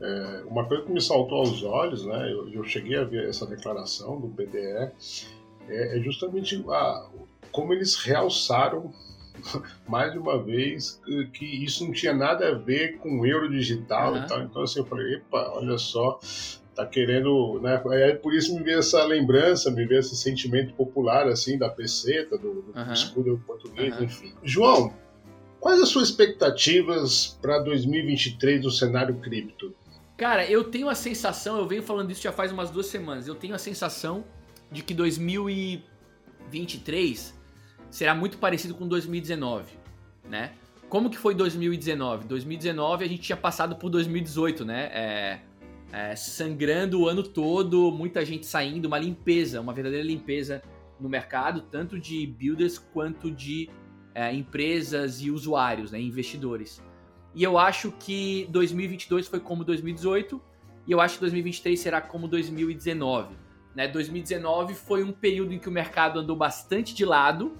é, 0.00 0.44
uma 0.46 0.64
coisa 0.64 0.84
que 0.84 0.92
me 0.92 1.00
saltou 1.00 1.38
aos 1.38 1.62
olhos, 1.62 2.04
né? 2.04 2.30
Eu, 2.30 2.48
eu 2.50 2.64
cheguei 2.64 2.96
a 2.98 3.04
ver 3.04 3.28
essa 3.28 3.46
declaração 3.46 4.20
do 4.20 4.26
BDE, 4.26 4.92
é, 5.68 5.98
é 5.98 6.00
justamente 6.00 6.62
a, 6.68 7.08
como 7.50 7.72
eles 7.72 7.94
realçaram 7.96 8.92
mais 9.88 10.12
de 10.12 10.18
uma 10.18 10.42
vez 10.42 11.00
que 11.32 11.44
isso 11.64 11.84
não 11.84 11.92
tinha 11.92 12.12
nada 12.12 12.48
a 12.48 12.54
ver 12.54 12.98
com 12.98 13.20
o 13.20 13.26
euro 13.26 13.50
digital 13.50 14.12
uhum. 14.12 14.24
e 14.24 14.26
tal. 14.26 14.42
Então 14.42 14.62
assim, 14.62 14.80
eu 14.80 14.86
falei, 14.86 15.14
epa, 15.14 15.52
olha 15.54 15.78
só, 15.78 16.18
tá 16.74 16.86
querendo, 16.86 17.60
né? 17.60 17.80
É 17.92 18.14
por 18.14 18.34
isso 18.34 18.54
me 18.54 18.62
veio 18.62 18.80
essa 18.80 19.04
lembrança, 19.04 19.70
me 19.70 19.86
veio 19.86 20.00
esse 20.00 20.16
sentimento 20.16 20.74
popular 20.74 21.28
assim 21.28 21.56
da 21.56 21.68
peseta, 21.68 22.36
do, 22.36 22.62
do 22.62 22.72
uhum. 22.76 22.92
escudo 22.92 23.42
português, 23.46 23.96
uhum. 23.96 24.04
enfim. 24.04 24.34
João, 24.42 24.92
quais 25.60 25.80
as 25.80 25.88
suas 25.88 26.08
expectativas 26.08 27.38
para 27.40 27.60
2023 27.60 28.64
no 28.64 28.70
cenário 28.70 29.14
cripto? 29.16 29.74
Cara, 30.16 30.48
eu 30.48 30.64
tenho 30.64 30.88
a 30.88 30.94
sensação, 30.94 31.58
eu 31.58 31.66
venho 31.66 31.82
falando 31.82 32.10
isso 32.10 32.22
já 32.22 32.32
faz 32.32 32.50
umas 32.52 32.70
duas 32.70 32.86
semanas, 32.86 33.26
eu 33.26 33.34
tenho 33.34 33.54
a 33.54 33.58
sensação 33.58 34.24
de 34.70 34.82
que 34.82 34.94
2023 34.94 37.34
será 37.90 38.14
muito 38.14 38.38
parecido 38.38 38.74
com 38.74 38.86
2019, 38.86 39.72
né? 40.28 40.52
Como 40.88 41.10
que 41.10 41.18
foi 41.18 41.34
2019? 41.34 42.26
2019 42.26 43.04
a 43.04 43.08
gente 43.08 43.22
tinha 43.22 43.36
passado 43.36 43.74
por 43.76 43.90
2018, 43.90 44.64
né? 44.64 44.90
É, 44.92 45.40
é, 45.94 46.16
sangrando 46.16 47.02
o 47.02 47.08
ano 47.08 47.22
todo, 47.22 47.92
muita 47.92 48.24
gente 48.24 48.46
saindo, 48.46 48.86
uma 48.86 48.98
limpeza, 48.98 49.60
uma 49.60 49.72
verdadeira 49.72 50.04
limpeza 50.04 50.60
no 50.98 51.08
mercado, 51.08 51.60
tanto 51.62 52.00
de 52.00 52.26
builders 52.26 52.78
quanto 52.78 53.30
de 53.30 53.70
é, 54.12 54.34
empresas 54.34 55.22
e 55.22 55.30
usuários, 55.30 55.92
né, 55.92 56.00
investidores. 56.00 56.82
E 57.32 57.44
eu 57.44 57.56
acho 57.56 57.92
que 57.92 58.48
2022 58.50 59.28
foi 59.28 59.38
como 59.38 59.62
2018 59.62 60.42
e 60.84 60.90
eu 60.90 61.00
acho 61.00 61.14
que 61.14 61.20
2023 61.20 61.78
será 61.78 62.00
como 62.00 62.26
2019. 62.26 63.36
Né? 63.72 63.86
2019 63.86 64.74
foi 64.74 65.04
um 65.04 65.12
período 65.12 65.54
em 65.54 65.60
que 65.60 65.68
o 65.68 65.72
mercado 65.72 66.18
andou 66.18 66.34
bastante 66.34 66.92
de 66.92 67.04
lado, 67.04 67.52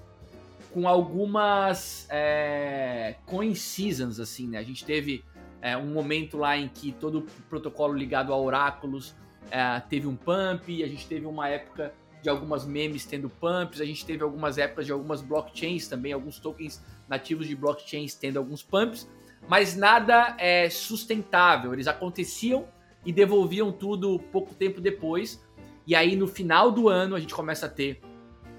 com 0.73 0.89
algumas 0.89 2.05
é, 2.09 3.15
coincidências, 3.25 4.19
assim, 4.19 4.45
né? 4.45 4.57
A 4.57 4.63
gente 4.63 4.83
teve 4.83 5.23
é, 5.61 5.75
um 5.77 5.87
momento 5.87 6.37
lá 6.37 6.57
em 6.57 6.67
que 6.67 6.91
todo 6.91 7.19
o 7.19 7.21
protocolo 7.49 7.93
ligado 7.93 8.33
a 8.33 8.37
oráculos 8.37 9.15
é, 9.49 9.79
teve 9.81 10.07
um 10.07 10.15
pump, 10.15 10.83
a 10.83 10.87
gente 10.87 11.07
teve 11.07 11.25
uma 11.25 11.47
época 11.47 11.93
de 12.21 12.29
algumas 12.29 12.65
memes 12.65 13.05
tendo 13.05 13.29
pumps, 13.29 13.79
a 13.79 13.85
gente 13.85 14.03
teve 14.05 14.23
algumas 14.23 14.57
épocas 14.57 14.85
de 14.85 14.91
algumas 14.91 15.21
blockchains 15.21 15.87
também, 15.87 16.11
alguns 16.11 16.39
tokens 16.39 16.83
nativos 17.07 17.47
de 17.47 17.55
blockchains 17.55 18.15
tendo 18.15 18.37
alguns 18.37 18.63
pumps, 18.63 19.07
mas 19.47 19.75
nada 19.75 20.35
é 20.39 20.69
sustentável. 20.69 21.71
Eles 21.71 21.87
aconteciam 21.87 22.67
e 23.05 23.13
devolviam 23.13 23.71
tudo 23.71 24.19
pouco 24.31 24.55
tempo 24.55 24.81
depois. 24.81 25.43
E 25.85 25.93
aí 25.93 26.15
no 26.15 26.27
final 26.27 26.71
do 26.71 26.89
ano 26.89 27.15
a 27.15 27.19
gente 27.19 27.33
começa 27.33 27.67
a 27.67 27.69
ter 27.69 28.01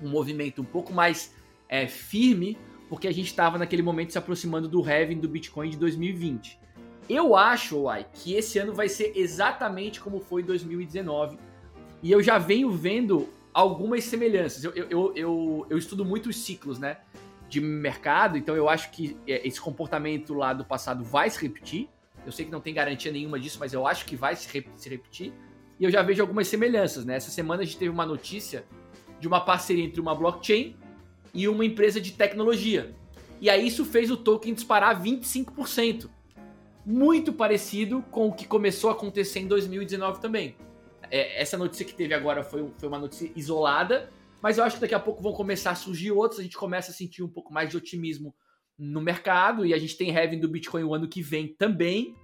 um 0.00 0.08
movimento 0.08 0.62
um 0.62 0.64
pouco 0.64 0.92
mais 0.92 1.34
é, 1.68 1.88
firme, 1.88 2.56
porque 2.88 3.08
a 3.08 3.12
gente 3.12 3.26
estava 3.26 3.58
naquele 3.58 3.82
momento 3.82 4.12
se 4.12 4.18
aproximando 4.18 4.68
do 4.68 4.80
halving 4.80 5.18
do 5.18 5.28
Bitcoin 5.28 5.70
de 5.70 5.76
2020. 5.76 6.56
Eu 7.08 7.36
acho, 7.36 7.82
Uai, 7.82 8.06
que 8.12 8.34
esse 8.34 8.58
ano 8.58 8.72
vai 8.72 8.88
ser 8.88 9.12
exatamente 9.14 10.00
como 10.00 10.20
foi 10.20 10.42
2019. 10.42 11.38
E 12.02 12.10
eu 12.10 12.22
já 12.22 12.38
venho 12.38 12.70
vendo 12.70 13.28
algumas 13.52 14.04
semelhanças. 14.04 14.64
Eu, 14.64 14.72
eu, 14.72 15.12
eu, 15.14 15.66
eu, 15.70 15.78
estudo 15.78 16.04
muito 16.04 16.28
os 16.28 16.36
ciclos, 16.36 16.78
né? 16.78 16.98
De 17.48 17.60
mercado, 17.60 18.36
então 18.36 18.56
eu 18.56 18.68
acho 18.68 18.90
que 18.90 19.16
é, 19.26 19.46
esse 19.46 19.60
comportamento 19.60 20.34
lá 20.34 20.52
do 20.52 20.64
passado 20.64 21.04
vai 21.04 21.30
se 21.30 21.40
repetir. 21.40 21.88
Eu 22.24 22.32
sei 22.32 22.44
que 22.44 22.50
não 22.50 22.60
tem 22.60 22.74
garantia 22.74 23.12
nenhuma 23.12 23.38
disso, 23.38 23.58
mas 23.60 23.72
eu 23.72 23.86
acho 23.86 24.04
que 24.04 24.16
vai 24.16 24.34
se, 24.34 24.48
se 24.76 24.88
repetir. 24.88 25.32
E 25.78 25.84
eu 25.84 25.90
já 25.90 26.02
vejo 26.02 26.20
algumas 26.22 26.48
semelhanças, 26.48 27.04
né? 27.04 27.16
Essa 27.16 27.30
semana 27.30 27.62
a 27.62 27.64
gente 27.64 27.78
teve 27.78 27.90
uma 27.90 28.04
notícia 28.04 28.64
de 29.20 29.28
uma 29.28 29.40
parceria 29.40 29.84
entre 29.84 30.00
uma 30.00 30.14
blockchain 30.14 30.76
e 31.32 31.46
uma 31.46 31.64
empresa 31.64 32.00
de 32.00 32.12
tecnologia. 32.12 32.94
E 33.40 33.48
aí 33.48 33.66
isso 33.66 33.84
fez 33.84 34.10
o 34.10 34.16
token 34.16 34.54
disparar 34.54 35.00
25%. 35.00 36.10
Muito 36.86 37.32
parecido 37.32 38.00
com 38.12 38.28
o 38.28 38.32
que 38.32 38.46
começou 38.46 38.90
a 38.90 38.92
acontecer 38.92 39.40
em 39.40 39.48
2019 39.48 40.20
também. 40.20 40.54
É, 41.10 41.42
essa 41.42 41.58
notícia 41.58 41.84
que 41.84 41.92
teve 41.92 42.14
agora 42.14 42.44
foi, 42.44 42.70
foi 42.78 42.88
uma 42.88 42.98
notícia 42.98 43.28
isolada, 43.34 44.08
mas 44.40 44.56
eu 44.56 44.62
acho 44.62 44.76
que 44.76 44.82
daqui 44.82 44.94
a 44.94 45.00
pouco 45.00 45.20
vão 45.20 45.32
começar 45.32 45.72
a 45.72 45.74
surgir 45.74 46.12
outros, 46.12 46.38
a 46.38 46.44
gente 46.44 46.56
começa 46.56 46.92
a 46.92 46.94
sentir 46.94 47.24
um 47.24 47.28
pouco 47.28 47.52
mais 47.52 47.68
de 47.68 47.76
otimismo 47.76 48.32
no 48.78 49.00
mercado, 49.00 49.66
e 49.66 49.74
a 49.74 49.78
gente 49.78 49.96
tem 49.96 50.14
Heaven 50.14 50.38
do 50.38 50.48
Bitcoin 50.48 50.84
o 50.84 50.94
ano 50.94 51.08
que 51.08 51.20
vem 51.20 51.48
também. 51.48 52.14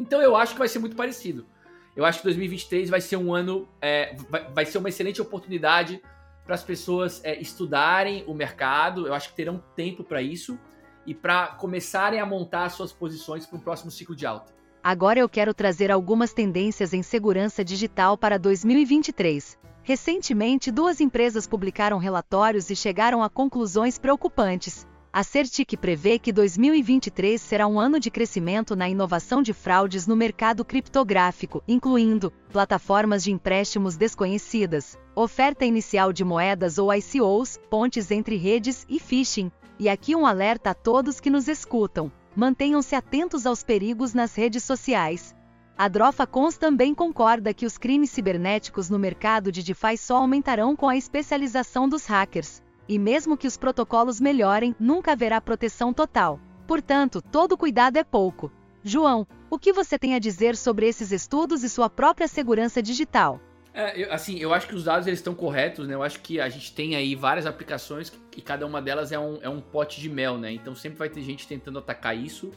Então 0.00 0.20
eu 0.20 0.34
acho 0.34 0.54
que 0.54 0.58
vai 0.58 0.66
ser 0.66 0.80
muito 0.80 0.96
parecido. 0.96 1.46
Eu 1.94 2.04
acho 2.04 2.18
que 2.18 2.24
2023 2.24 2.90
vai 2.90 3.00
ser 3.00 3.16
um 3.16 3.32
ano, 3.32 3.68
é, 3.80 4.16
vai, 4.28 4.50
vai 4.50 4.66
ser 4.66 4.78
uma 4.78 4.88
excelente 4.88 5.22
oportunidade 5.22 6.02
para 6.44 6.56
as 6.56 6.64
pessoas 6.64 7.22
é, 7.24 7.40
estudarem 7.40 8.24
o 8.26 8.34
mercado. 8.34 9.06
Eu 9.06 9.14
acho 9.14 9.28
que 9.28 9.36
terão 9.36 9.62
tempo 9.76 10.02
para 10.02 10.20
isso 10.20 10.58
e 11.06 11.14
para 11.14 11.48
começarem 11.48 12.20
a 12.20 12.26
montar 12.26 12.68
suas 12.70 12.92
posições 12.92 13.46
para 13.46 13.58
o 13.58 13.60
próximo 13.60 13.90
ciclo 13.90 14.14
de 14.14 14.26
alta. 14.26 14.52
Agora 14.82 15.18
eu 15.18 15.28
quero 15.28 15.54
trazer 15.54 15.90
algumas 15.90 16.32
tendências 16.32 16.92
em 16.92 17.02
segurança 17.02 17.64
digital 17.64 18.18
para 18.18 18.38
2023. 18.38 19.58
Recentemente, 19.82 20.70
duas 20.70 21.00
empresas 21.00 21.46
publicaram 21.46 21.98
relatórios 21.98 22.70
e 22.70 22.76
chegaram 22.76 23.22
a 23.22 23.30
conclusões 23.30 23.98
preocupantes. 23.98 24.86
A 25.12 25.22
Certic 25.22 25.76
prevê 25.76 26.18
que 26.18 26.32
2023 26.32 27.40
será 27.40 27.68
um 27.68 27.78
ano 27.78 28.00
de 28.00 28.10
crescimento 28.10 28.74
na 28.74 28.88
inovação 28.88 29.42
de 29.42 29.52
fraudes 29.52 30.08
no 30.08 30.16
mercado 30.16 30.64
criptográfico, 30.64 31.62
incluindo 31.68 32.32
plataformas 32.50 33.22
de 33.22 33.30
empréstimos 33.30 33.96
desconhecidas, 33.96 34.98
oferta 35.14 35.64
inicial 35.64 36.12
de 36.12 36.24
moedas 36.24 36.78
ou 36.78 36.92
ICOs, 36.92 37.60
pontes 37.70 38.10
entre 38.10 38.36
redes 38.36 38.84
e 38.88 38.98
phishing. 38.98 39.52
E 39.78 39.88
aqui 39.88 40.14
um 40.14 40.24
alerta 40.24 40.70
a 40.70 40.74
todos 40.74 41.20
que 41.20 41.30
nos 41.30 41.48
escutam: 41.48 42.10
mantenham-se 42.34 42.94
atentos 42.94 43.46
aos 43.46 43.62
perigos 43.62 44.14
nas 44.14 44.34
redes 44.34 44.62
sociais. 44.62 45.34
A 45.76 45.88
Drofa 45.88 46.24
Cons 46.24 46.56
também 46.56 46.94
concorda 46.94 47.52
que 47.52 47.66
os 47.66 47.76
crimes 47.76 48.10
cibernéticos 48.10 48.88
no 48.88 48.98
mercado 48.98 49.50
de 49.50 49.62
DeFi 49.62 49.96
só 49.98 50.18
aumentarão 50.18 50.76
com 50.76 50.88
a 50.88 50.96
especialização 50.96 51.88
dos 51.88 52.06
hackers. 52.06 52.62
E 52.88 52.98
mesmo 52.98 53.36
que 53.36 53.48
os 53.48 53.56
protocolos 53.56 54.20
melhorem, 54.20 54.76
nunca 54.78 55.12
haverá 55.12 55.40
proteção 55.40 55.92
total. 55.92 56.38
Portanto, 56.66 57.20
todo 57.20 57.56
cuidado 57.56 57.96
é 57.96 58.04
pouco. 58.04 58.52
João, 58.84 59.26
o 59.50 59.58
que 59.58 59.72
você 59.72 59.98
tem 59.98 60.14
a 60.14 60.18
dizer 60.20 60.56
sobre 60.56 60.86
esses 60.86 61.10
estudos 61.10 61.64
e 61.64 61.68
sua 61.68 61.90
própria 61.90 62.28
segurança 62.28 62.80
digital? 62.80 63.40
É, 63.74 64.00
eu, 64.00 64.12
assim, 64.12 64.38
eu 64.38 64.54
acho 64.54 64.68
que 64.68 64.74
os 64.74 64.84
dados 64.84 65.08
eles 65.08 65.18
estão 65.18 65.34
corretos, 65.34 65.88
né? 65.88 65.94
Eu 65.94 66.02
acho 66.04 66.20
que 66.20 66.40
a 66.40 66.48
gente 66.48 66.72
tem 66.72 66.94
aí 66.94 67.16
várias 67.16 67.44
aplicações 67.44 68.12
e 68.36 68.40
cada 68.40 68.64
uma 68.64 68.80
delas 68.80 69.10
é 69.10 69.18
um, 69.18 69.40
é 69.42 69.48
um 69.48 69.60
pote 69.60 70.00
de 70.00 70.08
mel, 70.08 70.38
né? 70.38 70.52
Então 70.52 70.76
sempre 70.76 70.96
vai 70.96 71.08
ter 71.08 71.22
gente 71.22 71.48
tentando 71.48 71.80
atacar 71.80 72.16
isso, 72.16 72.52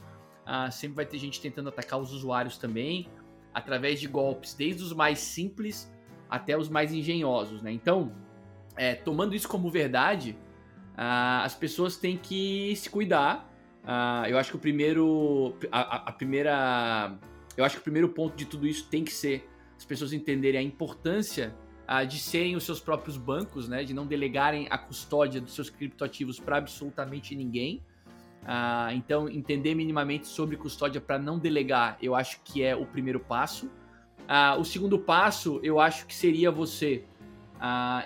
uh, 0.45 0.71
sempre 0.71 0.95
vai 0.95 1.05
ter 1.07 1.17
gente 1.17 1.41
tentando 1.41 1.69
atacar 1.69 1.99
os 1.99 2.13
usuários 2.13 2.59
também, 2.59 3.09
através 3.51 3.99
de 3.99 4.07
golpes, 4.07 4.53
desde 4.53 4.83
os 4.83 4.93
mais 4.93 5.17
simples 5.17 5.91
até 6.29 6.55
os 6.55 6.69
mais 6.69 6.93
engenhosos, 6.93 7.63
né? 7.63 7.71
Então, 7.71 8.11
é, 8.75 8.93
tomando 8.93 9.33
isso 9.35 9.47
como 9.47 9.71
verdade, 9.71 10.37
uh, 10.93 11.41
as 11.43 11.55
pessoas 11.55 11.97
têm 11.97 12.15
que 12.15 12.75
se 12.75 12.91
cuidar. 12.91 13.51
Uh, 13.83 14.27
eu 14.27 14.37
acho 14.37 14.51
que 14.51 14.57
o 14.57 14.59
primeiro. 14.59 15.55
A, 15.71 16.09
a, 16.09 16.11
primeira. 16.11 17.17
Eu 17.55 17.65
acho 17.65 17.75
que 17.75 17.81
o 17.81 17.83
primeiro 17.83 18.09
ponto 18.09 18.35
de 18.35 18.45
tudo 18.45 18.67
isso 18.67 18.87
tem 18.87 19.03
que 19.03 19.11
ser 19.11 19.49
as 19.77 19.85
pessoas 19.85 20.13
entenderem 20.13 20.59
a 20.59 20.63
importância 20.63 21.55
uh, 21.87 22.05
de 22.05 22.19
serem 22.19 22.55
os 22.55 22.63
seus 22.63 22.79
próprios 22.79 23.17
bancos, 23.17 23.67
né? 23.67 23.83
De 23.83 23.93
não 23.93 24.05
delegarem 24.05 24.67
a 24.69 24.77
custódia 24.77 25.39
dos 25.39 25.53
seus 25.53 25.69
criptoativos 25.69 26.39
para 26.39 26.57
absolutamente 26.57 27.35
ninguém. 27.35 27.81
Uh, 28.43 28.93
então, 28.93 29.27
entender 29.27 29.75
minimamente 29.75 30.27
sobre 30.27 30.55
custódia 30.55 31.01
para 31.01 31.19
não 31.19 31.37
delegar, 31.37 31.97
eu 32.01 32.15
acho 32.15 32.41
que 32.43 32.63
é 32.63 32.75
o 32.75 32.85
primeiro 32.85 33.19
passo. 33.19 33.67
Uh, 34.27 34.59
o 34.59 34.65
segundo 34.65 34.99
passo, 34.99 35.59
eu 35.63 35.79
acho 35.79 36.05
que 36.05 36.15
seria 36.15 36.51
você 36.51 37.03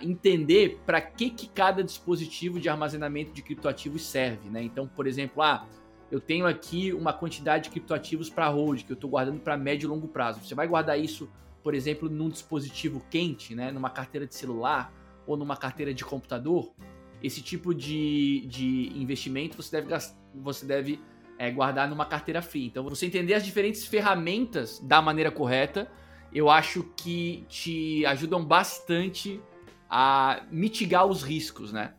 entender 0.01 0.79
para 0.85 1.01
que, 1.01 1.29
que 1.29 1.45
cada 1.45 1.83
dispositivo 1.83 2.57
de 2.57 2.69
armazenamento 2.69 3.33
de 3.33 3.41
criptoativos 3.41 4.05
serve, 4.05 4.49
né? 4.49 4.63
Então, 4.63 4.87
por 4.87 5.05
exemplo, 5.05 5.43
ah, 5.43 5.67
eu 6.11 6.19
tenho 6.19 6.45
aqui 6.45 6.93
uma 6.93 7.13
quantidade 7.13 7.65
de 7.65 7.69
criptoativos 7.69 8.29
para 8.29 8.47
hold 8.49 8.83
que 8.83 8.91
eu 8.91 8.95
estou 8.95 9.09
guardando 9.09 9.39
para 9.39 9.57
médio 9.57 9.87
e 9.87 9.89
longo 9.89 10.07
prazo. 10.07 10.41
Você 10.41 10.53
vai 10.53 10.67
guardar 10.67 10.99
isso, 10.99 11.29
por 11.63 11.73
exemplo, 11.73 12.09
num 12.09 12.29
dispositivo 12.29 13.01
quente, 13.09 13.55
né? 13.55 13.71
Numa 13.71 13.89
carteira 13.89 14.25
de 14.25 14.35
celular 14.35 14.93
ou 15.25 15.37
numa 15.37 15.55
carteira 15.55 15.93
de 15.93 16.03
computador. 16.03 16.73
Esse 17.21 17.41
tipo 17.41 17.73
de, 17.73 18.45
de 18.47 18.91
investimento 18.95 19.61
você 19.61 19.81
deve, 19.81 20.05
você 20.33 20.65
deve 20.65 20.99
é, 21.37 21.51
guardar 21.51 21.87
numa 21.87 22.05
carteira 22.05 22.41
fria. 22.41 22.65
Então, 22.65 22.83
você 22.83 23.05
entender 23.05 23.33
as 23.33 23.45
diferentes 23.45 23.85
ferramentas 23.85 24.79
da 24.79 25.01
maneira 25.01 25.31
correta 25.31 25.91
eu 26.33 26.49
acho 26.49 26.83
que 26.95 27.45
te 27.49 28.05
ajudam 28.05 28.43
bastante 28.43 29.41
a 29.89 30.43
mitigar 30.49 31.05
os 31.05 31.21
riscos, 31.21 31.73
né? 31.73 31.93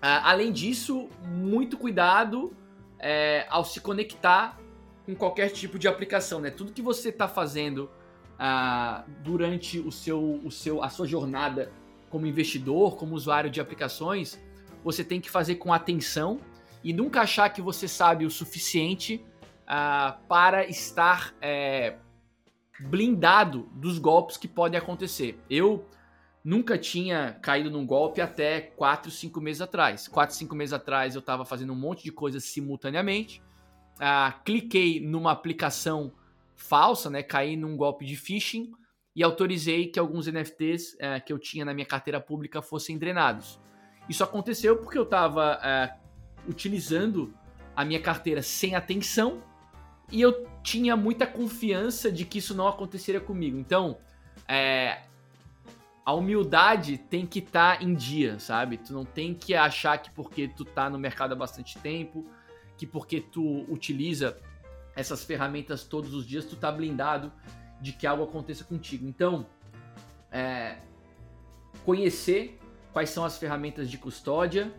além 0.00 0.52
disso, 0.52 1.08
muito 1.26 1.76
cuidado 1.76 2.56
é, 3.00 3.46
ao 3.50 3.64
se 3.64 3.80
conectar 3.80 4.56
com 5.04 5.12
qualquer 5.14 5.50
tipo 5.50 5.76
de 5.76 5.88
aplicação, 5.88 6.38
né? 6.40 6.50
Tudo 6.50 6.72
que 6.72 6.80
você 6.80 7.08
está 7.08 7.26
fazendo 7.26 7.90
ah, 8.38 9.04
durante 9.24 9.80
o 9.80 9.90
seu, 9.90 10.40
o 10.44 10.50
seu, 10.50 10.82
a 10.82 10.88
sua 10.88 11.06
jornada 11.06 11.72
como 12.08 12.26
investidor, 12.26 12.96
como 12.96 13.14
usuário 13.14 13.50
de 13.50 13.60
aplicações, 13.60 14.40
você 14.84 15.02
tem 15.02 15.20
que 15.20 15.30
fazer 15.30 15.56
com 15.56 15.72
atenção 15.72 16.40
e 16.82 16.92
nunca 16.92 17.22
achar 17.22 17.50
que 17.50 17.60
você 17.60 17.88
sabe 17.88 18.24
o 18.24 18.30
suficiente 18.30 19.24
ah, 19.66 20.18
para 20.28 20.66
estar 20.66 21.34
é, 21.40 21.96
blindado 22.80 23.68
dos 23.74 23.98
golpes 23.98 24.36
que 24.36 24.46
podem 24.46 24.78
acontecer. 24.78 25.38
Eu 25.50 25.86
nunca 26.44 26.78
tinha 26.78 27.38
caído 27.42 27.70
num 27.70 27.84
golpe 27.84 28.20
até 28.20 28.60
4, 28.60 29.10
5 29.10 29.40
meses 29.40 29.60
atrás. 29.60 30.06
4, 30.08 30.34
5 30.34 30.54
meses 30.54 30.72
atrás 30.72 31.14
eu 31.14 31.18
estava 31.18 31.44
fazendo 31.44 31.72
um 31.72 31.76
monte 31.76 32.04
de 32.04 32.12
coisas 32.12 32.44
simultaneamente. 32.44 33.42
Ah, 33.98 34.40
cliquei 34.44 35.00
numa 35.00 35.32
aplicação 35.32 36.12
falsa, 36.58 37.08
né? 37.08 37.22
Caí 37.22 37.56
num 37.56 37.76
golpe 37.76 38.04
de 38.04 38.16
phishing 38.16 38.70
e 39.14 39.22
autorizei 39.22 39.86
que 39.86 39.98
alguns 39.98 40.26
NFTs 40.26 40.96
eh, 40.98 41.20
que 41.20 41.32
eu 41.32 41.38
tinha 41.38 41.64
na 41.64 41.72
minha 41.72 41.86
carteira 41.86 42.20
pública 42.20 42.60
fossem 42.60 42.98
drenados. 42.98 43.58
Isso 44.08 44.24
aconteceu 44.24 44.76
porque 44.76 44.98
eu 44.98 45.04
estava 45.04 45.58
eh, 45.62 45.94
utilizando 46.46 47.32
a 47.74 47.84
minha 47.84 48.00
carteira 48.00 48.42
sem 48.42 48.74
atenção 48.74 49.42
e 50.10 50.20
eu 50.20 50.46
tinha 50.62 50.96
muita 50.96 51.26
confiança 51.26 52.10
de 52.10 52.24
que 52.24 52.38
isso 52.38 52.54
não 52.54 52.66
aconteceria 52.66 53.20
comigo. 53.20 53.56
Então, 53.56 53.98
é, 54.48 55.02
a 56.04 56.12
humildade 56.14 56.98
tem 56.98 57.26
que 57.26 57.38
estar 57.38 57.78
tá 57.78 57.84
em 57.84 57.94
dia, 57.94 58.38
sabe? 58.38 58.78
Tu 58.78 58.92
não 58.92 59.04
tem 59.04 59.34
que 59.34 59.54
achar 59.54 59.98
que 59.98 60.10
porque 60.10 60.48
tu 60.48 60.64
tá 60.64 60.88
no 60.90 60.98
mercado 60.98 61.32
há 61.32 61.36
bastante 61.36 61.78
tempo, 61.78 62.26
que 62.76 62.86
porque 62.86 63.20
tu 63.20 63.64
utiliza 63.68 64.38
essas 64.98 65.22
ferramentas 65.22 65.84
todos 65.84 66.12
os 66.12 66.26
dias, 66.26 66.44
tu 66.44 66.56
tá 66.56 66.72
blindado 66.72 67.32
de 67.80 67.92
que 67.92 68.04
algo 68.04 68.24
aconteça 68.24 68.64
contigo. 68.64 69.06
Então, 69.06 69.46
é, 70.32 70.78
conhecer 71.84 72.58
quais 72.92 73.08
são 73.10 73.24
as 73.24 73.38
ferramentas 73.38 73.88
de 73.88 73.96
custódia, 73.96 74.74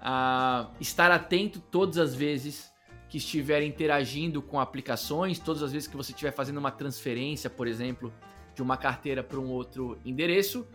uh, 0.00 0.70
estar 0.80 1.10
atento 1.10 1.60
todas 1.60 1.98
as 1.98 2.14
vezes 2.14 2.72
que 3.10 3.18
estiver 3.18 3.62
interagindo 3.62 4.40
com 4.40 4.58
aplicações, 4.58 5.38
todas 5.38 5.62
as 5.62 5.70
vezes 5.70 5.86
que 5.86 5.96
você 5.96 6.12
estiver 6.12 6.32
fazendo 6.32 6.56
uma 6.56 6.70
transferência, 6.70 7.50
por 7.50 7.66
exemplo, 7.66 8.10
de 8.54 8.62
uma 8.62 8.78
carteira 8.78 9.22
para 9.22 9.38
um 9.38 9.50
outro 9.50 9.98
endereço. 10.02 10.66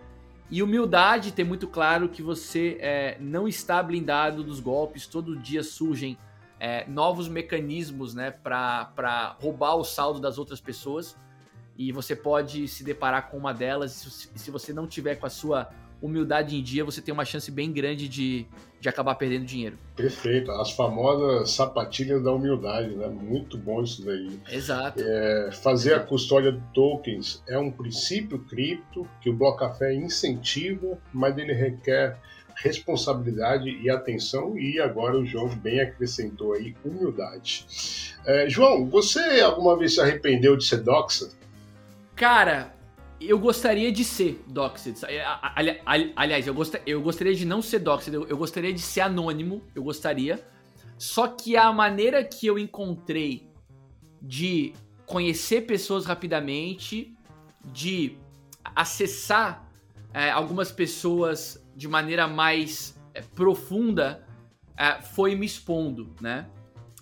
E 0.51 0.61
humildade, 0.61 1.31
ter 1.31 1.43
muito 1.43 1.67
claro 1.67 2.09
que 2.09 2.21
você 2.21 2.77
é, 2.79 3.17
não 3.19 3.47
está 3.47 3.81
blindado 3.81 4.43
dos 4.43 4.59
golpes, 4.59 5.07
todo 5.07 5.35
dia 5.35 5.63
surgem 5.63 6.15
é, 6.63 6.85
novos 6.87 7.27
mecanismos 7.27 8.13
né, 8.13 8.31
para 8.31 9.35
roubar 9.41 9.75
o 9.75 9.83
saldo 9.83 10.21
das 10.21 10.37
outras 10.37 10.61
pessoas. 10.61 11.13
E 11.77 11.91
você 11.91 12.15
pode 12.15 12.69
se 12.69 12.85
deparar 12.85 13.29
com 13.29 13.37
uma 13.37 13.53
delas, 13.53 14.29
e 14.33 14.39
se 14.39 14.49
você 14.49 14.71
não 14.71 14.87
tiver 14.87 15.15
com 15.15 15.25
a 15.25 15.29
sua 15.29 15.69
humildade 16.01 16.55
em 16.55 16.63
dia, 16.63 16.85
você 16.85 17.01
tem 17.01 17.13
uma 17.13 17.25
chance 17.25 17.51
bem 17.51 17.69
grande 17.71 18.07
de, 18.07 18.45
de 18.79 18.87
acabar 18.87 19.15
perdendo 19.15 19.43
dinheiro. 19.43 19.77
Perfeito, 19.93 20.51
as 20.51 20.71
famosas 20.71 21.51
sapatilhas 21.51 22.23
da 22.23 22.31
humildade, 22.31 22.95
né? 22.95 23.07
Muito 23.07 23.57
bom 23.57 23.83
isso 23.83 24.05
daí. 24.05 24.39
Exato. 24.49 25.03
É, 25.03 25.49
fazer 25.51 25.95
a 25.95 25.99
custódia 25.99 26.53
de 26.53 26.61
tokens 26.73 27.43
é 27.45 27.57
um 27.57 27.71
princípio 27.71 28.39
cripto 28.39 29.05
que 29.19 29.29
o 29.29 29.33
Bloco 29.33 29.59
Café 29.59 29.93
incentiva, 29.93 30.97
mas 31.11 31.37
ele 31.37 31.53
requer 31.53 32.17
responsabilidade 32.55 33.69
e 33.69 33.89
atenção 33.89 34.57
e 34.57 34.79
agora 34.79 35.17
o 35.17 35.25
João 35.25 35.49
bem 35.49 35.79
acrescentou 35.79 36.53
aí 36.53 36.75
humildade. 36.83 37.65
É, 38.25 38.49
João, 38.49 38.89
você 38.89 39.41
alguma 39.41 39.77
vez 39.77 39.95
se 39.95 40.01
arrependeu 40.01 40.55
de 40.55 40.65
ser 40.65 40.77
doxa? 40.77 41.29
Cara, 42.15 42.73
eu 43.19 43.39
gostaria 43.39 43.91
de 43.91 44.03
ser 44.03 44.43
Doxed. 44.47 44.99
Ali, 45.55 45.79
ali, 45.85 46.13
aliás, 46.15 46.45
eu, 46.45 46.53
gost, 46.53 46.75
eu 46.85 47.01
gostaria 47.01 47.33
de 47.33 47.45
não 47.45 47.61
ser 47.61 47.79
Doxed, 47.79 48.13
eu, 48.13 48.27
eu 48.27 48.37
gostaria 48.37 48.73
de 48.73 48.81
ser 48.81 49.01
anônimo, 49.01 49.61
eu 49.73 49.83
gostaria. 49.83 50.45
Só 50.97 51.27
que 51.27 51.57
a 51.57 51.71
maneira 51.71 52.23
que 52.23 52.45
eu 52.45 52.59
encontrei 52.59 53.47
de 54.21 54.73
conhecer 55.05 55.61
pessoas 55.61 56.05
rapidamente, 56.05 57.13
de 57.65 58.17
acessar 58.63 59.69
é, 60.13 60.29
algumas 60.29 60.71
pessoas 60.71 61.62
de 61.75 61.87
maneira 61.87 62.27
mais 62.27 62.99
é, 63.13 63.21
profunda, 63.21 64.25
é, 64.77 65.01
foi 65.01 65.35
me 65.35 65.45
expondo, 65.45 66.13
né? 66.21 66.47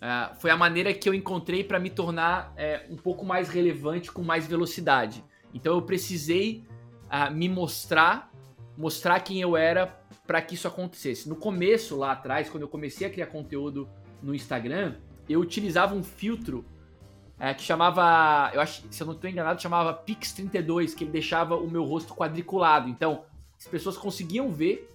É, 0.01 0.33
foi 0.35 0.49
a 0.49 0.57
maneira 0.57 0.93
que 0.93 1.07
eu 1.07 1.13
encontrei 1.13 1.63
para 1.63 1.79
me 1.79 1.89
tornar 1.89 2.53
é, 2.57 2.85
um 2.89 2.95
pouco 2.95 3.25
mais 3.25 3.49
relevante 3.49 4.11
com 4.11 4.23
mais 4.23 4.47
velocidade. 4.47 5.23
Então 5.53 5.75
eu 5.75 5.81
precisei 5.81 6.63
uh, 7.07 7.31
me 7.33 7.49
mostrar, 7.49 8.31
mostrar 8.77 9.19
quem 9.19 9.41
eu 9.41 9.57
era 9.57 9.87
para 10.25 10.41
que 10.41 10.55
isso 10.55 10.67
acontecesse. 10.67 11.27
No 11.27 11.35
começo, 11.35 11.97
lá 11.97 12.13
atrás, 12.13 12.49
quando 12.49 12.63
eu 12.63 12.69
comecei 12.69 13.05
a 13.05 13.09
criar 13.09 13.27
conteúdo 13.27 13.87
no 14.23 14.33
Instagram, 14.33 14.95
eu 15.27 15.39
utilizava 15.39 15.93
um 15.93 16.03
filtro 16.03 16.65
é, 17.37 17.53
que 17.53 17.63
chamava, 17.63 18.51
eu 18.53 18.61
acho, 18.61 18.83
se 18.89 19.01
eu 19.01 19.07
não 19.07 19.13
estou 19.13 19.29
enganado, 19.29 19.61
chamava 19.61 19.93
Pix 19.93 20.31
32, 20.31 20.93
que 20.93 21.03
ele 21.03 21.11
deixava 21.11 21.55
o 21.55 21.69
meu 21.69 21.83
rosto 21.83 22.13
quadriculado. 22.13 22.87
Então, 22.87 23.25
as 23.61 23.67
pessoas 23.67 23.95
conseguiam 23.95 24.51
ver 24.51 24.89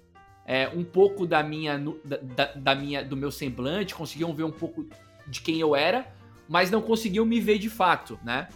é, 0.44 0.68
um 0.68 0.82
pouco 0.82 1.24
da 1.24 1.40
minha, 1.40 1.80
da, 2.04 2.52
da, 2.52 2.74
minha, 2.74 3.04
do 3.04 3.16
meu 3.16 3.30
semblante, 3.30 3.94
conseguiam 3.94 4.34
ver 4.34 4.42
um 4.42 4.50
pouco 4.50 4.84
de 5.24 5.40
quem 5.40 5.60
eu 5.60 5.76
era, 5.76 6.12
mas 6.48 6.68
não 6.68 6.82
conseguiam 6.82 7.24
me 7.24 7.38
ver 7.38 7.60
de 7.60 7.70
fato, 7.70 8.18
né? 8.24 8.48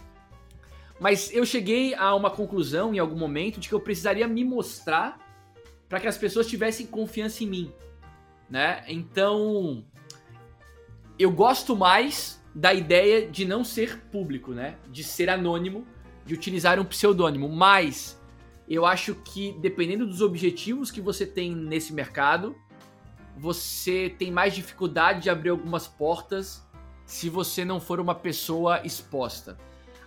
Mas 0.99 1.33
eu 1.33 1.45
cheguei 1.45 1.95
a 1.95 2.13
uma 2.13 2.29
conclusão 2.29 2.93
em 2.93 2.99
algum 2.99 3.17
momento 3.17 3.57
de 3.57 3.69
que 3.69 3.73
eu 3.73 3.79
precisaria 3.79 4.27
me 4.27 4.43
mostrar 4.43 5.17
para 5.87 6.01
que 6.01 6.07
as 6.07 6.17
pessoas 6.17 6.45
tivessem 6.45 6.85
confiança 6.87 7.45
em 7.45 7.47
mim, 7.47 7.73
né? 8.49 8.83
Então, 8.89 9.81
eu 11.17 11.31
gosto 11.31 11.73
mais 11.73 12.43
da 12.53 12.73
ideia 12.73 13.25
de 13.25 13.45
não 13.45 13.63
ser 13.63 14.01
público, 14.11 14.51
né? 14.51 14.75
De 14.89 15.05
ser 15.05 15.29
anônimo, 15.29 15.87
de 16.25 16.33
utilizar 16.33 16.81
um 16.81 16.85
pseudônimo. 16.85 17.47
Mas 17.47 18.20
eu 18.73 18.85
acho 18.85 19.15
que 19.15 19.53
dependendo 19.59 20.05
dos 20.05 20.21
objetivos 20.21 20.91
que 20.91 21.01
você 21.01 21.25
tem 21.25 21.55
nesse 21.55 21.93
mercado, 21.93 22.55
você 23.37 24.13
tem 24.17 24.31
mais 24.31 24.53
dificuldade 24.53 25.21
de 25.21 25.29
abrir 25.29 25.49
algumas 25.49 25.87
portas 25.87 26.65
se 27.05 27.29
você 27.29 27.65
não 27.65 27.79
for 27.79 27.99
uma 27.99 28.15
pessoa 28.15 28.85
exposta. 28.85 29.57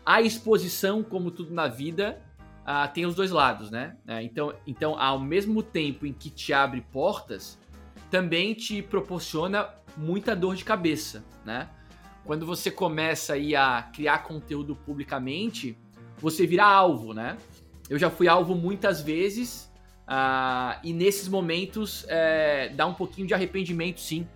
A 0.05 0.23
exposição, 0.23 1.03
como 1.03 1.31
tudo 1.31 1.53
na 1.53 1.69
vida, 1.69 2.23
uh, 2.63 2.93
tem 2.93 3.07
os 3.07 3.15
dois 3.15 3.31
lados, 3.31 3.71
né? 3.71 3.97
Uh, 4.07 4.21
então, 4.23 4.55
então, 4.67 4.99
ao 4.99 5.19
mesmo 5.19 5.63
tempo 5.63 6.07
em 6.07 6.13
que 6.13 6.31
te 6.31 6.53
abre 6.53 6.81
portas, 6.93 7.59
também 8.11 8.55
te 8.55 8.83
proporciona 8.83 9.69
muita 9.97 10.37
dor 10.37 10.55
de 10.55 10.65
cabeça, 10.65 11.25
né? 11.45 11.69
quando 12.25 12.47
você 12.47 12.71
começa 12.71 13.35
aí 13.35 13.55
a 13.55 13.83
criar 13.83 14.19
conteúdo 14.19 14.75
publicamente, 14.75 15.77
você 16.19 16.47
vira 16.47 16.65
alvo, 16.65 17.13
né? 17.13 17.37
Eu 17.89 17.99
já 17.99 18.11
fui 18.11 18.29
alvo 18.29 18.55
muitas 18.55 19.01
vezes 19.01 19.71
uh, 20.09 20.79
e 20.83 20.93
nesses 20.93 21.29
momentos 21.29 22.05
é, 22.09 22.71
dá 22.71 22.87
um 22.87 22.95
pouquinho 22.95 23.27
de 23.27 23.35
arrependimento, 23.35 24.01
sim, 24.01 24.27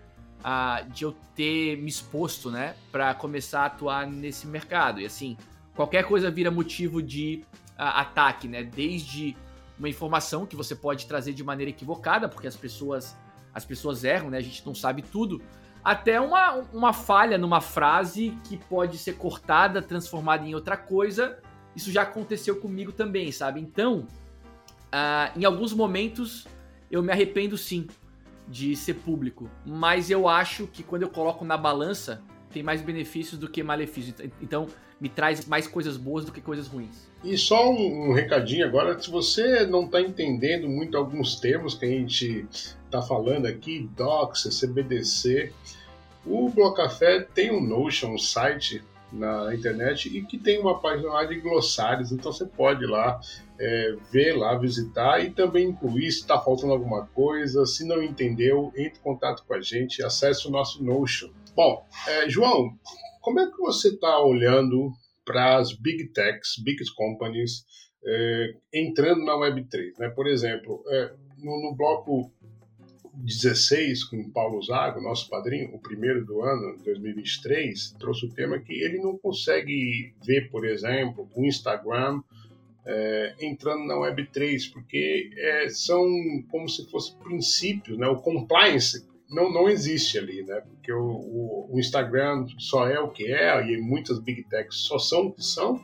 uh, 0.41 0.89
de 0.91 1.05
eu 1.05 1.17
ter 1.35 1.77
me 1.77 1.89
exposto, 1.89 2.51
né, 2.51 2.75
para 2.93 3.15
começar 3.15 3.63
a 3.63 3.67
atuar 3.67 4.07
nesse 4.07 4.47
mercado. 4.47 5.01
E 5.01 5.07
assim, 5.07 5.37
qualquer 5.75 6.05
coisa 6.05 6.31
vira 6.31 6.51
motivo 6.51 7.03
de 7.03 7.43
uh, 7.79 7.83
ataque, 7.83 8.47
né? 8.49 8.63
Desde 8.63 9.37
uma 9.79 9.89
informação 9.89 10.45
que 10.45 10.57
você 10.57 10.75
pode 10.75 11.07
trazer 11.07 11.33
de 11.33 11.45
maneira 11.45 11.71
equivocada, 11.71 12.29
porque 12.29 12.47
as 12.47 12.57
pessoas 12.57 13.17
as 13.55 13.65
pessoas 13.65 14.05
erram, 14.05 14.31
né? 14.31 14.39
A 14.39 14.43
gente 14.43 14.65
não 14.65 14.75
sabe 14.75 15.03
tudo 15.03 15.43
até 15.85 16.21
uma, 16.21 16.55
uma 16.73 16.93
falha 16.93 17.39
numa 17.39 17.61
frase 17.61 18.37
que 18.45 18.57
pode 18.57 18.99
ser 18.99 19.15
cortada, 19.15 19.81
transformada 19.81 20.47
em 20.47 20.55
outra 20.55 20.77
coisa. 20.77 21.39
Isso 21.79 21.93
já 21.93 22.03
aconteceu 22.03 22.57
comigo 22.57 22.91
também, 22.91 23.31
sabe? 23.31 23.61
Então, 23.61 24.05
uh, 24.89 25.39
em 25.39 25.45
alguns 25.45 25.73
momentos 25.73 26.45
eu 26.91 27.01
me 27.05 27.13
arrependo 27.13 27.57
sim 27.57 27.87
de 28.49 28.75
ser 28.75 28.95
público, 28.95 29.49
mas 29.65 30.11
eu 30.11 30.27
acho 30.27 30.67
que 30.67 30.83
quando 30.83 31.03
eu 31.03 31.09
coloco 31.09 31.45
na 31.45 31.57
balança 31.57 32.21
tem 32.51 32.65
mais 32.65 32.83
benefícios 32.83 33.39
do 33.39 33.49
que 33.49 33.63
malefícios. 33.63 34.17
Então, 34.43 34.67
me 35.01 35.09
traz 35.09 35.47
mais 35.47 35.69
coisas 35.69 35.97
boas 35.97 36.25
do 36.25 36.33
que 36.33 36.41
coisas 36.41 36.67
ruins. 36.67 37.09
E 37.23 37.39
só 37.39 37.71
um, 37.71 38.11
um 38.11 38.13
recadinho 38.13 38.67
agora, 38.67 39.01
se 39.01 39.09
você 39.09 39.65
não 39.65 39.85
está 39.85 40.01
entendendo 40.01 40.69
muito 40.69 40.97
alguns 40.97 41.39
termos 41.39 41.75
que 41.75 41.85
a 41.85 41.89
gente 41.89 42.45
está 42.51 43.01
falando 43.01 43.47
aqui, 43.47 43.89
Docs, 43.97 44.49
CBDC, 44.61 45.53
o 46.27 46.49
Blocafé 46.49 47.21
tem 47.21 47.53
um 47.53 47.61
Notion, 47.61 48.15
um 48.15 48.19
site 48.19 48.83
na 49.13 49.55
internet 49.55 50.09
e 50.09 50.25
que 50.25 50.39
tem 50.39 50.59
uma 50.59 50.81
página 50.81 51.09
lá 51.09 51.25
de 51.25 51.41
glossários, 51.41 52.13
então 52.13 52.33
você 52.33 52.45
pode 52.45 52.85
lá 52.87 53.21
é, 53.59 53.97
ver 54.13 54.37
lá, 54.37 54.57
visitar 54.57 55.25
e 55.25 55.31
também 55.31 55.69
incluir 55.69 56.11
se 56.13 56.21
está 56.21 56.39
faltando 56.41 56.73
alguma 56.73 57.07
coisa, 57.07 57.65
se 57.67 57.87
não 57.87 58.03
entendeu, 58.03 58.73
entre 58.77 58.99
em 58.99 59.03
contato 59.03 59.45
com 59.47 59.55
a 59.55 59.61
gente, 59.61 60.03
acesse 60.03 60.47
o 60.47 60.51
nosso 60.51 60.83
Notion. 60.85 61.31
Bom, 61.57 61.85
é, 62.07 62.29
João, 62.29 62.71
como 63.21 63.41
é 63.41 63.47
que 63.47 63.59
você 63.59 63.89
está 63.89 64.21
olhando 64.21 64.93
para 65.25 65.57
as 65.57 65.73
big 65.73 66.09
techs, 66.13 66.57
big 66.63 66.79
companies 66.97 67.65
é, 68.07 68.55
entrando 68.73 69.25
na 69.25 69.35
Web3? 69.35 69.99
Né? 69.99 70.09
Por 70.11 70.27
exemplo, 70.27 70.83
é, 70.89 71.13
no, 71.39 71.63
no 71.63 71.75
bloco 71.77 72.33
16 73.19 74.05
com 74.05 74.21
o 74.21 74.31
Paulo 74.31 74.63
Zago, 74.63 75.01
nosso 75.01 75.29
padrinho, 75.29 75.75
o 75.75 75.79
primeiro 75.79 76.25
do 76.25 76.43
ano, 76.43 76.79
2023, 76.85 77.97
trouxe 77.99 78.27
o 78.27 78.31
tema 78.33 78.59
que 78.59 78.73
ele 78.73 78.99
não 78.99 79.19
consegue 79.19 80.15
ver, 80.25 80.51
por 80.51 80.65
exemplo, 80.65 81.29
o 81.35 81.45
Instagram 81.45 82.21
é, 82.87 83.35
entrando 83.41 83.85
na 83.85 83.95
Web3, 83.95 84.73
porque 84.73 85.31
é, 85.37 85.69
são 85.69 86.07
como 86.51 86.69
se 86.69 86.89
fossem 86.91 87.19
princípios, 87.19 87.99
né? 87.99 88.07
o 88.07 88.17
compliance 88.17 89.07
não, 89.29 89.53
não 89.53 89.69
existe 89.69 90.17
ali, 90.17 90.43
né? 90.43 90.63
porque 90.63 90.93
o, 90.93 91.05
o, 91.05 91.69
o 91.75 91.79
Instagram 91.79 92.47
só 92.57 92.89
é 92.89 92.99
o 92.99 93.11
que 93.11 93.27
é 93.27 93.71
e 93.71 93.79
muitas 93.79 94.19
big 94.19 94.45
techs 94.45 94.79
só 94.79 94.99
são 94.99 95.27
o 95.27 95.33
que 95.33 95.45
são, 95.45 95.83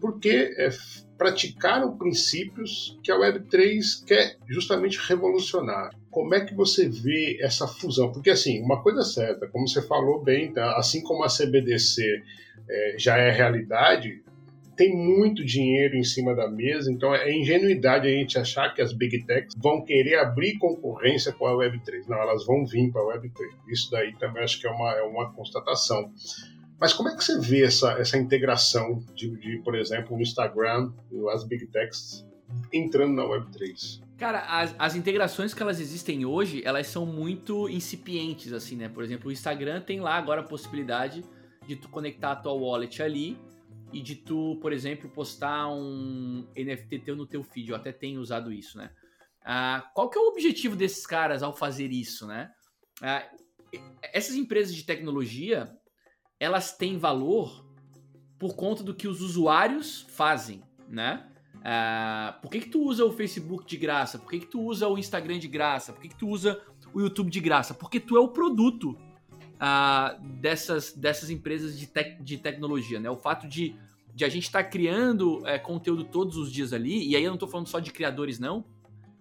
porque 0.00 0.54
é, 0.56 0.70
praticaram 1.18 1.96
princípios 1.96 2.98
que 3.02 3.10
a 3.10 3.18
Web3 3.18 4.04
quer 4.06 4.36
justamente 4.46 4.98
revolucionar. 4.98 5.94
Como 6.16 6.34
é 6.34 6.42
que 6.42 6.54
você 6.54 6.88
vê 6.88 7.36
essa 7.42 7.68
fusão? 7.68 8.10
Porque, 8.10 8.30
assim, 8.30 8.62
uma 8.62 8.82
coisa 8.82 9.02
certa, 9.02 9.46
como 9.48 9.68
você 9.68 9.82
falou 9.82 10.24
bem, 10.24 10.50
tá? 10.50 10.74
assim 10.78 11.02
como 11.02 11.22
a 11.22 11.28
CBDC 11.28 12.22
é, 12.66 12.94
já 12.98 13.18
é 13.18 13.30
realidade, 13.30 14.24
tem 14.74 14.96
muito 14.96 15.44
dinheiro 15.44 15.94
em 15.94 16.02
cima 16.02 16.34
da 16.34 16.48
mesa, 16.48 16.90
então 16.90 17.14
é 17.14 17.30
ingenuidade 17.30 18.08
a 18.08 18.10
gente 18.10 18.38
achar 18.38 18.72
que 18.72 18.80
as 18.80 18.94
big 18.94 19.26
techs 19.26 19.54
vão 19.58 19.84
querer 19.84 20.18
abrir 20.18 20.56
concorrência 20.56 21.34
com 21.34 21.44
a 21.44 21.52
Web3. 21.52 22.06
Não, 22.08 22.16
elas 22.16 22.46
vão 22.46 22.64
vir 22.64 22.90
para 22.90 23.02
a 23.02 23.18
Web3. 23.18 23.50
Isso 23.68 23.90
daí 23.90 24.14
também 24.16 24.42
acho 24.42 24.58
que 24.58 24.66
é 24.66 24.70
uma, 24.70 24.92
é 24.92 25.02
uma 25.02 25.30
constatação. 25.34 26.10
Mas 26.80 26.94
como 26.94 27.10
é 27.10 27.14
que 27.14 27.22
você 27.22 27.38
vê 27.38 27.62
essa, 27.62 27.92
essa 28.00 28.16
integração 28.16 29.04
de, 29.14 29.38
de, 29.38 29.58
por 29.58 29.74
exemplo, 29.74 30.16
o 30.16 30.22
Instagram, 30.22 30.90
as 31.34 31.44
Big 31.44 31.66
Techs, 31.66 32.26
entrando 32.72 33.12
na 33.12 33.24
Web3? 33.24 34.05
Cara, 34.18 34.40
as, 34.46 34.74
as 34.78 34.94
integrações 34.94 35.52
que 35.52 35.62
elas 35.62 35.78
existem 35.78 36.24
hoje, 36.24 36.62
elas 36.64 36.86
são 36.86 37.04
muito 37.04 37.68
incipientes, 37.68 38.52
assim, 38.52 38.74
né? 38.74 38.88
Por 38.88 39.04
exemplo, 39.04 39.28
o 39.28 39.32
Instagram 39.32 39.82
tem 39.82 40.00
lá 40.00 40.14
agora 40.14 40.40
a 40.40 40.44
possibilidade 40.44 41.22
de 41.66 41.76
tu 41.76 41.88
conectar 41.90 42.32
a 42.32 42.36
tua 42.36 42.52
wallet 42.54 43.02
ali 43.02 43.38
e 43.92 44.00
de 44.00 44.16
tu, 44.16 44.58
por 44.62 44.72
exemplo, 44.72 45.10
postar 45.10 45.68
um 45.68 46.48
NFT 46.56 47.00
teu 47.00 47.14
no 47.14 47.26
teu 47.26 47.42
feed. 47.42 47.70
Eu 47.70 47.76
até 47.76 47.92
tenho 47.92 48.20
usado 48.20 48.50
isso, 48.50 48.78
né? 48.78 48.90
Ah, 49.44 49.90
qual 49.94 50.08
que 50.08 50.18
é 50.18 50.20
o 50.20 50.28
objetivo 50.28 50.74
desses 50.74 51.06
caras 51.06 51.42
ao 51.42 51.54
fazer 51.54 51.92
isso, 51.92 52.26
né? 52.26 52.50
Ah, 53.02 53.22
essas 54.14 54.34
empresas 54.34 54.74
de 54.74 54.82
tecnologia, 54.84 55.70
elas 56.40 56.74
têm 56.74 56.98
valor 56.98 57.66
por 58.38 58.56
conta 58.56 58.82
do 58.82 58.94
que 58.94 59.06
os 59.06 59.20
usuários 59.20 60.06
fazem, 60.08 60.62
né? 60.88 61.30
Uh, 61.58 62.40
por 62.40 62.50
que, 62.50 62.60
que 62.60 62.68
tu 62.68 62.82
usa 62.82 63.04
o 63.04 63.12
Facebook 63.12 63.66
de 63.66 63.76
graça? 63.76 64.18
Por 64.18 64.30
que, 64.30 64.40
que 64.40 64.46
tu 64.46 64.60
usa 64.60 64.86
o 64.88 64.96
Instagram 64.96 65.38
de 65.38 65.48
graça? 65.48 65.92
Por 65.92 66.00
que, 66.00 66.08
que 66.08 66.16
tu 66.16 66.28
usa 66.28 66.60
o 66.94 67.00
YouTube 67.00 67.30
de 67.30 67.40
graça? 67.40 67.74
Porque 67.74 67.98
tu 67.98 68.16
é 68.16 68.20
o 68.20 68.28
produto 68.28 68.96
uh, 69.56 70.22
dessas, 70.40 70.92
dessas 70.92 71.28
empresas 71.30 71.78
de, 71.78 71.86
tec 71.86 72.22
de 72.22 72.38
tecnologia, 72.38 73.00
né? 73.00 73.10
O 73.10 73.16
fato 73.16 73.48
de, 73.48 73.74
de 74.14 74.24
a 74.24 74.28
gente 74.28 74.44
estar 74.44 74.62
tá 74.62 74.70
criando 74.70 75.46
é, 75.46 75.58
conteúdo 75.58 76.04
todos 76.04 76.36
os 76.36 76.52
dias 76.52 76.72
ali, 76.72 77.08
e 77.08 77.16
aí 77.16 77.24
eu 77.24 77.30
não 77.30 77.36
estou 77.36 77.48
falando 77.48 77.66
só 77.66 77.80
de 77.80 77.92
criadores, 77.92 78.38
não, 78.38 78.64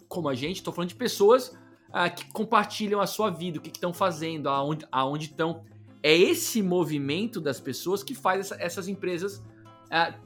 como 0.07 0.29
a 0.29 0.35
gente, 0.35 0.57
estou 0.57 0.73
falando 0.73 0.89
de 0.89 0.95
pessoas 0.95 1.57
uh, 1.89 2.13
que 2.15 2.31
compartilham 2.31 3.01
a 3.01 3.07
sua 3.07 3.31
vida, 3.31 3.57
o 3.57 3.61
que 3.61 3.69
estão 3.69 3.93
fazendo, 3.93 4.49
aonde, 4.49 4.85
aonde 4.91 5.25
estão 5.25 5.63
é 6.03 6.15
esse 6.15 6.61
movimento 6.61 7.41
das 7.41 7.59
pessoas 7.59 8.03
que 8.03 8.13
faz 8.13 8.41
essa, 8.41 8.61
essas 8.61 8.87
empresas 8.87 9.43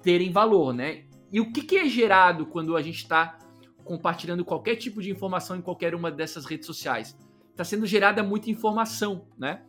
terem 0.02 0.32
valor, 0.32 0.74
né? 0.74 1.04
E 1.32 1.40
o 1.40 1.52
que, 1.52 1.62
que 1.62 1.78
é 1.78 1.88
gerado 1.88 2.46
quando 2.46 2.76
a 2.76 2.82
gente 2.82 2.98
está 2.98 3.38
compartilhando 3.84 4.46
qualquer 4.46 4.76
tipo 4.76 5.02
de 5.02 5.10
informação 5.12 5.56
em 5.56 5.62
qualquer 5.62 5.94
uma 5.96 6.12
dessas 6.12 6.46
redes 6.46 6.66
sociais? 6.66 7.18
Está 7.52 7.64
sendo 7.64 7.86
gerada 7.86 8.24
muita 8.24 8.50
informação, 8.50 9.28
né? 9.38 9.64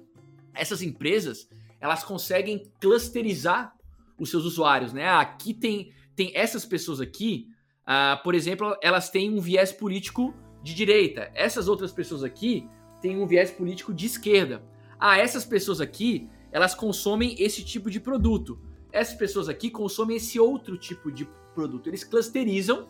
Essas 0.54 0.82
empresas, 0.82 1.48
elas 1.80 2.04
conseguem 2.04 2.70
clusterizar 2.80 3.74
os 4.18 4.30
seus 4.30 4.44
usuários, 4.44 4.92
né? 4.92 5.08
Aqui 5.08 5.54
tem, 5.54 5.92
tem 6.14 6.32
essas 6.34 6.64
pessoas 6.64 7.00
aqui, 7.00 7.48
uh, 7.82 8.22
por 8.22 8.34
exemplo, 8.34 8.76
elas 8.82 9.10
têm 9.10 9.32
um 9.32 9.40
viés 9.40 9.72
político 9.72 10.34
de 10.62 10.74
direita. 10.74 11.30
Essas 11.34 11.68
outras 11.68 11.92
pessoas 11.92 12.22
aqui 12.22 12.68
têm 13.00 13.18
um 13.18 13.26
viés 13.26 13.50
político 13.50 13.94
de 13.94 14.06
esquerda 14.06 14.62
ah, 15.00 15.16
essas 15.16 15.46
pessoas 15.46 15.80
aqui, 15.80 16.28
elas 16.52 16.74
consomem 16.74 17.34
esse 17.38 17.64
tipo 17.64 17.90
de 17.90 17.98
produto. 17.98 18.60
Essas 18.92 19.14
pessoas 19.14 19.48
aqui 19.48 19.70
consomem 19.70 20.16
esse 20.16 20.38
outro 20.38 20.76
tipo 20.76 21.10
de 21.10 21.28
produto. 21.54 21.88
Eles 21.88 22.04
clusterizam 22.04 22.88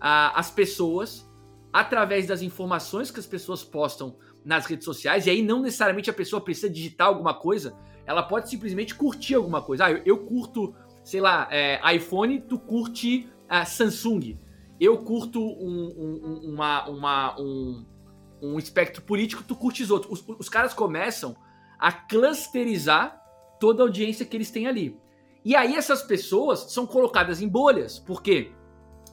ah, 0.00 0.32
as 0.38 0.50
pessoas 0.50 1.28
através 1.72 2.26
das 2.26 2.42
informações 2.42 3.10
que 3.10 3.20
as 3.20 3.26
pessoas 3.26 3.62
postam 3.62 4.16
nas 4.44 4.66
redes 4.66 4.84
sociais. 4.84 5.26
E 5.26 5.30
aí 5.30 5.42
não 5.42 5.60
necessariamente 5.60 6.10
a 6.10 6.12
pessoa 6.12 6.40
precisa 6.40 6.68
digitar 6.68 7.06
alguma 7.06 7.34
coisa, 7.34 7.76
ela 8.06 8.22
pode 8.22 8.48
simplesmente 8.48 8.94
curtir 8.94 9.34
alguma 9.34 9.62
coisa. 9.62 9.86
Ah, 9.86 9.90
eu, 9.92 10.02
eu 10.04 10.18
curto, 10.18 10.74
sei 11.04 11.20
lá, 11.20 11.48
é, 11.50 11.80
iPhone, 11.94 12.40
tu 12.40 12.58
curte 12.58 13.28
a 13.48 13.64
Samsung. 13.64 14.38
Eu 14.80 14.98
curto 14.98 15.40
um, 15.40 15.94
um, 15.96 16.52
uma, 16.52 16.88
uma, 16.88 17.40
um, 17.40 17.84
um 18.42 18.58
espectro 18.58 19.02
político, 19.02 19.44
tu 19.46 19.54
curtes 19.54 19.90
outro. 19.90 20.10
Os, 20.12 20.24
os 20.38 20.48
caras 20.48 20.72
começam 20.72 21.36
a 21.78 21.92
clusterizar 21.92 23.20
toda 23.60 23.82
a 23.82 23.86
audiência 23.86 24.24
que 24.24 24.36
eles 24.36 24.50
têm 24.50 24.66
ali. 24.66 24.98
E 25.44 25.56
aí 25.56 25.74
essas 25.74 26.02
pessoas 26.02 26.72
são 26.72 26.86
colocadas 26.86 27.40
em 27.40 27.48
bolhas, 27.48 27.98
porque 27.98 28.52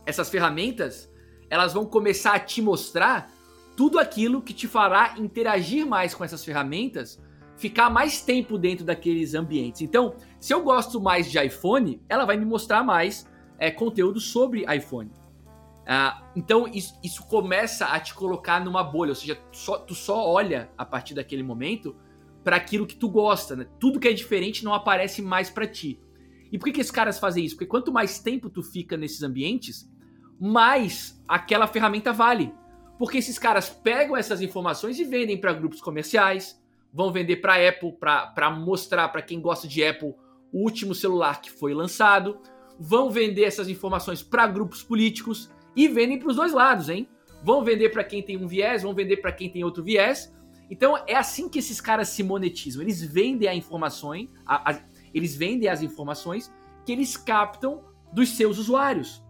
essas 0.06 0.30
ferramentas 0.30 1.12
elas 1.50 1.74
vão 1.74 1.86
começar 1.86 2.34
a 2.34 2.40
te 2.40 2.62
mostrar 2.62 3.32
tudo 3.76 4.00
aquilo 4.00 4.42
que 4.42 4.54
te 4.54 4.68
fará 4.68 5.16
interagir 5.18 5.86
mais 5.86 6.14
com 6.14 6.24
essas 6.24 6.44
ferramentas, 6.44 7.22
ficar 7.56 7.90
mais 7.90 8.22
tempo 8.22 8.58
dentro 8.58 8.84
daqueles 8.84 9.34
ambientes. 9.34 9.82
Então, 9.82 10.16
se 10.40 10.54
eu 10.54 10.64
gosto 10.64 11.00
mais 11.00 11.30
de 11.30 11.40
iPhone, 11.40 12.02
ela 12.10 12.26
vai 12.26 12.36
me 12.38 12.46
mostrar 12.46 12.84
mais 12.84 13.30
é, 13.58 13.72
conteúdo 13.72 14.20
sobre 14.20 14.66
iPhone. 14.74 15.12
Ah, 15.86 16.24
então, 16.36 16.68
isso, 16.68 17.00
isso, 17.02 17.26
começa 17.28 17.86
a 17.86 18.00
te 18.00 18.14
colocar 18.14 18.64
numa 18.64 18.84
bolha, 18.84 19.10
ou 19.10 19.16
seja, 19.16 19.36
tu 19.36 19.58
só, 19.58 19.78
tu 19.78 19.96
só 19.96 20.28
olha 20.28 20.70
a 20.78 20.84
partir 20.84 21.14
daquele 21.14 21.44
momento 21.44 21.96
para 22.44 22.58
aquilo 22.58 22.86
que 22.86 22.96
tu 22.96 23.08
gosta. 23.08 23.56
Né? 23.56 23.68
Tudo 23.80 24.00
que 24.00 24.08
é 24.08 24.14
diferente 24.14 24.66
não 24.66 24.74
aparece 24.74 25.22
mais 25.22 25.50
para 25.50 25.66
ti. 25.66 26.00
E 26.52 26.58
por 26.58 26.66
que, 26.66 26.74
que 26.74 26.82
esses 26.82 26.92
caras 26.92 27.20
fazem 27.20 27.46
isso? 27.46 27.56
Porque 27.56 27.66
quanto 27.66 27.92
mais 27.92 28.20
tempo 28.20 28.50
tu 28.50 28.62
fica 28.62 28.96
nesses 28.96 29.24
ambientes, 29.24 29.90
mais 30.40 31.22
aquela 31.28 31.68
ferramenta 31.68 32.14
vale. 32.14 32.54
Porque 32.98 33.18
esses 33.18 33.38
caras 33.38 33.70
pegam 33.70 34.16
essas 34.16 34.42
informações 34.42 35.00
e 35.00 35.04
vendem 35.04 35.40
para 35.40 35.54
grupos 35.54 35.82
comerciais, 35.82 36.60
vão 36.92 37.12
vender 37.12 37.38
para 37.38 37.68
Apple 37.68 37.94
para 37.94 38.50
mostrar 38.52 39.10
para 39.10 39.22
quem 39.22 39.40
gosta 39.40 39.68
de 39.68 39.84
Apple 39.84 40.16
o 40.52 40.64
último 40.64 40.96
celular 40.96 41.42
que 41.42 41.52
foi 41.52 41.74
lançado, 41.74 42.40
vão 42.80 43.10
vender 43.10 43.44
essas 43.44 43.68
informações 43.68 44.24
para 44.24 44.48
grupos 44.48 44.82
políticos 44.82 45.52
e 45.76 45.88
vendem 45.88 46.18
para 46.18 46.30
os 46.30 46.36
dois 46.36 46.54
lados, 46.54 46.90
hein? 46.90 47.08
Vão 47.44 47.64
vender 47.64 47.90
para 47.90 48.04
quem 48.04 48.24
tem 48.24 48.38
um 48.38 48.48
viés, 48.48 48.82
vão 48.82 48.94
vender 48.94 49.18
para 49.18 49.32
quem 49.32 49.50
tem 49.50 49.64
outro 49.64 49.84
viés. 49.84 50.34
Então 50.70 50.98
é 51.08 51.16
assim 51.16 51.48
que 51.48 51.60
esses 51.60 51.80
caras 51.80 52.10
se 52.10 52.24
monetizam. 52.24 52.82
Eles 52.82 53.02
vendem 53.02 53.48
a 53.48 53.56
informação, 53.56 54.12
a, 54.46 54.72
a, 54.72 54.80
eles 55.14 55.36
vendem 55.36 55.70
as 55.70 55.82
informações 55.82 56.52
que 56.86 56.92
eles 56.92 57.18
captam 57.18 57.84
dos 58.12 58.30
seus 58.30 58.58
usuários. 58.58 59.24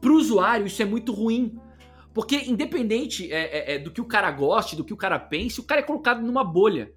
Para 0.00 0.10
o 0.12 0.16
usuário 0.16 0.66
isso 0.66 0.82
é 0.82 0.84
muito 0.84 1.12
ruim, 1.12 1.58
porque 2.12 2.36
independente 2.46 3.32
é, 3.32 3.42
é, 3.42 3.74
é, 3.74 3.78
do 3.78 3.90
que 3.90 4.00
o 4.00 4.04
cara 4.04 4.30
goste, 4.30 4.76
do 4.76 4.84
que 4.84 4.92
o 4.92 4.96
cara 4.96 5.18
pense, 5.18 5.60
o 5.60 5.64
cara 5.64 5.80
é 5.80 5.84
colocado 5.84 6.22
numa 6.22 6.44
bolha. 6.44 6.92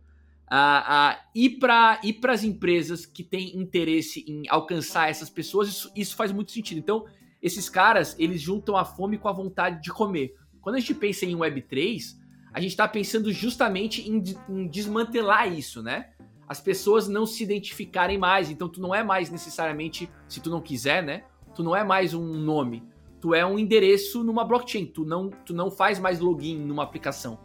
Ah, 0.50 0.84
ah, 0.88 1.26
e 1.36 1.50
para 1.50 2.00
e 2.04 2.18
as 2.28 2.44
empresas 2.44 3.06
que 3.06 3.22
têm 3.24 3.58
interesse 3.58 4.24
em 4.28 4.44
alcançar 4.48 5.10
essas 5.10 5.30
pessoas, 5.30 5.68
isso, 5.68 5.92
isso 5.96 6.16
faz 6.16 6.32
muito 6.32 6.52
sentido. 6.52 6.78
Então, 6.78 7.06
esses 7.42 7.70
caras, 7.70 8.16
eles 8.18 8.42
juntam 8.42 8.78
a 8.78 8.86
fome 8.86 9.18
com 9.18 9.28
a 9.28 9.34
vontade 9.34 9.82
de 9.82 9.92
comer. 9.92 10.36
Quando 10.62 10.76
a 10.76 10.80
gente 10.80 10.94
pensa 10.94 11.26
em 11.26 11.36
Web3, 11.36 12.16
a 12.54 12.60
gente 12.60 12.72
está 12.72 12.88
pensando 12.88 13.32
justamente 13.32 14.10
em, 14.10 14.24
em, 14.50 14.68
desmantelar 14.68 15.52
isso, 15.52 15.84
né? 15.84 16.10
As 16.48 16.60
pessoas 16.60 17.08
não 17.08 17.26
se 17.26 17.44
identificarem 17.44 18.18
mais. 18.18 18.50
Então, 18.50 18.70
tu 18.70 18.82
não 18.82 18.96
é 18.96 19.04
mais 19.04 19.30
necessariamente, 19.30 20.10
se 20.28 20.40
tu 20.40 20.50
não 20.50 20.62
quiser, 20.62 21.04
né? 21.04 21.26
Tu 21.54 21.64
não 21.64 21.76
é 21.76 21.84
mais 21.84 22.14
um 22.14 22.24
nome 22.24 22.84
tu 23.20 23.34
é 23.34 23.46
um 23.46 23.58
endereço 23.58 24.24
numa 24.24 24.44
blockchain, 24.44 24.86
tu 24.86 25.04
não, 25.06 25.30
tu 25.30 25.54
não 25.54 25.72
faz 25.72 26.00
mais 26.00 26.20
login 26.20 26.58
numa 26.58 26.84
aplicação. 26.84 27.40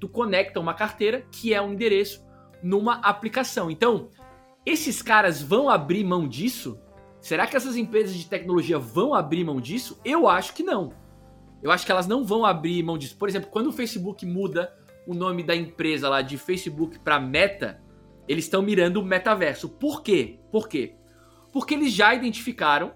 Tu 0.00 0.08
conecta 0.08 0.60
uma 0.60 0.74
carteira 0.74 1.26
que 1.30 1.52
é 1.52 1.60
um 1.60 1.72
endereço 1.72 2.24
numa 2.62 2.94
aplicação. 2.94 3.70
Então, 3.70 4.08
esses 4.64 5.02
caras 5.02 5.42
vão 5.42 5.68
abrir 5.68 6.04
mão 6.04 6.26
disso? 6.26 6.78
Será 7.20 7.46
que 7.46 7.56
essas 7.56 7.76
empresas 7.76 8.14
de 8.14 8.26
tecnologia 8.26 8.78
vão 8.78 9.14
abrir 9.14 9.44
mão 9.44 9.60
disso? 9.60 10.00
Eu 10.04 10.28
acho 10.28 10.54
que 10.54 10.62
não. 10.62 10.92
Eu 11.62 11.70
acho 11.70 11.84
que 11.84 11.90
elas 11.90 12.06
não 12.06 12.24
vão 12.24 12.44
abrir 12.44 12.82
mão 12.82 12.96
disso. 12.96 13.16
Por 13.16 13.28
exemplo, 13.28 13.50
quando 13.50 13.68
o 13.68 13.72
Facebook 13.72 14.24
muda 14.24 14.72
o 15.06 15.14
nome 15.14 15.42
da 15.42 15.56
empresa 15.56 16.08
lá 16.08 16.22
de 16.22 16.38
Facebook 16.38 16.98
para 17.00 17.18
Meta, 17.18 17.82
eles 18.28 18.44
estão 18.44 18.62
mirando 18.62 19.00
o 19.00 19.04
metaverso. 19.04 19.68
Por 19.68 20.02
quê? 20.02 20.38
Por 20.52 20.68
quê? 20.68 20.94
Porque 21.52 21.74
eles 21.74 21.92
já 21.92 22.14
identificaram 22.14 22.92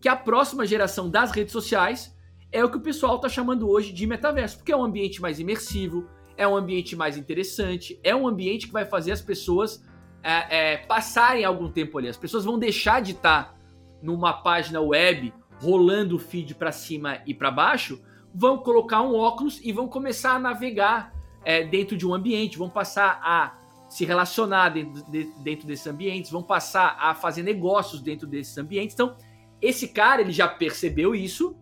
que 0.00 0.08
a 0.08 0.14
próxima 0.14 0.66
geração 0.66 1.10
das 1.10 1.30
redes 1.30 1.52
sociais 1.52 2.14
é 2.52 2.64
o 2.64 2.70
que 2.70 2.76
o 2.76 2.82
pessoal 2.82 3.16
está 3.16 3.28
chamando 3.28 3.68
hoje 3.68 3.92
de 3.92 4.06
metaverso, 4.06 4.58
porque 4.58 4.72
é 4.72 4.76
um 4.76 4.84
ambiente 4.84 5.20
mais 5.20 5.40
imersivo, 5.40 6.08
é 6.36 6.46
um 6.46 6.56
ambiente 6.56 6.94
mais 6.94 7.16
interessante, 7.16 7.98
é 8.02 8.14
um 8.14 8.28
ambiente 8.28 8.66
que 8.66 8.72
vai 8.72 8.84
fazer 8.84 9.12
as 9.12 9.20
pessoas 9.20 9.84
é, 10.22 10.74
é, 10.74 10.76
passarem 10.76 11.44
algum 11.44 11.70
tempo 11.70 11.98
ali. 11.98 12.08
As 12.08 12.16
pessoas 12.16 12.44
vão 12.44 12.58
deixar 12.58 13.00
de 13.00 13.12
estar 13.12 13.44
tá 13.44 13.54
numa 14.02 14.32
página 14.32 14.80
web 14.80 15.32
rolando 15.60 16.16
o 16.16 16.18
feed 16.18 16.54
para 16.54 16.70
cima 16.70 17.18
e 17.26 17.34
para 17.34 17.50
baixo, 17.50 18.00
vão 18.32 18.58
colocar 18.58 19.02
um 19.02 19.16
óculos 19.16 19.60
e 19.62 19.72
vão 19.72 19.88
começar 19.88 20.34
a 20.34 20.38
navegar 20.38 21.12
é, 21.44 21.64
dentro 21.64 21.96
de 21.96 22.06
um 22.06 22.14
ambiente, 22.14 22.58
vão 22.58 22.70
passar 22.70 23.20
a 23.22 23.58
se 23.88 24.04
relacionar 24.04 24.70
dentro, 24.70 25.02
de, 25.10 25.24
dentro 25.42 25.66
desses 25.66 25.86
ambientes, 25.86 26.30
vão 26.30 26.42
passar 26.42 26.96
a 27.00 27.14
fazer 27.14 27.42
negócios 27.42 28.00
dentro 28.00 28.26
desses 28.26 28.56
ambientes. 28.58 28.94
Então, 28.94 29.16
esse 29.60 29.88
cara, 29.88 30.20
ele 30.20 30.32
já 30.32 30.46
percebeu 30.46 31.14
isso 31.14 31.56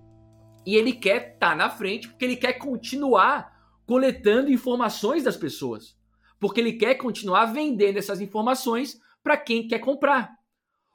e 0.67 0.75
ele 0.75 0.93
quer 0.93 1.35
estar 1.35 1.51
tá 1.51 1.55
na 1.57 1.71
frente 1.71 2.09
porque 2.09 2.25
ele 2.25 2.37
quer 2.37 2.55
continuar 2.55 3.55
coletando 3.87 4.51
informações 4.51 5.23
das 5.23 5.37
pessoas. 5.37 5.97
Porque 6.39 6.61
ele 6.61 6.73
quer 6.73 6.97
continuar 6.97 7.47
vendendo 7.47 7.97
essas 7.97 8.21
informações 8.21 9.01
para 9.23 9.37
quem 9.37 9.67
quer 9.67 9.79
comprar. 9.79 10.37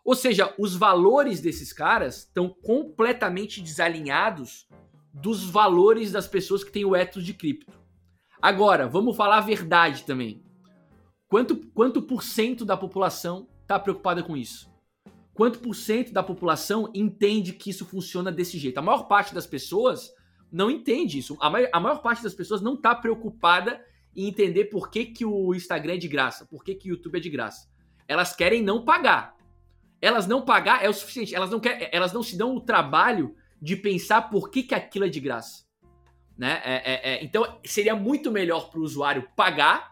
Ou 0.04 0.16
seja, 0.16 0.54
os 0.58 0.76
valores 0.76 1.40
desses 1.42 1.72
caras 1.72 2.20
estão 2.20 2.50
completamente 2.50 3.62
desalinhados 3.62 4.68
dos 5.14 5.44
valores 5.44 6.12
das 6.12 6.28
pessoas 6.28 6.64
que 6.64 6.72
têm 6.72 6.86
o 6.86 6.96
ethos 6.96 7.24
de 7.24 7.34
cripto. 7.34 7.72
Agora, 8.42 8.88
vamos 8.88 9.16
falar 9.16 9.38
a 9.38 9.42
verdade 9.42 10.04
também. 10.04 10.44
Quanto, 11.32 11.56
quanto 11.56 12.02
por 12.02 12.22
cento 12.22 12.64
da 12.64 12.78
população 12.78 13.48
está 13.64 13.80
preocupada 13.80 14.22
com 14.22 14.38
isso? 14.38 14.70
quanto 15.34 15.60
por 15.60 15.74
cento 15.74 16.14
da 16.14 16.22
população 16.22 16.92
entende 16.94 17.54
que 17.54 17.72
isso 17.72 17.84
funciona 17.84 18.32
desse 18.32 18.60
jeito? 18.60 18.78
A 18.78 18.82
maior 18.82 19.08
parte 19.08 19.34
das 19.34 19.48
pessoas 19.48 20.14
não 20.52 20.70
entende 20.70 21.18
isso. 21.18 21.36
A 21.42 21.50
maior, 21.50 21.70
a 21.74 21.80
maior 21.80 22.02
parte 22.02 22.22
das 22.22 22.36
pessoas 22.36 22.62
não 22.62 22.76
está 22.76 22.94
preocupada 22.94 23.84
em 24.16 24.28
entender 24.28 24.66
por 24.66 24.92
que, 24.92 25.06
que 25.06 25.26
o 25.26 25.56
Instagram 25.56 25.94
é 25.94 25.98
de 25.98 26.08
graça, 26.08 26.46
por 26.46 26.64
que, 26.64 26.76
que 26.76 26.90
o 26.90 26.92
YouTube 26.92 27.18
é 27.18 27.20
de 27.20 27.30
graça. 27.32 27.68
Elas 28.08 28.36
querem 28.36 28.62
não 28.62 28.86
pagar. 28.86 29.36
Elas 30.00 30.28
não 30.28 30.44
pagar 30.44 30.86
é 30.86 30.90
o 30.90 30.94
suficiente. 30.94 31.34
Elas 31.34 31.50
não, 31.50 31.60
quer, 31.60 31.90
elas 31.92 32.14
não 32.14 32.22
se 32.22 32.38
dão 32.38 32.56
o 32.56 32.62
trabalho 32.62 33.36
de 33.60 33.76
pensar 33.76 34.30
por 34.30 34.52
que, 34.52 34.62
que 34.62 34.76
aquilo 34.76 35.06
é 35.06 35.10
de 35.10 35.20
graça. 35.20 35.66
Né? 36.38 36.62
É, 36.64 36.74
é, 36.74 37.14
é, 37.14 37.24
então 37.24 37.60
seria 37.64 37.96
muito 37.96 38.30
melhor 38.30 38.70
para 38.70 38.80
o 38.80 38.84
usuário 38.84 39.28
pagar 39.36 39.91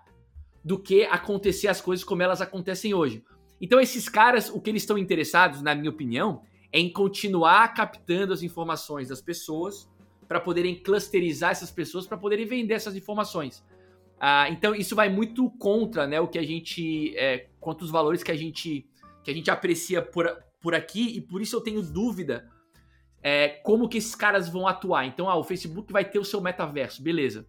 do 0.63 0.77
que 0.77 1.03
acontecer 1.03 1.67
as 1.67 1.81
coisas 1.81 2.03
como 2.03 2.21
elas 2.21 2.41
acontecem 2.41 2.93
hoje. 2.93 3.23
Então, 3.61 3.79
esses 3.79 4.07
caras, 4.07 4.49
o 4.49 4.59
que 4.61 4.69
eles 4.69 4.83
estão 4.83 4.97
interessados, 4.97 5.61
na 5.61 5.75
minha 5.75 5.89
opinião, 5.89 6.41
é 6.71 6.79
em 6.79 6.91
continuar 6.91 7.73
captando 7.73 8.33
as 8.33 8.43
informações 8.43 9.09
das 9.09 9.21
pessoas 9.21 9.89
para 10.27 10.39
poderem 10.39 10.75
clusterizar 10.75 11.51
essas 11.51 11.71
pessoas 11.71 12.05
para 12.05 12.17
poderem 12.17 12.45
vender 12.45 12.75
essas 12.75 12.95
informações. 12.95 13.63
Ah, 14.19 14.49
então, 14.49 14.75
isso 14.75 14.95
vai 14.95 15.09
muito 15.09 15.49
contra 15.51 16.05
né, 16.05 16.19
o 16.19 16.27
que 16.27 16.37
a 16.37 16.43
gente. 16.43 17.15
É, 17.17 17.47
contra 17.59 17.83
os 17.83 17.91
valores 17.91 18.21
que 18.21 18.31
a 18.31 18.35
gente, 18.35 18.85
que 19.23 19.31
a 19.31 19.33
gente 19.33 19.49
aprecia 19.49 20.01
por, 20.01 20.29
por 20.61 20.75
aqui, 20.75 21.17
e 21.17 21.21
por 21.21 21.41
isso 21.41 21.55
eu 21.55 21.61
tenho 21.61 21.81
dúvida 21.81 22.49
é, 23.23 23.47
como 23.47 23.89
que 23.89 23.97
esses 23.97 24.15
caras 24.15 24.47
vão 24.49 24.67
atuar. 24.67 25.05
Então, 25.05 25.29
ah, 25.29 25.35
o 25.35 25.43
Facebook 25.43 25.91
vai 25.91 26.05
ter 26.05 26.19
o 26.19 26.25
seu 26.25 26.41
metaverso, 26.41 27.01
beleza. 27.01 27.47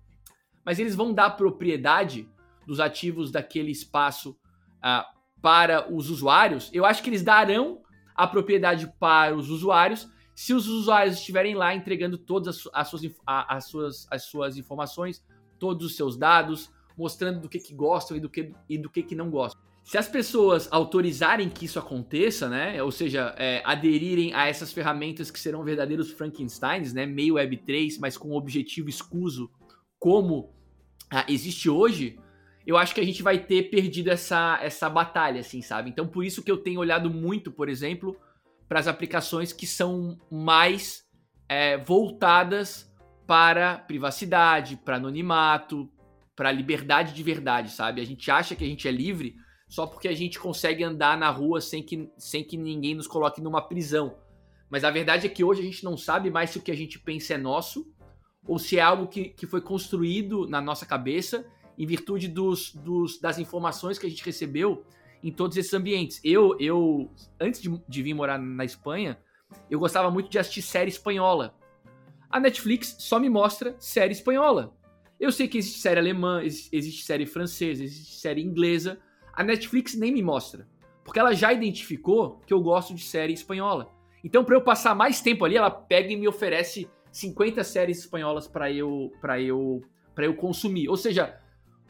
Mas 0.64 0.78
eles 0.78 0.94
vão 0.94 1.12
dar 1.12 1.30
propriedade 1.30 2.28
dos 2.66 2.80
ativos 2.80 3.30
daquele 3.30 3.70
espaço 3.70 4.36
ah, 4.82 5.06
para 5.40 5.92
os 5.92 6.10
usuários, 6.10 6.70
eu 6.72 6.84
acho 6.84 7.02
que 7.02 7.10
eles 7.10 7.22
darão 7.22 7.82
a 8.14 8.26
propriedade 8.26 8.92
para 8.98 9.34
os 9.34 9.48
usuários 9.48 10.08
se 10.40 10.54
os 10.54 10.66
usuários 10.68 11.18
estiverem 11.18 11.54
lá 11.54 11.74
entregando 11.74 12.16
todas 12.16 12.66
as, 12.72 12.88
suas, 12.88 13.02
as, 13.26 13.64
suas, 13.66 14.06
as 14.10 14.24
suas 14.24 14.56
informações, 14.56 15.22
todos 15.58 15.84
os 15.84 15.96
seus 15.96 16.16
dados, 16.16 16.70
mostrando 16.96 17.40
do 17.40 17.48
que, 17.48 17.58
que 17.58 17.74
gostam 17.74 18.16
e 18.16 18.20
do 18.20 18.30
que, 18.30 18.54
e 18.66 18.78
do 18.78 18.88
que, 18.88 19.02
que 19.02 19.14
não 19.14 19.28
gostam. 19.28 19.60
Se 19.84 19.98
as 19.98 20.08
pessoas 20.08 20.66
autorizarem 20.70 21.50
que 21.50 21.66
isso 21.66 21.78
aconteça, 21.78 22.48
né, 22.48 22.82
ou 22.82 22.90
seja, 22.90 23.34
é, 23.36 23.60
aderirem 23.66 24.32
a 24.32 24.46
essas 24.46 24.72
ferramentas 24.72 25.30
que 25.30 25.38
serão 25.38 25.62
verdadeiros 25.62 26.10
Frankensteins, 26.10 26.94
né, 26.94 27.04
meio 27.04 27.34
Web3, 27.34 27.98
mas 28.00 28.16
com 28.16 28.32
objetivo 28.32 28.88
escuso, 28.88 29.50
como 29.98 30.54
ah, 31.10 31.26
existe 31.28 31.68
hoje, 31.68 32.18
eu 32.70 32.76
acho 32.76 32.94
que 32.94 33.00
a 33.00 33.04
gente 33.04 33.20
vai 33.20 33.36
ter 33.36 33.64
perdido 33.64 34.10
essa, 34.10 34.56
essa 34.62 34.88
batalha, 34.88 35.40
assim, 35.40 35.60
sabe? 35.60 35.90
Então, 35.90 36.06
por 36.06 36.24
isso 36.24 36.40
que 36.40 36.50
eu 36.50 36.56
tenho 36.56 36.78
olhado 36.78 37.10
muito, 37.10 37.50
por 37.50 37.68
exemplo, 37.68 38.16
para 38.68 38.78
as 38.78 38.86
aplicações 38.86 39.52
que 39.52 39.66
são 39.66 40.16
mais 40.30 41.04
é, 41.48 41.76
voltadas 41.78 42.88
para 43.26 43.76
privacidade, 43.76 44.76
para 44.76 44.96
anonimato, 44.96 45.90
para 46.36 46.52
liberdade 46.52 47.12
de 47.12 47.22
verdade, 47.24 47.72
sabe? 47.72 48.00
A 48.00 48.06
gente 48.06 48.30
acha 48.30 48.54
que 48.54 48.62
a 48.62 48.68
gente 48.68 48.86
é 48.86 48.92
livre 48.92 49.34
só 49.68 49.84
porque 49.84 50.06
a 50.06 50.14
gente 50.14 50.38
consegue 50.38 50.84
andar 50.84 51.18
na 51.18 51.28
rua 51.28 51.60
sem 51.60 51.82
que, 51.82 52.08
sem 52.16 52.44
que 52.44 52.56
ninguém 52.56 52.94
nos 52.94 53.08
coloque 53.08 53.40
numa 53.40 53.60
prisão. 53.60 54.16
Mas 54.70 54.84
a 54.84 54.92
verdade 54.92 55.26
é 55.26 55.30
que 55.30 55.42
hoje 55.42 55.60
a 55.60 55.64
gente 55.64 55.82
não 55.82 55.96
sabe 55.96 56.30
mais 56.30 56.50
se 56.50 56.58
o 56.58 56.62
que 56.62 56.70
a 56.70 56.76
gente 56.76 57.00
pensa 57.00 57.34
é 57.34 57.36
nosso 57.36 57.92
ou 58.46 58.60
se 58.60 58.78
é 58.78 58.80
algo 58.80 59.08
que, 59.08 59.30
que 59.30 59.44
foi 59.44 59.60
construído 59.60 60.46
na 60.46 60.60
nossa 60.60 60.86
cabeça 60.86 61.44
em 61.78 61.86
virtude 61.86 62.28
dos, 62.28 62.74
dos, 62.74 63.20
das 63.20 63.38
informações 63.38 63.98
que 63.98 64.06
a 64.06 64.10
gente 64.10 64.24
recebeu 64.24 64.84
em 65.22 65.32
todos 65.32 65.56
esses 65.56 65.72
ambientes. 65.74 66.20
Eu, 66.24 66.56
eu 66.58 67.10
antes 67.38 67.60
de, 67.60 67.70
de 67.88 68.02
vir 68.02 68.14
morar 68.14 68.38
na 68.38 68.64
Espanha, 68.64 69.18
eu 69.70 69.78
gostava 69.78 70.10
muito 70.10 70.30
de 70.30 70.38
assistir 70.38 70.62
série 70.62 70.90
espanhola. 70.90 71.54
A 72.30 72.38
Netflix 72.38 72.96
só 72.98 73.18
me 73.18 73.28
mostra 73.28 73.74
série 73.78 74.12
espanhola. 74.12 74.74
Eu 75.18 75.30
sei 75.30 75.48
que 75.48 75.58
existe 75.58 75.80
série 75.80 76.00
alemã, 76.00 76.42
existe 76.42 77.04
série 77.04 77.26
francesa, 77.26 77.84
existe 77.84 78.14
série 78.20 78.42
inglesa. 78.42 78.98
A 79.32 79.42
Netflix 79.42 79.94
nem 79.94 80.12
me 80.12 80.22
mostra, 80.22 80.66
porque 81.04 81.18
ela 81.18 81.34
já 81.34 81.52
identificou 81.52 82.40
que 82.46 82.54
eu 82.54 82.60
gosto 82.60 82.94
de 82.94 83.02
série 83.02 83.32
espanhola. 83.32 83.90
Então, 84.22 84.44
para 84.44 84.54
eu 84.54 84.62
passar 84.62 84.94
mais 84.94 85.20
tempo 85.20 85.44
ali, 85.44 85.56
ela 85.56 85.70
pega 85.70 86.12
e 86.12 86.16
me 86.16 86.28
oferece 86.28 86.88
50 87.10 87.64
séries 87.64 87.98
espanholas 87.98 88.46
para 88.46 88.70
eu 88.70 89.12
para 89.20 89.40
eu 89.40 89.82
para 90.14 90.24
eu 90.24 90.34
consumir. 90.34 90.88
Ou 90.88 90.96
seja, 90.96 91.39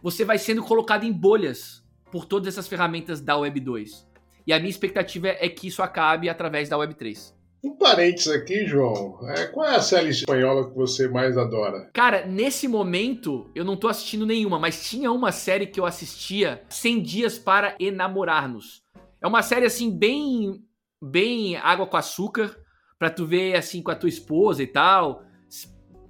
você 0.03 0.25
vai 0.25 0.39
sendo 0.39 0.63
colocado 0.63 1.05
em 1.05 1.13
bolhas 1.13 1.85
por 2.11 2.25
todas 2.25 2.49
essas 2.49 2.69
ferramentas 2.69 3.21
da 3.21 3.37
Web 3.37 3.61
2. 3.61 4.09
E 4.47 4.53
a 4.53 4.59
minha 4.59 4.71
expectativa 4.71 5.29
é 5.29 5.49
que 5.49 5.69
isso 5.69 5.83
acabe 5.83 6.29
através 6.29 6.69
da 6.69 6.77
Web 6.77 6.95
3. 6.95 7.39
Um 7.63 7.77
parênteses 7.77 8.29
aqui, 8.29 8.67
João. 8.67 9.19
É, 9.29 9.47
qual 9.47 9.67
é 9.67 9.77
a 9.77 9.83
série 9.83 10.09
espanhola 10.09 10.69
que 10.69 10.75
você 10.75 11.09
mais 11.09 11.37
adora? 11.37 11.91
Cara, 11.93 12.25
nesse 12.27 12.67
momento 12.67 13.51
eu 13.55 13.65
não 13.65 13.77
tô 13.77 13.87
assistindo 13.87 14.25
nenhuma, 14.25 14.59
mas 14.59 14.89
tinha 14.89 15.13
uma 15.13 15.31
série 15.31 15.67
que 15.67 15.79
eu 15.79 15.85
assistia 15.85 16.63
100 16.71 17.03
Dias 17.03 17.39
para 17.39 17.77
Enamorar-nos. 17.79 18.83
É 19.23 19.29
uma 19.29 19.43
série 19.43 19.67
assim 19.67 19.91
bem 19.91 20.65
bem 21.03 21.57
água 21.57 21.87
com 21.87 21.97
açúcar, 21.97 22.57
para 22.99 23.11
tu 23.11 23.27
ver 23.27 23.57
assim 23.57 23.83
com 23.83 23.91
a 23.91 23.97
tua 23.97 24.09
esposa 24.09 24.63
e 24.63 24.67
tal. 24.67 25.23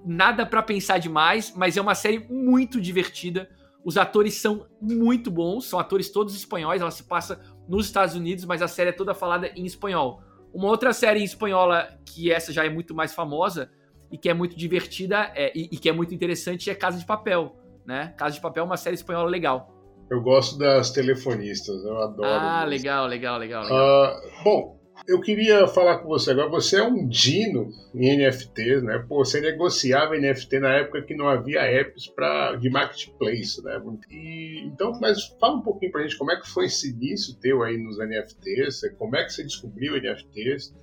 Nada 0.04 0.46
para 0.46 0.62
pensar 0.62 0.98
demais, 0.98 1.52
mas 1.54 1.76
é 1.76 1.80
uma 1.80 1.94
série 1.94 2.18
muito 2.28 2.80
divertida. 2.80 3.48
Os 3.84 3.96
atores 3.96 4.34
são 4.34 4.66
muito 4.80 5.30
bons, 5.30 5.66
são 5.66 5.78
atores 5.78 6.10
todos 6.10 6.34
espanhóis, 6.34 6.80
ela 6.80 6.90
se 6.90 7.04
passa 7.04 7.40
nos 7.68 7.86
Estados 7.86 8.14
Unidos, 8.14 8.44
mas 8.44 8.60
a 8.60 8.68
série 8.68 8.90
é 8.90 8.92
toda 8.92 9.14
falada 9.14 9.48
em 9.56 9.64
espanhol. 9.64 10.22
Uma 10.52 10.68
outra 10.68 10.92
série 10.92 11.22
espanhola, 11.22 11.88
que 12.04 12.30
essa 12.30 12.52
já 12.52 12.64
é 12.64 12.68
muito 12.68 12.94
mais 12.94 13.14
famosa 13.14 13.70
e 14.10 14.18
que 14.18 14.28
é 14.28 14.34
muito 14.34 14.56
divertida 14.56 15.30
é, 15.34 15.52
e, 15.56 15.68
e, 15.72 15.78
que 15.78 15.88
é 15.88 15.92
muito 15.92 16.14
interessante, 16.14 16.68
é 16.68 16.74
Casa 16.74 16.98
de 16.98 17.06
Papel. 17.06 17.56
Né? 17.86 18.12
Casa 18.16 18.34
de 18.34 18.40
Papel 18.40 18.64
é 18.64 18.66
uma 18.66 18.76
série 18.76 18.96
espanhola 18.96 19.30
legal. 19.30 19.72
Eu 20.10 20.20
gosto 20.20 20.58
das 20.58 20.90
telefonistas, 20.90 21.84
eu 21.84 21.96
adoro. 22.02 22.28
Ah, 22.28 22.64
legal, 22.64 23.06
legal, 23.06 23.38
legal, 23.38 23.62
legal. 23.62 24.12
Uh, 24.12 24.42
bom, 24.42 24.79
eu 25.06 25.20
queria 25.20 25.66
falar 25.66 25.98
com 25.98 26.08
você 26.08 26.30
agora. 26.30 26.48
Você 26.48 26.76
é 26.76 26.82
um 26.82 27.06
dino 27.06 27.70
em 27.94 28.16
NFTs, 28.16 28.82
né? 28.82 29.04
Pô, 29.08 29.24
você 29.24 29.40
negociava 29.40 30.16
NFT 30.16 30.60
na 30.60 30.72
época 30.74 31.02
que 31.02 31.14
não 31.14 31.28
havia 31.28 31.62
apps 31.62 32.06
para 32.06 32.56
de 32.56 32.70
marketplace, 32.70 33.62
né? 33.62 33.80
E, 34.10 34.62
então, 34.66 34.92
mas 35.00 35.24
fala 35.40 35.56
um 35.56 35.62
pouquinho 35.62 35.92
pra 35.92 36.02
gente 36.02 36.16
como 36.16 36.32
é 36.32 36.40
que 36.40 36.48
foi 36.48 36.66
esse 36.66 36.90
início 36.90 37.34
teu 37.34 37.62
aí 37.62 37.76
nos 37.76 37.98
NFTs, 37.98 38.82
como 38.98 39.16
é 39.16 39.24
que 39.24 39.32
você 39.32 39.42
descobriu 39.42 40.00
NFTs 40.00 40.74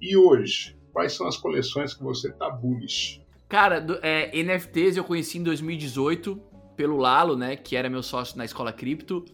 e 0.00 0.16
hoje, 0.16 0.76
quais 0.92 1.12
são 1.12 1.26
as 1.26 1.36
coleções 1.36 1.94
que 1.94 2.02
você 2.02 2.30
tá 2.32 2.50
bullish? 2.50 3.20
Cara, 3.48 3.84
é, 4.02 4.30
NFTs 4.42 4.96
eu 4.96 5.04
conheci 5.04 5.38
em 5.38 5.42
2018 5.42 6.36
pelo 6.76 6.96
Lalo, 6.96 7.36
né? 7.36 7.56
Que 7.56 7.76
era 7.76 7.88
meu 7.88 8.02
sócio 8.02 8.36
na 8.36 8.44
escola 8.44 8.72
cripto. 8.72 9.24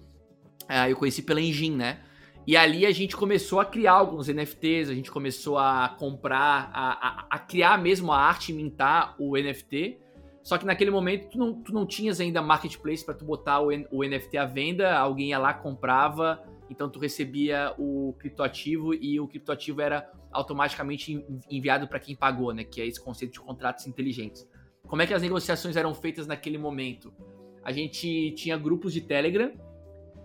É, 0.68 0.90
eu 0.90 0.96
conheci 0.96 1.22
pela 1.22 1.40
Engine, 1.40 1.76
né? 1.76 2.00
E 2.46 2.56
ali 2.56 2.84
a 2.84 2.90
gente 2.90 3.16
começou 3.16 3.60
a 3.60 3.64
criar 3.64 3.92
alguns 3.92 4.28
NFTs, 4.28 4.88
a 4.88 4.94
gente 4.94 5.10
começou 5.10 5.58
a 5.58 5.94
comprar, 5.98 6.70
a, 6.72 7.08
a, 7.08 7.26
a 7.30 7.38
criar 7.38 7.80
mesmo 7.80 8.12
a 8.12 8.18
arte, 8.18 8.52
mintar 8.52 9.14
o 9.18 9.36
NFT. 9.36 9.98
Só 10.42 10.58
que 10.58 10.66
naquele 10.66 10.90
momento 10.90 11.30
tu 11.30 11.38
não, 11.38 11.54
tu 11.54 11.72
não 11.72 11.86
tinhas 11.86 12.20
ainda 12.20 12.42
marketplace 12.42 13.04
para 13.04 13.14
tu 13.14 13.24
botar 13.24 13.60
o, 13.60 13.68
o, 13.92 14.02
NFT 14.02 14.38
à 14.38 14.44
venda, 14.44 14.92
alguém 14.98 15.28
ia 15.28 15.38
lá, 15.38 15.54
comprava, 15.54 16.42
então 16.68 16.90
tu 16.90 16.98
recebia 16.98 17.72
o 17.78 18.12
criptoativo 18.18 18.92
e 18.92 19.20
o 19.20 19.28
criptoativo 19.28 19.80
era 19.80 20.10
automaticamente 20.32 21.24
enviado 21.48 21.86
para 21.86 22.00
quem 22.00 22.16
pagou, 22.16 22.52
né? 22.52 22.64
Que 22.64 22.80
é 22.80 22.86
esse 22.86 23.00
conceito 23.00 23.34
de 23.34 23.40
contratos 23.40 23.86
inteligentes. 23.86 24.48
Como 24.88 25.00
é 25.00 25.06
que 25.06 25.14
as 25.14 25.22
negociações 25.22 25.76
eram 25.76 25.94
feitas 25.94 26.26
naquele 26.26 26.58
momento? 26.58 27.14
A 27.62 27.70
gente 27.70 28.32
tinha 28.32 28.56
grupos 28.56 28.92
de 28.92 29.00
Telegram 29.00 29.52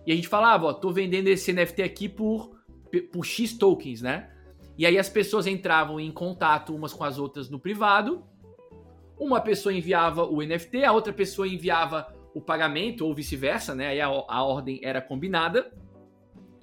e 0.08 0.12
a 0.14 0.16
gente 0.16 0.30
falava, 0.30 0.68
ó, 0.68 0.74
tô 0.74 0.89
vendendo 0.89 1.28
esse 1.28 1.51
NFT 1.51 1.84
aqui 1.84 2.08
por, 2.08 2.58
por 3.12 3.26
X 3.26 3.58
tokens, 3.58 4.01
né? 4.01 4.30
E 4.78 4.86
aí 4.86 4.97
as 4.97 5.10
pessoas 5.10 5.45
entravam 5.45 5.99
em 5.99 6.10
contato 6.10 6.74
umas 6.74 6.93
com 6.93 7.03
as 7.03 7.20
outras 7.20 7.49
no 7.49 7.60
privado. 7.60 8.24
Uma 9.20 9.41
pessoa 9.41 9.74
enviava 9.74 10.24
o 10.24 10.41
NFT, 10.41 10.86
a 10.86 10.93
outra 10.93 11.12
pessoa 11.12 11.45
enviava 11.45 12.08
o 12.34 12.39
pagamento, 12.39 13.05
ou 13.05 13.14
vice-versa, 13.14 13.76
né? 13.76 13.88
Aí 13.88 13.99
a, 13.99 14.08
a 14.08 14.43
ordem 14.43 14.80
era 14.82 15.01
combinada. 15.01 15.74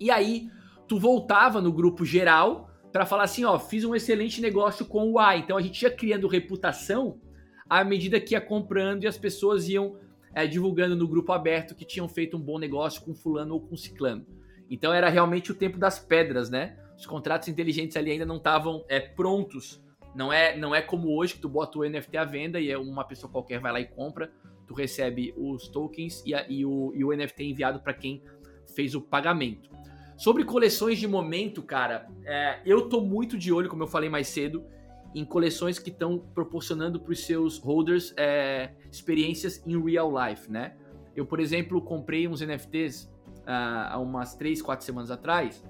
E 0.00 0.10
aí 0.10 0.48
tu 0.88 0.98
voltava 0.98 1.60
no 1.60 1.70
grupo 1.70 2.02
geral 2.02 2.70
para 2.90 3.04
falar 3.04 3.24
assim, 3.24 3.44
ó, 3.44 3.58
fiz 3.58 3.84
um 3.84 3.94
excelente 3.94 4.40
negócio 4.40 4.86
com 4.86 5.12
o 5.12 5.18
A. 5.18 5.36
Então 5.36 5.58
a 5.58 5.60
gente 5.60 5.82
ia 5.82 5.90
criando 5.90 6.26
reputação 6.28 7.20
à 7.68 7.84
medida 7.84 8.18
que 8.18 8.32
ia 8.32 8.40
comprando 8.40 9.04
e 9.04 9.06
as 9.06 9.18
pessoas 9.18 9.68
iam 9.68 9.96
é, 10.34 10.46
divulgando 10.46 10.96
no 10.96 11.06
grupo 11.06 11.32
aberto 11.32 11.74
que 11.74 11.84
tinham 11.84 12.08
feito 12.08 12.36
um 12.36 12.40
bom 12.40 12.58
negócio 12.58 13.02
com 13.02 13.14
fulano 13.14 13.54
ou 13.54 13.60
com 13.60 13.76
ciclano. 13.76 14.26
Então 14.68 14.92
era 14.92 15.08
realmente 15.08 15.52
o 15.52 15.54
tempo 15.54 15.78
das 15.78 15.98
pedras, 15.98 16.50
né? 16.50 16.76
Os 16.96 17.06
contratos 17.06 17.48
inteligentes 17.48 17.96
ali 17.96 18.10
ainda 18.10 18.26
não 18.26 18.36
estavam 18.36 18.84
é, 18.88 19.00
prontos. 19.00 19.82
Não 20.14 20.32
é, 20.32 20.56
não 20.56 20.74
é 20.74 20.80
como 20.80 21.16
hoje 21.16 21.34
que 21.34 21.40
tu 21.40 21.48
bota 21.48 21.78
o 21.78 21.88
NFT 21.88 22.16
à 22.16 22.24
venda 22.24 22.60
e 22.60 22.70
é 22.70 22.78
uma 22.78 23.04
pessoa 23.04 23.30
qualquer 23.30 23.60
vai 23.60 23.72
lá 23.72 23.80
e 23.80 23.86
compra. 23.86 24.32
Tu 24.66 24.74
recebe 24.74 25.34
os 25.36 25.68
tokens 25.68 26.22
e, 26.24 26.34
a, 26.34 26.46
e, 26.48 26.64
o, 26.64 26.92
e 26.94 27.04
o 27.04 27.14
NFT 27.14 27.42
é 27.42 27.46
enviado 27.46 27.80
para 27.80 27.92
quem 27.92 28.22
fez 28.74 28.94
o 28.94 29.00
pagamento. 29.00 29.70
Sobre 30.16 30.44
coleções 30.44 30.98
de 30.98 31.08
momento, 31.08 31.62
cara, 31.62 32.08
é, 32.24 32.60
eu 32.64 32.88
tô 32.88 33.00
muito 33.00 33.36
de 33.36 33.52
olho, 33.52 33.68
como 33.68 33.82
eu 33.82 33.88
falei 33.88 34.08
mais 34.08 34.28
cedo, 34.28 34.64
em 35.14 35.24
coleções 35.24 35.78
que 35.78 35.90
estão 35.90 36.18
proporcionando 36.18 36.98
para 36.98 37.12
os 37.12 37.24
seus 37.24 37.58
holders 37.58 38.12
é, 38.16 38.72
experiências 38.90 39.62
em 39.66 39.80
real 39.82 40.12
life, 40.12 40.50
né? 40.50 40.76
Eu, 41.14 41.24
por 41.24 41.38
exemplo, 41.38 41.80
comprei 41.80 42.26
uns 42.26 42.40
NFTs 42.40 43.04
uh, 43.04 43.90
há 43.90 43.98
umas 43.98 44.34
3, 44.34 44.60
4 44.60 44.84
semanas 44.84 45.10
atrás 45.10 45.62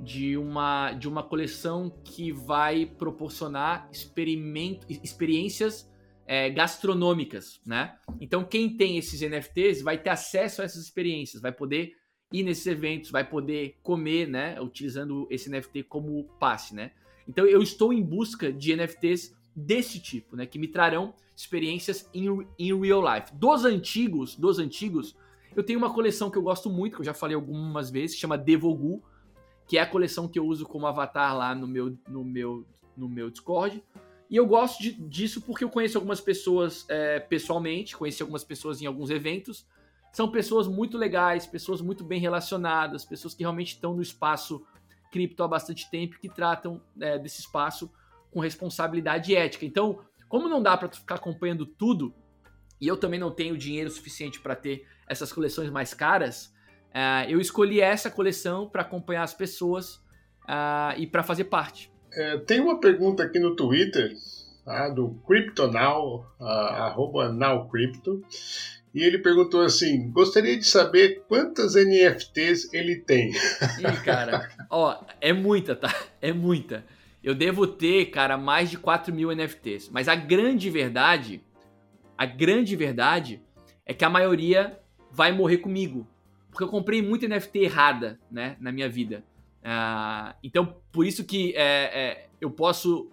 de 0.00 0.36
uma, 0.36 0.92
de 0.92 1.08
uma 1.08 1.22
coleção 1.22 1.88
que 2.04 2.32
vai 2.32 2.86
proporcionar 2.86 3.88
experiências 3.92 5.88
é, 6.26 6.50
gastronômicas, 6.50 7.60
né? 7.64 7.96
Então, 8.20 8.44
quem 8.44 8.76
tem 8.76 8.98
esses 8.98 9.20
NFTs 9.20 9.82
vai 9.82 9.98
ter 9.98 10.10
acesso 10.10 10.62
a 10.62 10.64
essas 10.64 10.82
experiências, 10.82 11.40
vai 11.40 11.52
poder 11.52 11.92
ir 12.32 12.42
nesses 12.42 12.66
eventos, 12.66 13.10
vai 13.10 13.28
poder 13.28 13.78
comer, 13.82 14.26
né? 14.26 14.60
Utilizando 14.60 15.28
esse 15.30 15.48
NFT 15.50 15.84
como 15.84 16.24
passe, 16.40 16.74
né? 16.74 16.92
Então 17.28 17.46
eu 17.46 17.62
estou 17.62 17.92
em 17.92 18.02
busca 18.02 18.52
de 18.52 18.74
NFTs 18.74 19.34
desse 19.54 20.00
tipo, 20.00 20.36
né, 20.36 20.46
que 20.46 20.58
me 20.58 20.66
trarão 20.66 21.14
experiências 21.36 22.08
em, 22.14 22.26
real 22.80 23.02
life. 23.02 23.34
Dos 23.34 23.64
antigos, 23.64 24.34
dos 24.36 24.58
antigos, 24.58 25.16
eu 25.54 25.62
tenho 25.62 25.78
uma 25.78 25.92
coleção 25.92 26.30
que 26.30 26.38
eu 26.38 26.42
gosto 26.42 26.70
muito, 26.70 26.96
que 26.96 27.00
eu 27.02 27.06
já 27.06 27.14
falei 27.14 27.34
algumas 27.34 27.90
vezes, 27.90 28.16
chama 28.16 28.38
Devogu, 28.38 29.02
que 29.66 29.78
é 29.78 29.80
a 29.80 29.86
coleção 29.86 30.28
que 30.28 30.38
eu 30.38 30.46
uso 30.46 30.66
como 30.66 30.86
avatar 30.86 31.36
lá 31.36 31.54
no 31.54 31.66
meu, 31.66 31.96
no 32.08 32.24
meu, 32.24 32.64
no 32.96 33.08
meu 33.08 33.30
Discord. 33.30 33.82
E 34.28 34.36
eu 34.36 34.46
gosto 34.46 34.82
de, 34.82 34.92
disso 34.92 35.42
porque 35.42 35.64
eu 35.64 35.68
conheço 35.68 35.98
algumas 35.98 36.20
pessoas 36.20 36.86
é, 36.88 37.20
pessoalmente, 37.20 37.96
conheci 37.96 38.22
algumas 38.22 38.44
pessoas 38.44 38.80
em 38.80 38.86
alguns 38.86 39.10
eventos. 39.10 39.66
São 40.12 40.30
pessoas 40.30 40.66
muito 40.66 40.96
legais, 40.96 41.46
pessoas 41.46 41.80
muito 41.80 42.04
bem 42.04 42.20
relacionadas, 42.20 43.04
pessoas 43.04 43.34
que 43.34 43.42
realmente 43.42 43.74
estão 43.74 43.94
no 43.94 44.02
espaço 44.02 44.64
cripto 45.12 45.44
há 45.44 45.48
bastante 45.48 45.88
tempo 45.90 46.18
que 46.18 46.28
tratam 46.28 46.80
é, 47.00 47.18
desse 47.18 47.40
espaço 47.40 47.92
com 48.30 48.40
responsabilidade 48.40 49.36
ética. 49.36 49.66
Então, 49.66 50.00
como 50.28 50.48
não 50.48 50.62
dá 50.62 50.76
para 50.76 50.88
ficar 50.88 51.16
acompanhando 51.16 51.66
tudo, 51.66 52.12
e 52.80 52.88
eu 52.88 52.96
também 52.96 53.20
não 53.20 53.30
tenho 53.30 53.56
dinheiro 53.56 53.90
suficiente 53.90 54.40
para 54.40 54.56
ter 54.56 54.84
essas 55.06 55.32
coleções 55.32 55.70
mais 55.70 55.92
caras, 55.94 56.52
é, 56.92 57.26
eu 57.28 57.40
escolhi 57.40 57.80
essa 57.80 58.10
coleção 58.10 58.68
para 58.68 58.82
acompanhar 58.82 59.22
as 59.22 59.34
pessoas 59.34 60.02
uh, 60.44 60.96
e 60.96 61.06
para 61.06 61.22
fazer 61.22 61.44
parte. 61.44 61.92
É, 62.12 62.38
tem 62.38 62.60
uma 62.60 62.80
pergunta 62.80 63.22
aqui 63.22 63.38
no 63.38 63.54
Twitter, 63.54 64.12
tá, 64.64 64.88
do 64.88 65.14
CryptoNow, 65.26 66.26
uh, 66.38 66.44
arroba 66.44 67.32
NowCrypto, 67.32 68.22
e 68.94 69.02
ele 69.02 69.18
perguntou 69.18 69.62
assim: 69.62 70.10
gostaria 70.10 70.56
de 70.56 70.64
saber 70.64 71.24
quantas 71.28 71.74
NFTs 71.74 72.72
ele 72.72 72.96
tem. 72.96 73.30
Ih, 73.30 74.04
cara, 74.04 74.50
ó, 74.68 75.02
é 75.20 75.32
muita, 75.32 75.74
tá? 75.74 75.94
É 76.20 76.32
muita. 76.32 76.84
Eu 77.22 77.34
devo 77.34 77.66
ter, 77.66 78.06
cara, 78.06 78.36
mais 78.36 78.70
de 78.70 78.76
4 78.76 79.14
mil 79.14 79.34
NFTs. 79.34 79.88
Mas 79.90 80.08
a 80.08 80.14
grande 80.14 80.68
verdade, 80.68 81.40
a 82.18 82.26
grande 82.26 82.74
verdade 82.74 83.40
é 83.86 83.94
que 83.94 84.04
a 84.04 84.10
maioria 84.10 84.78
vai 85.10 85.30
morrer 85.32 85.58
comigo. 85.58 86.06
porque 86.50 86.64
eu 86.64 86.68
comprei 86.68 87.00
muito 87.00 87.26
NFT 87.26 87.60
errada, 87.60 88.20
né, 88.30 88.56
na 88.60 88.72
minha 88.72 88.88
vida. 88.88 89.24
Uh, 89.62 90.34
então, 90.42 90.76
por 90.90 91.06
isso 91.06 91.24
que 91.24 91.54
é, 91.54 91.62
é, 91.62 92.28
eu 92.40 92.50
posso 92.50 93.10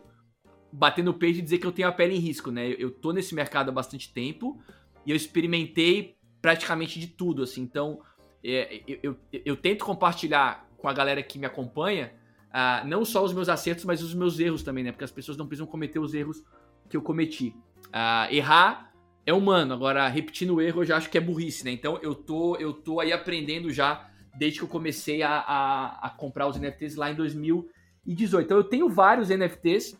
bater 0.71 1.03
no 1.03 1.13
peito 1.13 1.39
e 1.39 1.41
dizer 1.41 1.59
que 1.59 1.65
eu 1.65 1.71
tenho 1.71 1.87
a 1.87 1.91
pele 1.91 2.15
em 2.15 2.19
risco, 2.19 2.51
né? 2.51 2.75
Eu 2.77 2.91
tô 2.91 3.11
nesse 3.13 3.33
mercado 3.33 3.69
há 3.69 3.71
bastante 3.71 4.11
tempo 4.11 4.59
e 5.09 5.11
eu 5.11 5.15
experimentei 5.15 6.15
praticamente 6.39 6.99
de 6.99 7.07
tudo, 7.07 7.41
assim. 7.41 7.63
Então, 7.63 7.99
é, 8.43 8.83
eu, 8.87 8.99
eu, 9.01 9.41
eu, 9.43 9.57
tento 9.57 9.83
compartilhar 9.83 10.69
com 10.77 10.87
a 10.87 10.93
galera 10.93 11.23
que 11.23 11.39
me 11.39 11.47
acompanha 11.47 12.13
uh, 12.49 12.87
não 12.87 13.03
só 13.03 13.23
os 13.23 13.33
meus 13.33 13.49
acertos, 13.49 13.85
mas 13.85 14.03
os 14.03 14.13
meus 14.13 14.39
erros 14.39 14.61
também, 14.61 14.83
né? 14.83 14.91
Porque 14.91 15.03
as 15.03 15.11
pessoas 15.11 15.35
não 15.35 15.47
precisam 15.47 15.65
cometer 15.65 15.97
os 15.97 16.13
erros 16.13 16.43
que 16.87 16.95
eu 16.95 17.01
cometi. 17.01 17.55
Uh, 17.87 18.31
errar 18.31 18.93
é 19.25 19.33
humano, 19.33 19.73
agora 19.73 20.07
repetindo 20.07 20.53
o 20.53 20.61
erro 20.61 20.81
eu 20.81 20.85
já 20.85 20.97
acho 20.97 21.09
que 21.09 21.17
é 21.17 21.21
burrice, 21.21 21.65
né? 21.65 21.71
Então 21.71 21.97
eu 22.03 22.13
tô, 22.13 22.55
eu 22.57 22.71
tô 22.71 22.99
aí 22.99 23.11
aprendendo 23.11 23.73
já 23.73 24.11
desde 24.37 24.59
que 24.59 24.65
eu 24.65 24.69
comecei 24.69 25.23
a, 25.23 25.39
a, 25.39 26.05
a 26.05 26.09
comprar 26.11 26.45
os 26.45 26.55
NFTs 26.55 26.95
lá 26.95 27.09
em 27.09 27.15
2018. 27.15 28.45
Então 28.45 28.57
eu 28.57 28.63
tenho 28.63 28.87
vários 28.87 29.29
NFTs. 29.29 29.99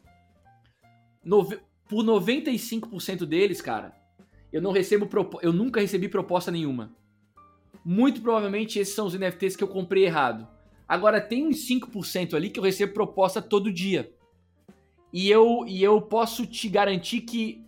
Nove, 1.25 1.59
por 1.87 2.03
95% 2.03 3.25
deles, 3.25 3.59
cara, 3.59 3.98
eu 4.51 4.61
não 4.61 4.71
recebo 4.71 5.07
eu 5.41 5.53
nunca 5.53 5.79
recebi 5.79 6.07
proposta 6.09 6.51
nenhuma. 6.51 6.95
Muito 7.83 8.21
provavelmente 8.21 8.79
esses 8.79 8.93
são 8.93 9.07
os 9.07 9.13
NFTs 9.13 9.55
que 9.55 9.63
eu 9.63 9.67
comprei 9.67 10.05
errado. 10.05 10.47
Agora 10.87 11.21
tem 11.21 11.47
uns 11.47 11.67
5% 11.67 12.33
ali 12.33 12.49
que 12.49 12.59
eu 12.59 12.63
recebo 12.63 12.93
proposta 12.93 13.41
todo 13.41 13.71
dia. 13.71 14.11
E 15.13 15.29
eu, 15.29 15.65
e 15.67 15.83
eu 15.83 16.01
posso 16.01 16.45
te 16.45 16.67
garantir 16.69 17.21
que 17.21 17.63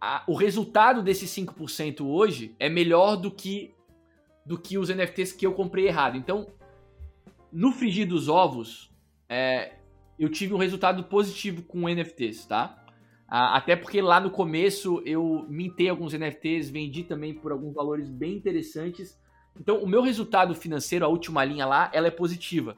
a, 0.00 0.24
o 0.26 0.34
resultado 0.34 1.02
desses 1.02 1.30
5% 1.30 2.04
hoje 2.04 2.54
é 2.58 2.68
melhor 2.68 3.16
do 3.16 3.30
que 3.30 3.74
do 4.44 4.58
que 4.58 4.78
os 4.78 4.88
NFTs 4.88 5.32
que 5.32 5.46
eu 5.46 5.52
comprei 5.52 5.86
errado. 5.86 6.16
Então, 6.16 6.48
no 7.52 7.72
frigir 7.72 8.08
dos 8.08 8.28
ovos, 8.28 8.90
é, 9.28 9.74
eu 10.18 10.28
tive 10.28 10.54
um 10.54 10.56
resultado 10.56 11.04
positivo 11.04 11.62
com 11.62 11.88
NFTs, 11.88 12.46
tá? 12.46 12.79
Até 13.30 13.76
porque 13.76 14.02
lá 14.02 14.18
no 14.18 14.30
começo 14.30 15.00
eu 15.06 15.46
mintei 15.48 15.88
alguns 15.88 16.12
NFTs, 16.12 16.68
vendi 16.68 17.04
também 17.04 17.32
por 17.32 17.52
alguns 17.52 17.72
valores 17.72 18.08
bem 18.08 18.34
interessantes. 18.34 19.16
Então, 19.58 19.78
o 19.82 19.88
meu 19.88 20.02
resultado 20.02 20.52
financeiro, 20.52 21.04
a 21.04 21.08
última 21.08 21.44
linha 21.44 21.64
lá, 21.64 21.88
ela 21.94 22.08
é 22.08 22.10
positiva. 22.10 22.76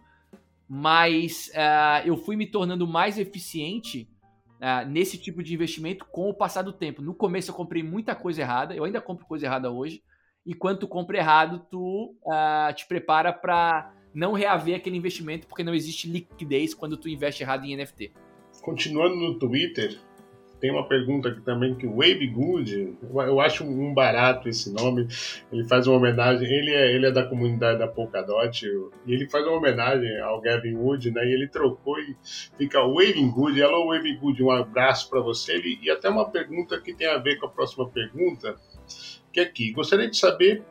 Mas 0.68 1.50
uh, 1.54 2.06
eu 2.06 2.18
fui 2.18 2.36
me 2.36 2.46
tornando 2.46 2.86
mais 2.86 3.18
eficiente 3.18 4.10
uh, 4.56 4.86
nesse 4.86 5.16
tipo 5.16 5.42
de 5.42 5.54
investimento 5.54 6.04
com 6.04 6.28
o 6.28 6.34
passar 6.34 6.60
do 6.60 6.72
tempo. 6.72 7.00
No 7.00 7.14
começo 7.14 7.50
eu 7.50 7.54
comprei 7.54 7.82
muita 7.82 8.14
coisa 8.14 8.42
errada, 8.42 8.74
eu 8.74 8.84
ainda 8.84 9.00
compro 9.00 9.24
coisa 9.24 9.46
errada 9.46 9.70
hoje. 9.70 10.02
E 10.44 10.54
quando 10.54 10.80
tu 10.80 10.88
compra 10.88 11.16
errado, 11.16 11.66
tu 11.70 12.14
uh, 12.26 12.74
te 12.74 12.86
prepara 12.86 13.32
para 13.32 13.94
não 14.14 14.32
reaver 14.32 14.76
aquele 14.76 14.96
investimento, 14.96 15.46
porque 15.46 15.62
não 15.64 15.74
existe 15.74 16.10
liquidez 16.10 16.74
quando 16.74 16.98
tu 16.98 17.08
investe 17.08 17.42
errado 17.42 17.64
em 17.64 17.74
NFT. 17.74 18.12
Continuando 18.60 19.16
no 19.16 19.38
Twitter, 19.38 19.98
tem 20.62 20.70
uma 20.70 20.86
pergunta 20.86 21.28
aqui 21.28 21.40
também 21.40 21.74
que 21.74 21.88
o 21.88 21.96
Wave 21.96 22.24
Good, 22.28 22.96
eu 23.12 23.40
acho 23.40 23.64
um 23.64 23.92
barato 23.92 24.48
esse 24.48 24.72
nome. 24.72 25.08
Ele 25.52 25.66
faz 25.66 25.88
uma 25.88 25.96
homenagem, 25.96 26.48
ele 26.48 26.70
é, 26.70 26.94
ele 26.94 27.06
é 27.06 27.10
da 27.10 27.26
comunidade 27.26 27.80
da 27.80 27.88
Polkadot 27.88 28.64
e 29.04 29.12
ele 29.12 29.28
faz 29.28 29.44
uma 29.44 29.56
homenagem 29.56 30.20
ao 30.20 30.40
Gavin 30.40 30.76
Wood, 30.76 31.10
né? 31.10 31.26
E 31.26 31.34
ele 31.34 31.48
trocou 31.48 31.98
e 31.98 32.16
fica 32.56 32.78
Wave 32.80 33.28
Good. 33.28 33.60
Alô, 33.60 33.88
Wave 33.88 34.14
Good, 34.18 34.40
um 34.40 34.52
abraço 34.52 35.10
para 35.10 35.20
você. 35.20 35.54
Ele, 35.54 35.80
e 35.82 35.90
até 35.90 36.08
uma 36.08 36.30
pergunta 36.30 36.80
que 36.80 36.94
tem 36.94 37.08
a 37.08 37.18
ver 37.18 37.40
com 37.40 37.46
a 37.46 37.50
próxima 37.50 37.88
pergunta, 37.88 38.54
que 39.32 39.40
é 39.40 39.42
aqui. 39.42 39.72
Gostaria 39.72 40.08
de 40.08 40.16
saber 40.16 40.62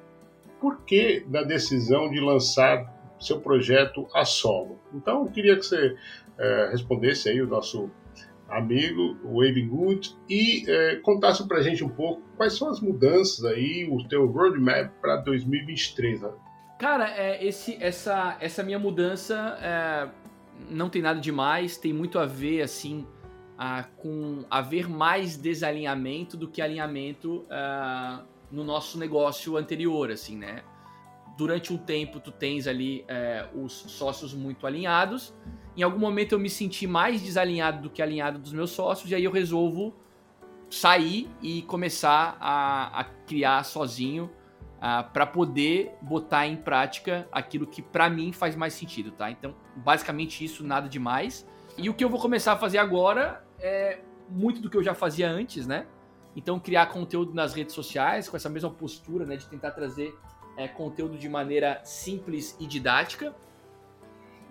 por 0.61 0.85
que 0.85 1.25
da 1.27 1.43
decisão 1.43 2.09
de 2.09 2.21
lançar 2.21 3.17
seu 3.19 3.41
projeto 3.41 4.07
a 4.15 4.23
solo. 4.23 4.79
Então, 4.93 5.25
eu 5.25 5.31
queria 5.31 5.57
que 5.57 5.65
você 5.65 5.97
é, 6.37 6.69
respondesse 6.71 7.27
aí 7.27 7.41
o 7.41 7.47
nosso 7.47 7.91
amigo, 8.51 9.17
Wave 9.23 9.61
Good, 9.63 10.15
e 10.29 10.63
é, 10.67 10.95
contasse 10.97 11.47
para 11.47 11.57
a 11.57 11.61
gente 11.61 11.83
um 11.83 11.89
pouco 11.89 12.21
quais 12.35 12.53
são 12.53 12.69
as 12.69 12.79
mudanças 12.79 13.43
aí, 13.45 13.87
o 13.89 14.07
teu 14.07 14.27
roadmap 14.27 14.91
para 15.01 15.17
2023. 15.17 16.21
Né? 16.21 16.31
Cara, 16.77 17.09
é, 17.09 17.43
esse, 17.45 17.77
essa, 17.81 18.37
essa 18.39 18.61
minha 18.61 18.77
mudança 18.77 19.57
é, 19.61 20.09
não 20.69 20.89
tem 20.89 21.01
nada 21.01 21.19
demais, 21.19 21.77
tem 21.77 21.93
muito 21.93 22.19
a 22.19 22.25
ver, 22.25 22.61
assim, 22.61 23.07
a, 23.57 23.83
com 23.83 24.43
haver 24.49 24.89
mais 24.89 25.37
desalinhamento 25.37 26.35
do 26.35 26.47
que 26.47 26.61
alinhamento 26.61 27.45
a, 27.49 28.23
no 28.51 28.63
nosso 28.63 28.97
negócio 28.97 29.55
anterior, 29.55 30.11
assim, 30.11 30.35
né? 30.37 30.63
Durante 31.41 31.73
um 31.73 31.77
tempo 31.77 32.19
tu 32.19 32.31
tens 32.31 32.67
ali 32.67 33.03
é, 33.07 33.47
os 33.55 33.73
sócios 33.73 34.31
muito 34.31 34.67
alinhados, 34.67 35.33
em 35.75 35.81
algum 35.81 35.97
momento 35.97 36.33
eu 36.33 36.39
me 36.39 36.51
senti 36.51 36.85
mais 36.85 37.19
desalinhado 37.19 37.81
do 37.81 37.89
que 37.89 37.99
alinhado 37.99 38.37
dos 38.37 38.53
meus 38.53 38.69
sócios, 38.69 39.09
e 39.09 39.15
aí 39.15 39.23
eu 39.23 39.31
resolvo 39.31 39.91
sair 40.69 41.27
e 41.41 41.63
começar 41.63 42.37
a, 42.39 42.99
a 42.99 43.03
criar 43.25 43.63
sozinho 43.63 44.29
uh, 44.77 45.11
para 45.11 45.25
poder 45.25 45.95
botar 45.99 46.45
em 46.45 46.55
prática 46.55 47.27
aquilo 47.31 47.65
que 47.65 47.81
para 47.81 48.07
mim 48.07 48.31
faz 48.31 48.55
mais 48.55 48.75
sentido, 48.75 49.09
tá? 49.09 49.31
Então, 49.31 49.55
basicamente 49.77 50.45
isso, 50.45 50.63
nada 50.63 50.87
demais. 50.87 51.43
E 51.75 51.89
o 51.89 51.93
que 51.95 52.03
eu 52.03 52.09
vou 52.09 52.19
começar 52.19 52.53
a 52.53 52.57
fazer 52.57 52.77
agora 52.77 53.43
é 53.59 54.01
muito 54.29 54.61
do 54.61 54.69
que 54.69 54.77
eu 54.77 54.83
já 54.83 54.93
fazia 54.93 55.27
antes, 55.27 55.65
né? 55.65 55.87
Então, 56.35 56.59
criar 56.59 56.85
conteúdo 56.85 57.33
nas 57.33 57.55
redes 57.55 57.73
sociais 57.73 58.29
com 58.29 58.37
essa 58.37 58.47
mesma 58.47 58.69
postura, 58.69 59.25
né, 59.25 59.37
de 59.37 59.49
tentar 59.49 59.71
trazer 59.71 60.15
é, 60.57 60.67
conteúdo 60.67 61.17
de 61.17 61.29
maneira 61.29 61.81
simples 61.83 62.55
e 62.59 62.67
didática. 62.67 63.35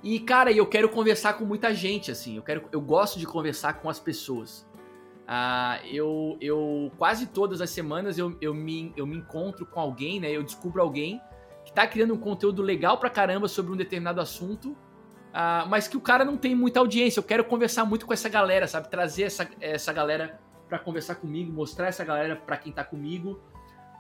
E, 0.03 0.19
cara, 0.21 0.51
eu 0.51 0.67
quero 0.67 0.89
conversar 0.89 1.35
com 1.35 1.45
muita 1.45 1.75
gente, 1.75 2.11
assim. 2.11 2.37
Eu, 2.37 2.43
quero, 2.43 2.69
eu 2.73 2.81
gosto 2.81 3.19
de 3.19 3.27
conversar 3.27 3.75
com 3.75 3.89
as 3.89 3.99
pessoas. 3.99 4.67
Ah, 5.27 5.79
eu, 5.85 6.37
eu 6.41 6.91
quase 6.99 7.27
todas 7.27 7.61
as 7.61 7.71
semanas 7.71 8.19
eu, 8.19 8.37
eu, 8.41 8.53
me, 8.53 8.93
eu 8.97 9.07
me 9.07 9.17
encontro 9.17 9.65
com 9.65 9.79
alguém, 9.79 10.19
né? 10.19 10.31
Eu 10.31 10.43
descubro 10.43 10.83
alguém 10.83 11.21
que 11.65 11.73
tá 11.73 11.87
criando 11.87 12.15
um 12.15 12.19
conteúdo 12.19 12.63
legal 12.63 12.99
pra 12.99 13.11
caramba 13.11 13.47
sobre 13.47 13.73
um 13.73 13.77
determinado 13.77 14.21
assunto, 14.21 14.77
ah, 15.33 15.67
mas 15.69 15.87
que 15.87 15.97
o 15.97 16.01
cara 16.01 16.25
não 16.25 16.37
tem 16.37 16.55
muita 16.55 16.81
audiência. 16.81 17.21
Eu 17.21 17.25
quero 17.25 17.45
conversar 17.45 17.85
muito 17.85 18.07
com 18.07 18.13
essa 18.13 18.29
galera, 18.29 18.67
sabe? 18.67 18.89
Trazer 18.91 19.25
essa, 19.25 19.49
essa 19.61 19.93
galera 19.93 20.41
para 20.69 20.79
conversar 20.79 21.17
comigo, 21.17 21.53
mostrar 21.53 21.89
essa 21.89 22.05
galera 22.05 22.35
para 22.35 22.57
quem 22.57 22.73
tá 22.73 22.83
comigo, 22.83 23.41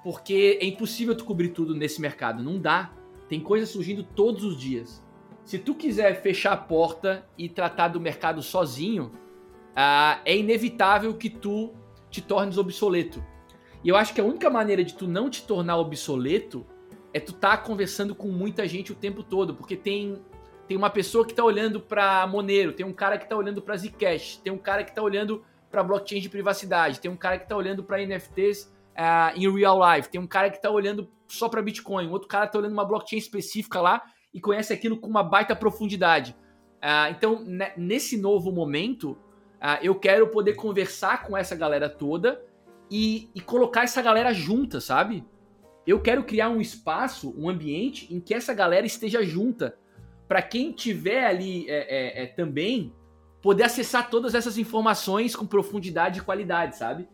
porque 0.02 0.58
é 0.60 0.66
impossível 0.66 1.16
tu 1.16 1.24
cobrir 1.24 1.48
tudo 1.48 1.74
nesse 1.74 2.00
mercado. 2.00 2.42
Não 2.42 2.58
dá. 2.58 2.92
Tem 3.28 3.40
coisa 3.40 3.66
surgindo 3.66 4.02
todos 4.02 4.44
os 4.44 4.58
dias 4.58 5.02
se 5.50 5.58
tu 5.58 5.74
quiser 5.74 6.22
fechar 6.22 6.52
a 6.52 6.56
porta 6.56 7.26
e 7.36 7.48
tratar 7.48 7.88
do 7.88 8.00
mercado 8.00 8.40
sozinho, 8.40 9.06
uh, 9.72 10.20
é 10.24 10.36
inevitável 10.36 11.12
que 11.14 11.28
tu 11.28 11.74
te 12.08 12.20
tornes 12.20 12.56
obsoleto. 12.56 13.20
E 13.82 13.88
eu 13.88 13.96
acho 13.96 14.14
que 14.14 14.20
a 14.20 14.24
única 14.24 14.48
maneira 14.48 14.84
de 14.84 14.94
tu 14.94 15.08
não 15.08 15.28
te 15.28 15.42
tornar 15.42 15.76
obsoleto 15.78 16.64
é 17.12 17.18
tu 17.18 17.32
estar 17.32 17.56
tá 17.56 17.62
conversando 17.64 18.14
com 18.14 18.28
muita 18.28 18.68
gente 18.68 18.92
o 18.92 18.94
tempo 18.94 19.24
todo, 19.24 19.52
porque 19.52 19.76
tem 19.76 20.22
tem 20.68 20.76
uma 20.76 20.88
pessoa 20.88 21.24
que 21.24 21.32
está 21.32 21.42
olhando 21.42 21.80
para 21.80 22.24
Monero, 22.28 22.72
tem 22.72 22.86
um 22.86 22.92
cara 22.92 23.18
que 23.18 23.24
está 23.24 23.36
olhando 23.36 23.60
para 23.60 23.76
Zcash, 23.76 24.36
tem 24.36 24.52
um 24.52 24.58
cara 24.58 24.84
que 24.84 24.90
está 24.90 25.02
olhando 25.02 25.44
para 25.68 25.82
blockchain 25.82 26.20
de 26.20 26.28
privacidade, 26.28 27.00
tem 27.00 27.10
um 27.10 27.16
cara 27.16 27.38
que 27.38 27.44
está 27.44 27.56
olhando 27.56 27.82
para 27.82 27.98
NFTs 28.06 28.72
uh, 28.96 29.36
em 29.36 29.52
real 29.52 29.78
life, 29.94 30.08
tem 30.08 30.20
um 30.20 30.26
cara 30.26 30.50
que 30.50 30.56
está 30.56 30.70
olhando 30.70 31.10
só 31.28 31.48
para 31.48 31.62
Bitcoin, 31.62 32.08
outro 32.08 32.28
cara 32.28 32.46
está 32.46 32.58
olhando 32.58 32.72
uma 32.72 32.84
blockchain 32.84 33.18
específica 33.18 33.80
lá 33.80 34.02
e 34.32 34.40
conhece 34.40 34.72
aquilo 34.72 34.98
com 34.98 35.08
uma 35.08 35.22
baita 35.22 35.54
profundidade. 35.54 36.36
Uh, 36.78 37.10
então, 37.10 37.44
nesse 37.76 38.16
novo 38.16 38.50
momento, 38.50 39.12
uh, 39.12 39.78
eu 39.82 39.94
quero 39.94 40.28
poder 40.28 40.54
conversar 40.54 41.24
com 41.24 41.36
essa 41.36 41.54
galera 41.54 41.88
toda 41.88 42.42
e, 42.90 43.30
e, 43.34 43.40
colocar 43.40 43.84
essa 43.84 44.02
galera 44.02 44.32
junta, 44.32 44.80
sabe? 44.80 45.24
Eu 45.86 46.00
quero 46.00 46.24
criar 46.24 46.48
um 46.48 46.60
espaço, 46.60 47.34
um 47.38 47.48
ambiente 47.48 48.12
em 48.12 48.20
que 48.20 48.34
essa 48.34 48.52
galera 48.52 48.86
esteja 48.86 49.22
junta. 49.22 49.76
Para 50.26 50.42
quem 50.42 50.72
tiver 50.72 51.24
ali 51.24 51.68
é, 51.68 52.22
é, 52.22 52.22
é, 52.22 52.26
também 52.26 52.92
poder 53.42 53.64
acessar 53.64 54.10
todas 54.10 54.34
essas 54.34 54.58
informações 54.58 55.34
com 55.34 55.46
profundidade 55.46 56.18
e 56.18 56.22
qualidade, 56.22 56.76
sabe? 56.76 57.08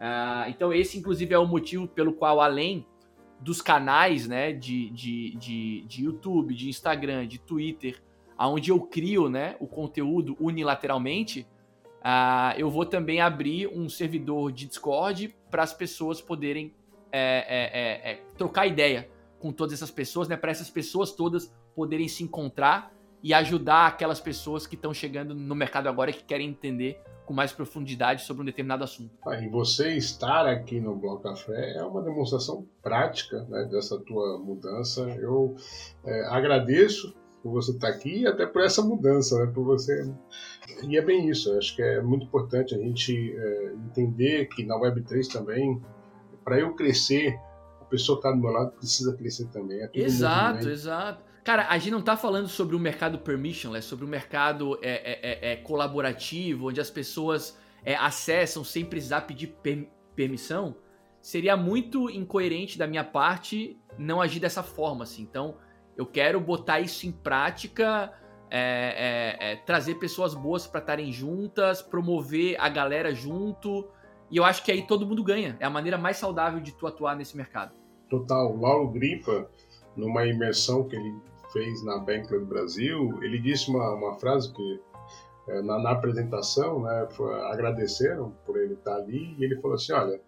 Uh, 0.00 0.48
então, 0.48 0.72
esse, 0.72 0.98
inclusive, 0.98 1.34
é 1.34 1.38
o 1.38 1.46
motivo 1.46 1.86
pelo 1.86 2.14
qual, 2.14 2.40
além 2.40 2.86
dos 3.38 3.60
canais, 3.60 4.26
né, 4.26 4.50
de, 4.50 4.88
de, 4.90 5.36
de, 5.36 5.84
de 5.86 6.04
YouTube, 6.04 6.54
de 6.54 6.70
Instagram, 6.70 7.26
de 7.26 7.38
Twitter, 7.38 8.02
aonde 8.36 8.70
eu 8.70 8.80
crio, 8.80 9.28
né, 9.28 9.56
o 9.60 9.66
conteúdo 9.66 10.36
unilateralmente, 10.40 11.46
uh, 12.00 12.56
eu 12.56 12.70
vou 12.70 12.86
também 12.86 13.20
abrir 13.20 13.68
um 13.68 13.88
servidor 13.90 14.50
de 14.50 14.66
Discord 14.66 15.34
para 15.50 15.62
as 15.62 15.74
pessoas 15.74 16.20
poderem 16.22 16.74
é, 17.12 17.44
é, 17.48 18.10
é, 18.10 18.12
é, 18.12 18.22
trocar 18.38 18.66
ideia 18.66 19.10
com 19.38 19.52
todas 19.52 19.74
essas 19.74 19.90
pessoas, 19.90 20.28
né, 20.28 20.36
para 20.36 20.50
essas 20.50 20.70
pessoas 20.70 21.12
todas 21.12 21.52
poderem 21.74 22.08
se 22.08 22.22
encontrar 22.22 22.92
e 23.22 23.34
ajudar 23.34 23.86
aquelas 23.86 24.20
pessoas 24.20 24.66
que 24.66 24.74
estão 24.74 24.94
chegando 24.94 25.34
no 25.34 25.54
mercado 25.54 25.88
agora 25.88 26.12
que 26.12 26.24
querem 26.24 26.48
entender 26.48 27.02
com 27.30 27.34
mais 27.34 27.52
profundidade 27.52 28.24
sobre 28.24 28.42
um 28.42 28.44
determinado 28.44 28.82
assunto. 28.82 29.16
Ah, 29.24 29.40
e 29.40 29.48
você 29.48 29.96
estar 29.96 30.48
aqui 30.48 30.80
no 30.80 30.96
Bloco 30.96 31.22
Café 31.22 31.76
é 31.76 31.84
uma 31.84 32.02
demonstração 32.02 32.66
prática 32.82 33.46
né, 33.48 33.68
dessa 33.70 33.96
tua 34.00 34.36
mudança. 34.36 35.02
Eu 35.10 35.54
é, 36.04 36.26
agradeço 36.26 37.14
por 37.40 37.52
você 37.52 37.70
estar 37.70 37.86
aqui 37.86 38.22
e 38.22 38.26
até 38.26 38.46
por 38.46 38.62
essa 38.62 38.82
mudança, 38.82 39.38
né, 39.38 39.52
por 39.54 39.62
você. 39.62 40.12
E 40.82 40.98
é 40.98 41.00
bem 41.00 41.28
isso. 41.28 41.56
Acho 41.56 41.76
que 41.76 41.82
é 41.82 42.02
muito 42.02 42.26
importante 42.26 42.74
a 42.74 42.78
gente 42.78 43.32
é, 43.32 43.74
entender 43.74 44.46
que 44.46 44.66
na 44.66 44.74
Web3 44.74 45.32
também, 45.32 45.80
para 46.44 46.58
eu 46.58 46.74
crescer, 46.74 47.38
a 47.80 47.84
pessoa 47.84 48.20
que 48.20 48.26
está 48.26 48.36
do 48.36 48.42
meu 48.42 48.50
lado 48.50 48.72
precisa 48.72 49.16
crescer 49.16 49.46
também. 49.52 49.80
É 49.80 49.90
exato, 49.94 50.68
exato. 50.68 51.29
Cara, 51.42 51.68
a 51.68 51.78
gente 51.78 51.92
não 51.92 52.00
está 52.00 52.16
falando 52.16 52.48
sobre 52.48 52.76
um 52.76 52.78
mercado 52.78 53.18
permissionless, 53.18 53.86
sobre 53.86 54.04
o 54.04 54.08
um 54.08 54.10
mercado 54.10 54.78
é, 54.82 54.90
é, 54.90 55.20
é, 55.22 55.52
é, 55.52 55.56
colaborativo, 55.56 56.68
onde 56.68 56.80
as 56.80 56.90
pessoas 56.90 57.58
é, 57.82 57.94
acessam 57.94 58.62
sem 58.62 58.84
precisar 58.84 59.22
pedir 59.22 59.48
per 59.62 59.88
permissão. 60.14 60.76
Seria 61.20 61.56
muito 61.56 62.10
incoerente 62.10 62.76
da 62.76 62.86
minha 62.86 63.04
parte 63.04 63.78
não 63.96 64.20
agir 64.20 64.38
dessa 64.38 64.62
forma, 64.62 65.04
assim. 65.04 65.22
Então, 65.22 65.56
eu 65.96 66.04
quero 66.04 66.38
botar 66.40 66.80
isso 66.80 67.06
em 67.06 67.12
prática, 67.12 68.12
é, 68.50 69.58
trazer 69.64 69.94
pessoas 69.94 70.34
boas 70.34 70.66
para 70.66 70.80
estarem 70.80 71.10
juntas, 71.10 71.80
promover 71.80 72.56
a 72.60 72.68
galera 72.68 73.14
junto. 73.14 73.88
E 74.30 74.36
eu 74.36 74.44
acho 74.44 74.62
que 74.62 74.70
aí 74.70 74.86
todo 74.86 75.06
mundo 75.06 75.24
ganha. 75.24 75.56
É 75.58 75.64
a 75.64 75.70
maneira 75.70 75.96
mais 75.96 76.18
saudável 76.18 76.60
de 76.60 76.72
tu 76.72 76.86
atuar 76.86 77.16
nesse 77.16 77.36
mercado. 77.36 77.74
Total. 78.10 78.54
Lauro 78.56 78.88
Gripa, 78.88 79.48
numa 79.96 80.26
imersão 80.26 80.84
que 80.84 80.96
ele 80.96 81.14
fez 81.52 81.84
na 81.84 81.98
Bank 81.98 82.28
do 82.28 82.46
Brasil, 82.46 83.18
ele 83.22 83.38
disse 83.38 83.70
uma, 83.70 83.94
uma 83.94 84.14
frase 84.18 84.52
que 84.52 84.80
é, 85.48 85.62
na, 85.62 85.78
na, 85.78 85.90
apresentação, 85.90 86.82
né, 86.82 87.08
foi, 87.10 87.32
agradeceram 87.50 88.32
por 88.46 88.56
ele 88.56 88.74
estar 88.74 88.96
ali 88.96 89.34
e 89.38 89.44
ele 89.44 89.60
falou 89.60 89.74
assim, 89.74 89.92
olha, 89.92 90.20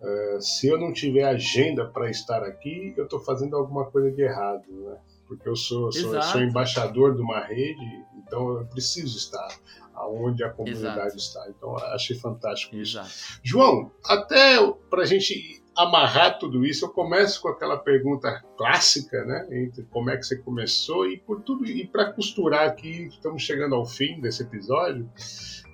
é, 0.00 0.38
se 0.40 0.68
eu 0.68 0.78
não 0.78 0.92
tiver 0.92 1.24
agenda 1.24 1.86
para 1.86 2.10
estar 2.10 2.42
aqui, 2.42 2.94
eu 2.96 3.04
estou 3.04 3.18
fazendo 3.20 3.56
alguma 3.56 3.86
coisa 3.86 4.10
de 4.10 4.22
errado, 4.22 4.64
né? 4.68 4.98
Porque 5.26 5.48
eu 5.48 5.56
sou, 5.56 5.90
sou, 5.90 6.22
sou, 6.22 6.40
embaixador 6.40 7.16
de 7.16 7.20
uma 7.20 7.40
rede, 7.40 8.04
então 8.18 8.58
eu 8.60 8.66
preciso 8.66 9.16
estar 9.16 9.48
aonde 9.94 10.44
a 10.44 10.50
comunidade 10.50 11.16
Exato. 11.16 11.16
está. 11.16 11.48
Então 11.48 11.76
achei 11.76 12.16
fantástico 12.16 12.76
isso. 12.76 12.98
Exato. 12.98 13.40
João, 13.42 13.90
até 14.04 14.58
para 14.88 15.02
a 15.02 15.06
gente 15.06 15.60
amarrar 15.76 16.38
tudo 16.38 16.64
isso, 16.64 16.86
eu 16.86 16.88
começo 16.88 17.40
com 17.42 17.48
aquela 17.48 17.76
pergunta 17.76 18.42
clássica, 18.56 19.24
né? 19.24 19.46
Entre 19.50 19.84
como 19.84 20.10
é 20.10 20.16
que 20.16 20.24
você 20.24 20.36
começou 20.38 21.06
e 21.06 21.18
por 21.18 21.42
tudo 21.42 21.66
e 21.66 21.86
para 21.86 22.12
costurar 22.12 22.66
aqui, 22.66 23.08
estamos 23.08 23.42
chegando 23.42 23.74
ao 23.74 23.84
fim 23.84 24.20
desse 24.20 24.42
episódio. 24.42 25.08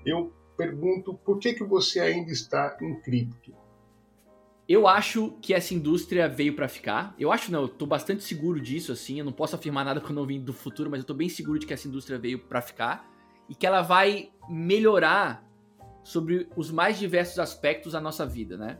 Eu 0.04 0.32
pergunto 0.56 1.14
por 1.14 1.38
que 1.38 1.54
que 1.54 1.64
você 1.64 2.00
ainda 2.00 2.32
está 2.32 2.76
em 2.82 3.00
cripto? 3.00 3.54
Eu 4.68 4.88
acho 4.88 5.36
que 5.40 5.54
essa 5.54 5.74
indústria 5.74 6.28
veio 6.28 6.54
para 6.54 6.68
ficar. 6.68 7.14
Eu 7.18 7.30
acho 7.30 7.52
não, 7.52 7.62
eu 7.62 7.68
tô 7.68 7.86
bastante 7.86 8.24
seguro 8.24 8.60
disso 8.60 8.90
assim, 8.90 9.18
eu 9.18 9.24
não 9.24 9.32
posso 9.32 9.54
afirmar 9.54 9.84
nada 9.84 10.00
que 10.00 10.10
eu 10.10 10.26
vim 10.26 10.40
do 10.40 10.52
futuro, 10.52 10.90
mas 10.90 11.00
eu 11.00 11.06
tô 11.06 11.14
bem 11.14 11.28
seguro 11.28 11.58
de 11.58 11.66
que 11.66 11.74
essa 11.74 11.86
indústria 11.86 12.18
veio 12.18 12.38
para 12.38 12.60
ficar 12.60 13.08
e 13.48 13.54
que 13.54 13.66
ela 13.66 13.82
vai 13.82 14.30
melhorar 14.48 15.46
sobre 16.02 16.48
os 16.56 16.70
mais 16.70 16.98
diversos 16.98 17.38
aspectos 17.38 17.92
da 17.92 18.00
nossa 18.00 18.26
vida, 18.26 18.56
né? 18.56 18.78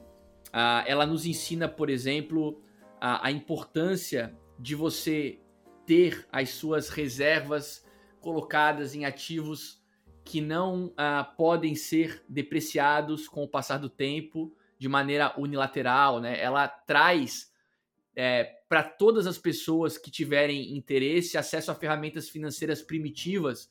Uh, 0.52 0.84
ela 0.86 1.06
nos 1.06 1.24
ensina, 1.24 1.68
por 1.68 1.88
exemplo, 1.88 2.62
a, 3.00 3.28
a 3.28 3.30
importância 3.30 4.36
de 4.58 4.74
você 4.74 5.40
ter 5.86 6.26
as 6.30 6.50
suas 6.50 6.88
reservas 6.88 7.84
colocadas 8.20 8.94
em 8.94 9.04
ativos 9.04 9.82
que 10.24 10.40
não 10.40 10.86
uh, 10.86 11.36
podem 11.36 11.74
ser 11.74 12.22
depreciados 12.28 13.26
com 13.26 13.42
o 13.42 13.48
passar 13.48 13.78
do 13.78 13.88
tempo 13.88 14.54
de 14.78 14.88
maneira 14.88 15.34
unilateral, 15.38 16.20
né? 16.20 16.40
Ela 16.40 16.68
traz 16.68 17.52
é, 18.14 18.44
para 18.68 18.82
todas 18.82 19.26
as 19.26 19.38
pessoas 19.38 19.96
que 19.96 20.10
tiverem 20.10 20.76
interesse 20.76 21.38
acesso 21.38 21.70
a 21.70 21.74
ferramentas 21.74 22.28
financeiras 22.28 22.82
primitivas 22.82 23.64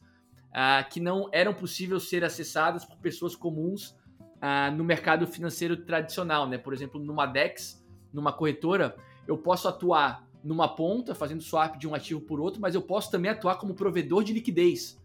uh, 0.50 0.90
que 0.90 1.00
não 1.00 1.30
eram 1.32 1.54
possíveis 1.54 2.04
ser 2.04 2.24
acessadas 2.24 2.86
por 2.86 2.98
pessoas 2.98 3.36
comuns 3.36 3.96
uh, 4.42 4.76
no 4.76 4.84
mercado 4.84 5.28
financeiro 5.28 5.78
tradicional, 5.78 6.48
né? 6.48 6.58
Por 6.58 6.74
exemplo, 6.74 7.00
numa 7.00 7.26
DEX, 7.26 7.86
numa 8.12 8.34
corretora, 8.34 8.96
eu 9.28 9.38
posso 9.38 9.68
atuar 9.68 10.28
numa 10.44 10.68
ponta, 10.68 11.14
fazendo 11.14 11.42
swap 11.42 11.78
de 11.78 11.88
um 11.88 11.94
ativo 11.94 12.20
por 12.22 12.40
outro, 12.40 12.60
mas 12.60 12.74
eu 12.74 12.82
posso 12.82 13.12
também 13.12 13.30
atuar 13.30 13.56
como 13.56 13.76
provedor 13.76 14.24
de 14.24 14.34
liquidez. 14.34 15.00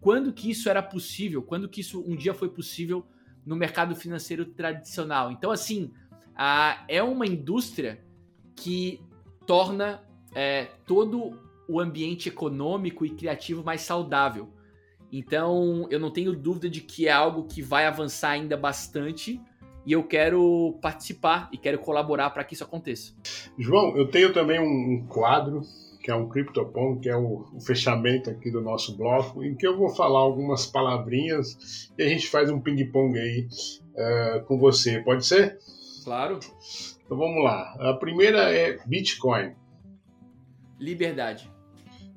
Quando 0.00 0.32
que 0.32 0.50
isso 0.50 0.68
era 0.68 0.82
possível? 0.82 1.42
Quando 1.42 1.68
que 1.68 1.80
isso 1.80 2.02
um 2.06 2.16
dia 2.16 2.32
foi 2.32 2.48
possível 2.48 3.06
no 3.44 3.54
mercado 3.54 3.94
financeiro 3.94 4.46
tradicional? 4.46 5.30
Então, 5.30 5.50
assim, 5.50 5.92
uh, 6.30 6.82
é 6.88 7.02
uma 7.02 7.26
indústria 7.26 8.02
que 8.56 9.00
torna 9.46 10.02
é, 10.34 10.66
todo 10.86 11.38
o 11.68 11.80
ambiente 11.80 12.28
econômico 12.28 13.04
e 13.04 13.10
criativo 13.10 13.62
mais 13.62 13.82
saudável. 13.82 14.52
Então, 15.12 15.86
eu 15.90 15.98
não 15.98 16.10
tenho 16.10 16.34
dúvida 16.34 16.68
de 16.68 16.80
que 16.80 17.08
é 17.08 17.12
algo 17.12 17.44
que 17.44 17.62
vai 17.62 17.86
avançar 17.86 18.30
ainda 18.30 18.56
bastante 18.56 19.40
e 19.86 19.92
eu 19.92 20.02
quero 20.02 20.78
participar 20.82 21.48
e 21.52 21.56
quero 21.56 21.78
colaborar 21.78 22.30
para 22.30 22.44
que 22.44 22.54
isso 22.54 22.64
aconteça. 22.64 23.14
João, 23.58 23.96
eu 23.96 24.06
tenho 24.10 24.32
também 24.32 24.60
um 24.60 25.06
quadro 25.06 25.62
que 26.02 26.10
é 26.10 26.14
um 26.14 26.28
CryptoPong, 26.28 27.00
que 27.00 27.08
é 27.08 27.16
o, 27.16 27.46
o, 27.52 27.60
fechamento 27.60 28.30
aqui 28.30 28.50
do 28.50 28.62
nosso 28.62 28.96
bloco, 28.96 29.44
em 29.44 29.54
que 29.54 29.66
eu 29.66 29.76
vou 29.76 29.90
falar 29.90 30.20
algumas 30.20 30.66
palavrinhas 30.66 31.90
e 31.98 32.02
a 32.02 32.08
gente 32.08 32.28
faz 32.28 32.50
um 32.50 32.60
ping-pong 32.60 33.18
aí 33.18 33.46
uh, 33.94 34.44
com 34.44 34.58
você. 34.58 35.00
Pode 35.00 35.26
ser? 35.26 35.58
Claro. 36.04 36.38
Então 37.04 37.16
vamos 37.16 37.42
lá. 37.42 37.76
A 37.78 37.94
primeira 37.94 38.50
é 38.50 38.78
Bitcoin. 38.86 39.54
Liberdade. 40.78 41.50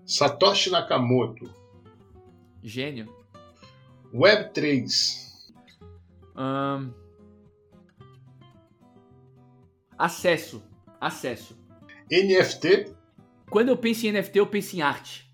Satoshi 0.06 0.70
Nakamoto. 0.70 1.61
Gênio. 2.64 3.14
Web3. 4.14 4.88
Um... 6.36 6.92
Acesso. 9.98 10.64
Acesso. 11.00 11.58
NFT. 12.12 12.94
Quando 13.50 13.70
eu 13.70 13.78
penso 13.78 14.06
em 14.06 14.12
NFT, 14.12 14.40
eu 14.40 14.48
penso 14.48 14.76
em 14.76 14.82
arte. 14.82 15.30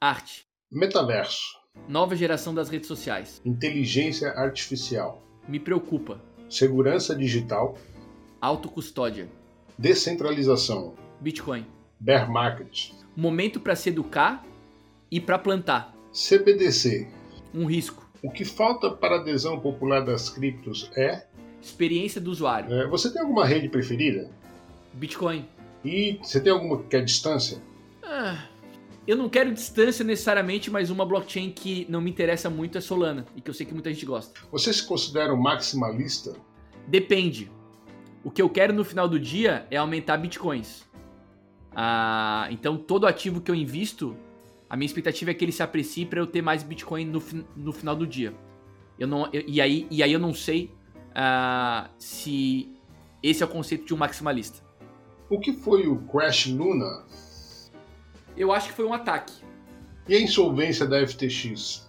Arte. 0.00 0.46
Metaverso. 0.70 1.60
Nova 1.88 2.14
geração 2.14 2.54
das 2.54 2.68
redes 2.68 2.88
sociais. 2.88 3.40
Inteligência 3.44 4.30
artificial. 4.30 5.22
Me 5.48 5.58
preocupa. 5.58 6.20
Segurança 6.48 7.14
digital. 7.14 7.78
Autocustódia. 8.40 9.28
Descentralização. 9.78 10.94
Bitcoin. 11.20 11.66
Bear 11.98 12.30
market. 12.30 12.92
Momento 13.16 13.60
para 13.60 13.76
se 13.76 13.88
educar 13.88 14.44
e 15.10 15.20
para 15.20 15.38
plantar. 15.38 15.94
CBDC. 16.12 17.08
Um 17.54 17.66
risco. 17.66 18.08
O 18.22 18.30
que 18.30 18.44
falta 18.44 18.90
para 18.90 19.16
a 19.16 19.20
adesão 19.20 19.58
popular 19.58 20.04
das 20.04 20.30
criptos 20.30 20.90
é 20.96 21.26
experiência 21.60 22.20
do 22.20 22.30
usuário. 22.30 22.72
É, 22.72 22.86
você 22.86 23.10
tem 23.12 23.22
alguma 23.22 23.44
rede 23.44 23.68
preferida? 23.68 24.30
Bitcoin. 24.92 25.48
E 25.84 26.18
você 26.22 26.40
tem 26.40 26.52
alguma 26.52 26.82
que 26.82 26.96
é 26.96 27.00
distância? 27.00 27.58
Ah, 28.02 28.46
eu 29.06 29.16
não 29.16 29.28
quero 29.28 29.52
distância 29.52 30.04
necessariamente, 30.04 30.70
mas 30.70 30.90
uma 30.90 31.04
blockchain 31.04 31.50
que 31.50 31.86
não 31.88 32.00
me 32.00 32.10
interessa 32.10 32.48
muito 32.48 32.78
é 32.78 32.80
Solana 32.80 33.26
e 33.34 33.40
que 33.40 33.50
eu 33.50 33.54
sei 33.54 33.66
que 33.66 33.72
muita 33.72 33.92
gente 33.92 34.06
gosta. 34.06 34.40
Você 34.52 34.72
se 34.72 34.86
considera 34.86 35.32
um 35.34 35.40
maximalista? 35.40 36.34
Depende. 36.86 37.50
O 38.22 38.30
que 38.30 38.40
eu 38.40 38.48
quero 38.48 38.72
no 38.72 38.84
final 38.84 39.08
do 39.08 39.18
dia 39.18 39.66
é 39.70 39.76
aumentar 39.76 40.16
bitcoins. 40.18 40.84
Ah, 41.74 42.46
então 42.50 42.76
todo 42.76 43.06
ativo 43.06 43.40
que 43.40 43.50
eu 43.50 43.54
invisto 43.54 44.16
a 44.72 44.76
minha 44.76 44.86
expectativa 44.86 45.30
é 45.30 45.34
que 45.34 45.44
ele 45.44 45.52
se 45.52 45.62
aprecie 45.62 46.06
para 46.06 46.18
eu 46.18 46.26
ter 46.26 46.40
mais 46.40 46.62
Bitcoin 46.62 47.04
no, 47.04 47.22
no 47.54 47.74
final 47.74 47.94
do 47.94 48.06
dia. 48.06 48.32
Eu 48.98 49.06
não, 49.06 49.28
eu, 49.30 49.44
e, 49.46 49.60
aí, 49.60 49.86
e 49.90 50.02
aí 50.02 50.10
eu 50.10 50.18
não 50.18 50.32
sei 50.32 50.70
uh, 51.10 51.90
se 51.98 52.72
esse 53.22 53.42
é 53.42 53.46
o 53.46 53.48
conceito 53.50 53.84
de 53.84 53.92
um 53.92 53.98
maximalista. 53.98 54.64
O 55.28 55.38
que 55.38 55.52
foi 55.52 55.86
o 55.86 55.98
Crash 56.06 56.46
Luna? 56.46 57.04
Eu 58.34 58.50
acho 58.50 58.68
que 58.68 58.72
foi 58.72 58.86
um 58.86 58.94
ataque. 58.94 59.34
E 60.08 60.16
a 60.16 60.20
insolvência 60.22 60.86
da 60.86 61.06
FTX? 61.06 61.86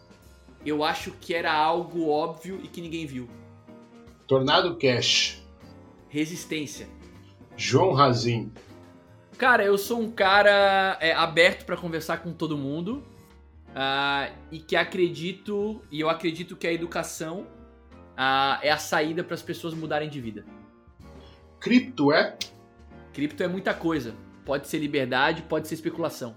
Eu 0.66 0.84
acho 0.84 1.12
que 1.22 1.34
era 1.34 1.54
algo 1.54 2.10
óbvio 2.10 2.60
e 2.62 2.68
que 2.68 2.82
ninguém 2.82 3.06
viu. 3.06 3.30
Tornado 4.28 4.76
Cash. 4.76 5.42
Resistência. 6.10 6.90
João 7.56 7.94
Razin. 7.94 8.52
Cara, 9.38 9.64
eu 9.64 9.78
sou 9.78 10.00
um 10.00 10.12
cara 10.12 10.98
é, 11.00 11.12
aberto 11.14 11.66
para 11.66 11.76
conversar 11.76 12.18
com 12.18 12.32
todo 12.32 12.58
mundo 12.58 13.04
uh, 13.70 14.32
e 14.52 14.60
que 14.60 14.76
acredito, 14.76 15.82
e 15.92 16.00
eu 16.00 16.10
acredito 16.10 16.56
que 16.56 16.68
a 16.68 16.74
educação 16.74 17.48
uh, 18.14 18.60
é 18.62 18.70
a 18.70 18.78
saída 18.78 19.24
para 19.24 19.34
as 19.34 19.42
pessoas 19.42 19.74
mudarem 19.74 20.10
de 20.10 20.22
vida. 20.22 20.46
Cripto 21.60 22.12
é? 22.12 22.38
Cripto 23.14 23.44
é 23.44 23.48
muita 23.48 23.74
coisa. 23.74 24.14
Pode 24.46 24.68
ser 24.68 24.80
liberdade, 24.80 25.44
pode 25.44 25.68
ser 25.68 25.76
especulação. 25.76 26.36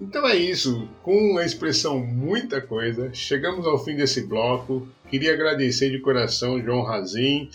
Então 0.00 0.26
é 0.26 0.36
isso, 0.36 0.88
com 1.02 1.38
a 1.38 1.44
expressão 1.44 1.98
muita 1.98 2.60
coisa, 2.60 3.12
chegamos 3.12 3.66
ao 3.66 3.78
fim 3.78 3.96
desse 3.96 4.26
bloco. 4.26 4.88
Queria 5.08 5.32
agradecer 5.32 5.90
de 5.90 6.00
coração, 6.00 6.60
João 6.60 6.82
Razin, 6.82 7.48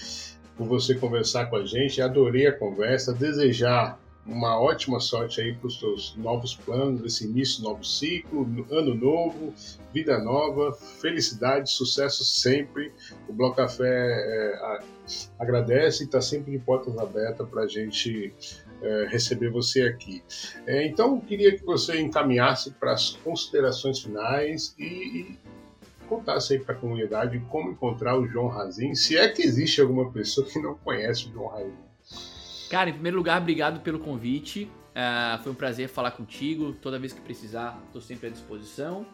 por 0.58 0.66
você 0.66 0.96
conversar 0.96 1.48
com 1.48 1.58
a 1.58 1.66
gente. 1.66 2.02
Adorei 2.02 2.48
a 2.48 2.52
conversa, 2.52 3.14
desejar 3.14 4.00
uma 4.30 4.60
ótima 4.60 5.00
sorte 5.00 5.42
aí 5.42 5.54
para 5.54 5.68
os 5.68 5.80
seus 5.80 6.16
novos 6.16 6.56
planos, 6.56 7.04
esse 7.04 7.26
início 7.26 7.64
novo 7.64 7.84
ciclo, 7.84 8.48
ano 8.72 8.94
novo, 8.94 9.54
vida 9.94 10.20
nova, 10.20 10.72
felicidade, 10.74 11.70
sucesso 11.72 12.24
sempre. 12.24 12.92
O 13.28 13.34
Bloco 13.34 13.56
Café 13.58 13.88
é, 13.88 14.80
agradece 15.38 16.04
e 16.04 16.06
está 16.06 16.22
sempre 16.22 16.52
de 16.52 16.60
portas 16.60 16.98
abertas 16.98 17.48
para 17.50 17.64
a 17.64 17.68
gente 17.68 18.34
é, 18.82 19.08
receber 19.10 19.50
você 19.50 19.84
aqui. 19.84 20.24
É, 20.66 20.86
então, 20.86 21.20
queria 21.20 21.58
que 21.58 21.66
você 21.66 22.00
encaminhasse 22.00 22.72
para 22.72 22.94
as 22.94 23.12
considerações 23.12 24.00
finais 24.00 24.76
e, 24.78 24.84
e 24.84 25.40
contasse 26.08 26.54
aí 26.54 26.60
para 26.60 26.76
a 26.76 26.78
comunidade 26.78 27.40
como 27.50 27.72
encontrar 27.72 28.18
o 28.18 28.28
João 28.28 28.48
Razin, 28.48 28.96
se 28.96 29.18
é 29.18 29.28
que 29.28 29.44
existe 29.44 29.82
alguma 29.82 30.12
pessoa 30.12 30.48
que 30.48 30.60
não 30.60 30.76
conhece 30.76 31.28
o 31.28 31.32
João 31.34 31.48
Razin. 31.48 31.89
Cara, 32.70 32.92
em 32.92 32.94
primeiro 32.94 33.18
lugar, 33.18 33.42
obrigado 33.42 33.80
pelo 33.80 33.98
convite. 33.98 34.72
Uh, 34.90 35.42
foi 35.42 35.52
um 35.52 35.56
prazer 35.56 35.90
falar 35.90 36.12
contigo. 36.12 36.72
Toda 36.74 37.00
vez 37.00 37.12
que 37.12 37.20
precisar, 37.20 37.82
estou 37.88 38.00
sempre 38.00 38.28
à 38.28 38.30
disposição. 38.30 39.08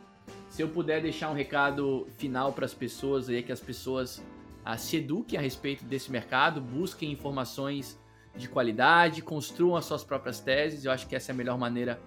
Se 0.50 0.62
eu 0.62 0.68
puder 0.68 1.02
deixar 1.02 1.30
um 1.30 1.34
recado 1.34 2.06
final 2.18 2.52
para 2.52 2.66
as 2.66 2.74
pessoas 2.74 3.30
aí, 3.30 3.38
é 3.38 3.42
que 3.42 3.54
as 3.54 3.62
pessoas 3.62 4.18
uh, 4.18 4.78
se 4.78 4.98
eduquem 4.98 5.40
a 5.40 5.42
respeito 5.42 5.86
desse 5.86 6.12
mercado, 6.12 6.60
busquem 6.60 7.14
informações 7.14 7.98
de 8.36 8.50
qualidade, 8.50 9.22
construam 9.22 9.78
as 9.78 9.86
suas 9.86 10.04
próprias 10.04 10.42
teses. 10.42 10.84
Eu 10.84 10.92
acho 10.92 11.08
que 11.08 11.16
essa 11.16 11.32
é 11.32 11.34
a 11.34 11.36
melhor 11.36 11.58
maneira 11.58 11.98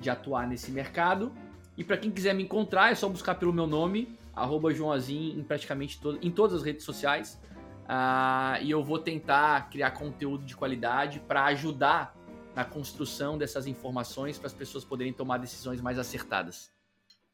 de 0.00 0.08
atuar 0.08 0.48
nesse 0.48 0.70
mercado. 0.70 1.30
E 1.76 1.84
para 1.84 1.98
quem 1.98 2.10
quiser 2.10 2.34
me 2.34 2.42
encontrar, 2.42 2.90
é 2.90 2.94
só 2.94 3.06
buscar 3.06 3.34
pelo 3.34 3.52
meu 3.52 3.66
nome, 3.66 4.18
arroba 4.34 4.72
Joãozinho, 4.72 5.38
em 5.38 5.42
praticamente 5.42 6.00
todo, 6.00 6.18
em 6.22 6.30
todas 6.30 6.56
as 6.56 6.62
redes 6.62 6.86
sociais. 6.86 7.38
Uh, 7.86 8.62
e 8.62 8.70
eu 8.70 8.82
vou 8.82 8.98
tentar 8.98 9.70
criar 9.70 9.92
conteúdo 9.92 10.44
de 10.44 10.56
qualidade 10.56 11.20
para 11.20 11.44
ajudar 11.46 12.16
na 12.54 12.64
construção 12.64 13.38
dessas 13.38 13.66
informações 13.66 14.38
para 14.38 14.48
as 14.48 14.52
pessoas 14.52 14.84
poderem 14.84 15.12
tomar 15.12 15.38
decisões 15.38 15.80
mais 15.80 15.98
acertadas. 15.98 16.70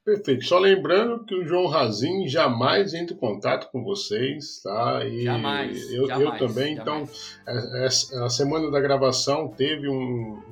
Perfeito. 0.05 0.45
Só 0.45 0.59
lembrando 0.59 1.25
que 1.25 1.35
o 1.35 1.47
João 1.47 1.69
Razin 1.69 2.27
jamais 2.27 2.93
entra 2.93 3.15
em 3.15 3.19
contato 3.19 3.71
com 3.71 3.85
vocês, 3.85 4.61
tá? 4.61 5.05
E 5.07 5.23
jamais. 5.23 5.91
Eu, 5.93 6.09
jamais, 6.09 6.41
eu 6.41 6.49
também. 6.49 6.75
Jamais. 6.77 7.41
Então, 7.41 8.25
a 8.25 8.29
semana 8.29 8.69
da 8.69 8.81
gravação 8.81 9.47
teve 9.49 9.89
um, 9.89 10.43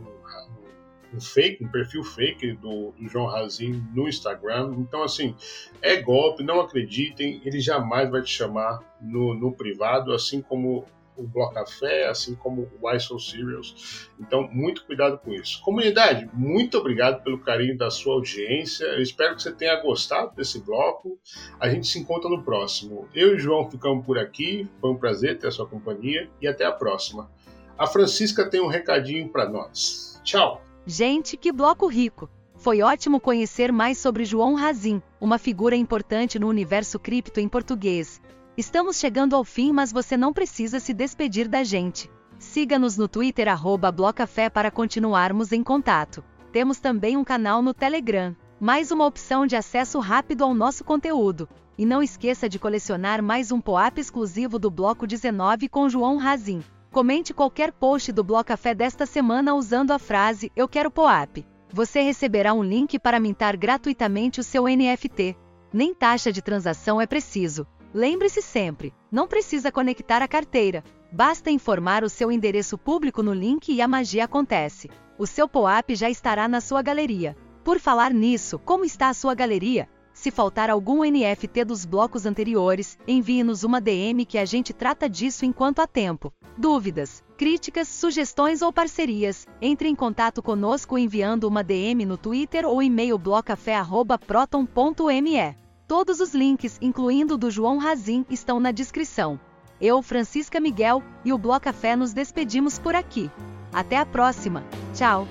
um 1.14 1.20
fake, 1.20 1.64
um 1.64 1.68
perfil 1.68 2.02
fake 2.04 2.52
do, 2.54 2.92
do 2.92 3.08
João 3.08 3.26
Razin 3.26 3.84
no 3.94 4.08
Instagram. 4.08 4.74
Então, 4.78 5.02
assim, 5.02 5.34
é 5.82 5.96
golpe, 5.96 6.42
não 6.42 6.60
acreditem, 6.60 7.40
ele 7.44 7.60
jamais 7.60 8.10
vai 8.10 8.22
te 8.22 8.30
chamar 8.30 8.80
no, 9.00 9.34
no 9.34 9.52
privado, 9.52 10.12
assim 10.12 10.40
como 10.40 10.86
o 11.16 11.26
Bloco 11.26 11.54
Café, 11.54 12.08
assim 12.08 12.34
como 12.34 12.70
o 12.80 12.90
ISO 12.90 13.18
Cereals. 13.18 14.08
Então, 14.18 14.48
muito 14.50 14.84
cuidado 14.84 15.18
com 15.18 15.32
isso. 15.32 15.60
Comunidade, 15.62 16.28
muito 16.32 16.78
obrigado 16.78 17.22
pelo 17.22 17.38
carinho 17.38 17.76
da 17.76 17.90
sua 17.90 18.14
audiência. 18.14 18.84
Eu 18.84 19.02
espero 19.02 19.36
que 19.36 19.42
você 19.42 19.52
tenha 19.52 19.80
gostado 19.82 20.34
desse 20.34 20.60
bloco. 20.60 21.18
A 21.58 21.68
gente 21.68 21.86
se 21.86 21.98
encontra 21.98 22.30
no 22.30 22.42
próximo. 22.42 23.08
Eu 23.14 23.32
e 23.32 23.34
o 23.34 23.38
João 23.38 23.70
ficamos 23.70 24.04
por 24.04 24.18
aqui. 24.18 24.68
Foi 24.80 24.90
um 24.90 24.96
prazer 24.96 25.38
ter 25.38 25.48
a 25.48 25.50
sua 25.50 25.66
companhia 25.66 26.28
e 26.40 26.48
até 26.48 26.64
a 26.64 26.72
próxima. 26.72 27.30
A 27.76 27.86
Francisca 27.86 28.48
tem 28.48 28.60
um 28.60 28.68
recadinho 28.68 29.28
para 29.28 29.48
nós. 29.48 30.20
Tchau! 30.24 30.69
Gente, 30.92 31.36
que 31.36 31.52
bloco 31.52 31.86
rico! 31.86 32.28
Foi 32.56 32.82
ótimo 32.82 33.20
conhecer 33.20 33.70
mais 33.70 33.96
sobre 33.96 34.24
João 34.24 34.56
Razin, 34.56 35.00
uma 35.20 35.38
figura 35.38 35.76
importante 35.76 36.36
no 36.36 36.48
universo 36.48 36.98
cripto 36.98 37.38
em 37.38 37.48
português. 37.48 38.20
Estamos 38.56 38.96
chegando 38.96 39.36
ao 39.36 39.44
fim, 39.44 39.70
mas 39.70 39.92
você 39.92 40.16
não 40.16 40.32
precisa 40.32 40.80
se 40.80 40.92
despedir 40.92 41.46
da 41.46 41.62
gente. 41.62 42.10
Siga-nos 42.40 42.98
no 42.98 43.06
Twitter 43.06 43.46
Blocafé 43.94 44.50
para 44.50 44.68
continuarmos 44.68 45.52
em 45.52 45.62
contato. 45.62 46.24
Temos 46.50 46.80
também 46.80 47.16
um 47.16 47.22
canal 47.22 47.62
no 47.62 47.72
Telegram, 47.72 48.34
mais 48.58 48.90
uma 48.90 49.06
opção 49.06 49.46
de 49.46 49.54
acesso 49.54 50.00
rápido 50.00 50.42
ao 50.42 50.52
nosso 50.52 50.82
conteúdo. 50.82 51.48
E 51.78 51.86
não 51.86 52.02
esqueça 52.02 52.48
de 52.48 52.58
colecionar 52.58 53.22
mais 53.22 53.52
um 53.52 53.60
POAP 53.60 53.98
exclusivo 53.98 54.58
do 54.58 54.68
Bloco 54.68 55.06
19 55.06 55.68
com 55.68 55.88
João 55.88 56.16
Razin. 56.16 56.64
Comente 56.90 57.32
qualquer 57.32 57.70
post 57.70 58.10
do 58.10 58.24
Blocafé 58.24 58.74
desta 58.74 59.06
semana 59.06 59.54
usando 59.54 59.92
a 59.92 59.98
frase 59.98 60.50
Eu 60.56 60.66
quero 60.66 60.90
POAP. 60.90 61.46
Você 61.72 62.00
receberá 62.00 62.52
um 62.52 62.64
link 62.64 62.98
para 62.98 63.20
mintar 63.20 63.56
gratuitamente 63.56 64.40
o 64.40 64.42
seu 64.42 64.64
NFT. 64.64 65.36
Nem 65.72 65.94
taxa 65.94 66.32
de 66.32 66.42
transação 66.42 67.00
é 67.00 67.06
preciso. 67.06 67.64
Lembre-se 67.94 68.42
sempre, 68.42 68.92
não 69.10 69.28
precisa 69.28 69.70
conectar 69.70 70.20
a 70.20 70.26
carteira. 70.26 70.82
Basta 71.12 71.48
informar 71.48 72.02
o 72.02 72.10
seu 72.10 72.30
endereço 72.30 72.76
público 72.76 73.22
no 73.22 73.32
link 73.32 73.72
e 73.72 73.80
a 73.80 73.86
magia 73.86 74.24
acontece. 74.24 74.90
O 75.16 75.28
seu 75.28 75.48
POAP 75.48 75.90
já 75.94 76.10
estará 76.10 76.48
na 76.48 76.60
sua 76.60 76.82
galeria. 76.82 77.36
Por 77.62 77.78
falar 77.78 78.12
nisso, 78.12 78.58
como 78.58 78.84
está 78.84 79.10
a 79.10 79.14
sua 79.14 79.32
galeria? 79.32 79.88
Se 80.20 80.30
faltar 80.30 80.68
algum 80.68 81.02
NFT 81.02 81.64
dos 81.64 81.86
blocos 81.86 82.26
anteriores, 82.26 82.98
envie-nos 83.08 83.64
uma 83.64 83.80
DM 83.80 84.26
que 84.26 84.36
a 84.36 84.44
gente 84.44 84.74
trata 84.74 85.08
disso 85.08 85.46
enquanto 85.46 85.80
há 85.80 85.86
tempo. 85.86 86.30
Dúvidas, 86.58 87.24
críticas, 87.38 87.88
sugestões 87.88 88.60
ou 88.60 88.70
parcerias? 88.70 89.46
Entre 89.62 89.88
em 89.88 89.94
contato 89.94 90.42
conosco 90.42 90.98
enviando 90.98 91.44
uma 91.44 91.64
DM 91.64 92.04
no 92.04 92.18
Twitter 92.18 92.66
ou 92.66 92.82
e-mail 92.82 93.16
blocafé@proton.me. 93.16 95.56
Todos 95.88 96.20
os 96.20 96.34
links, 96.34 96.76
incluindo 96.82 97.36
o 97.36 97.38
do 97.38 97.50
João 97.50 97.78
Razin, 97.78 98.26
estão 98.28 98.60
na 98.60 98.72
descrição. 98.72 99.40
Eu, 99.80 100.02
Francisca 100.02 100.60
Miguel, 100.60 101.02
e 101.24 101.32
o 101.32 101.38
Blocafé 101.38 101.96
nos 101.96 102.12
despedimos 102.12 102.78
por 102.78 102.94
aqui. 102.94 103.30
Até 103.72 103.96
a 103.96 104.04
próxima. 104.04 104.66
Tchau! 104.92 105.26